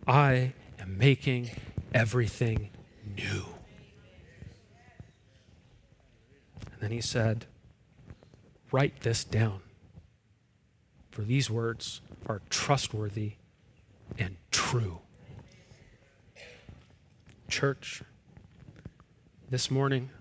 I 0.08 0.54
am 0.80 0.98
making 0.98 1.52
everything 1.94 2.70
new. 3.16 3.46
And 6.72 6.82
then 6.82 6.92
He 6.92 7.02
said, 7.02 7.46
Write 8.72 9.02
this 9.02 9.24
down, 9.24 9.62
for 11.10 11.24
these 11.24 11.50
words 11.50 12.02
are 12.28 12.42
trustworthy 12.50 13.34
and 14.20 14.36
true. 14.52 15.00
Church, 17.48 18.04
this 19.50 19.72
morning, 19.72 20.12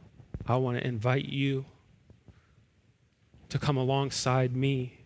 I 0.47 0.57
want 0.57 0.79
to 0.79 0.87
invite 0.87 1.27
you 1.27 1.67
to 3.49 3.59
come 3.59 3.77
alongside 3.77 4.55
me 4.55 4.99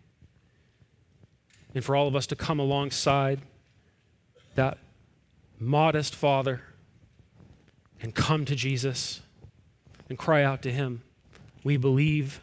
and 1.73 1.83
for 1.83 1.95
all 1.95 2.07
of 2.07 2.15
us 2.15 2.27
to 2.27 2.35
come 2.35 2.59
alongside 2.59 3.41
that 4.55 4.77
modest 5.59 6.13
father 6.13 6.61
and 8.01 8.13
come 8.13 8.45
to 8.45 8.55
Jesus 8.55 9.21
and 10.09 10.17
cry 10.17 10.43
out 10.43 10.61
to 10.61 10.71
him. 10.71 11.01
We 11.63 11.77
believe, 11.77 12.41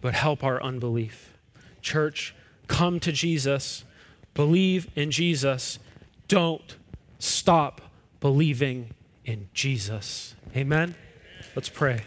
but 0.00 0.14
help 0.14 0.42
our 0.42 0.62
unbelief. 0.62 1.38
Church, 1.80 2.34
come 2.66 2.98
to 3.00 3.12
Jesus, 3.12 3.84
believe 4.34 4.90
in 4.96 5.10
Jesus, 5.10 5.78
don't 6.28 6.76
stop 7.18 7.80
believing 8.20 8.90
in 9.24 9.48
Jesus. 9.54 10.34
Amen? 10.56 10.94
Let's 11.54 11.68
pray. 11.68 12.02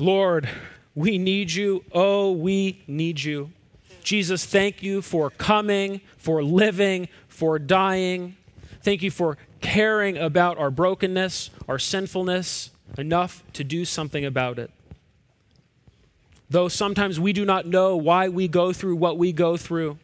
Lord, 0.00 0.48
we 0.94 1.18
need 1.18 1.52
you. 1.52 1.84
Oh, 1.92 2.32
we 2.32 2.82
need 2.86 3.22
you. 3.22 3.52
Jesus, 4.02 4.46
thank 4.46 4.82
you 4.82 5.02
for 5.02 5.30
coming, 5.30 6.00
for 6.16 6.42
living, 6.42 7.08
for 7.28 7.58
dying. 7.58 8.36
Thank 8.82 9.02
you 9.02 9.10
for 9.10 9.36
caring 9.60 10.16
about 10.16 10.58
our 10.58 10.70
brokenness, 10.70 11.50
our 11.68 11.78
sinfulness, 11.78 12.70
enough 12.96 13.44
to 13.52 13.62
do 13.62 13.84
something 13.84 14.24
about 14.24 14.58
it. 14.58 14.70
Though 16.48 16.68
sometimes 16.68 17.20
we 17.20 17.32
do 17.32 17.44
not 17.44 17.66
know 17.66 17.94
why 17.94 18.28
we 18.28 18.48
go 18.48 18.72
through 18.72 18.96
what 18.96 19.18
we 19.18 19.32
go 19.32 19.56
through, 19.56 19.98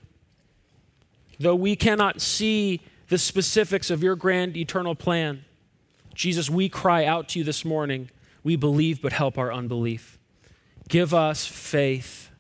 though 1.40 1.56
we 1.56 1.74
cannot 1.74 2.20
see 2.20 2.80
the 3.08 3.18
specifics 3.18 3.90
of 3.90 4.02
your 4.02 4.14
grand 4.14 4.56
eternal 4.56 4.94
plan, 4.94 5.44
Jesus, 6.14 6.48
we 6.50 6.68
cry 6.68 7.04
out 7.04 7.28
to 7.30 7.38
you 7.38 7.44
this 7.44 7.64
morning. 7.64 8.10
We 8.46 8.54
believe, 8.54 9.02
but 9.02 9.12
help 9.12 9.38
our 9.38 9.52
unbelief. 9.52 10.20
Give 10.88 11.12
us 11.12 11.44
faith. 11.44 12.30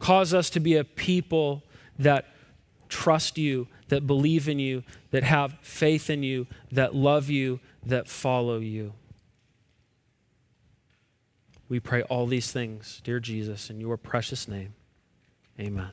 Cause 0.00 0.34
us 0.34 0.50
to 0.50 0.58
be 0.58 0.74
a 0.74 0.82
people 0.82 1.62
that 1.96 2.26
trust 2.88 3.38
you, 3.38 3.68
that 3.86 4.04
believe 4.04 4.48
in 4.48 4.58
you, 4.58 4.82
that 5.12 5.22
have 5.22 5.56
faith 5.62 6.10
in 6.10 6.24
you, 6.24 6.48
that 6.72 6.96
love 6.96 7.30
you, 7.30 7.60
that 7.86 8.08
follow 8.08 8.58
you. 8.58 8.94
We 11.68 11.78
pray 11.78 12.02
all 12.02 12.26
these 12.26 12.50
things, 12.50 13.00
dear 13.04 13.20
Jesus, 13.20 13.70
in 13.70 13.80
your 13.80 13.96
precious 13.96 14.48
name. 14.48 14.74
Amen. 15.60 15.92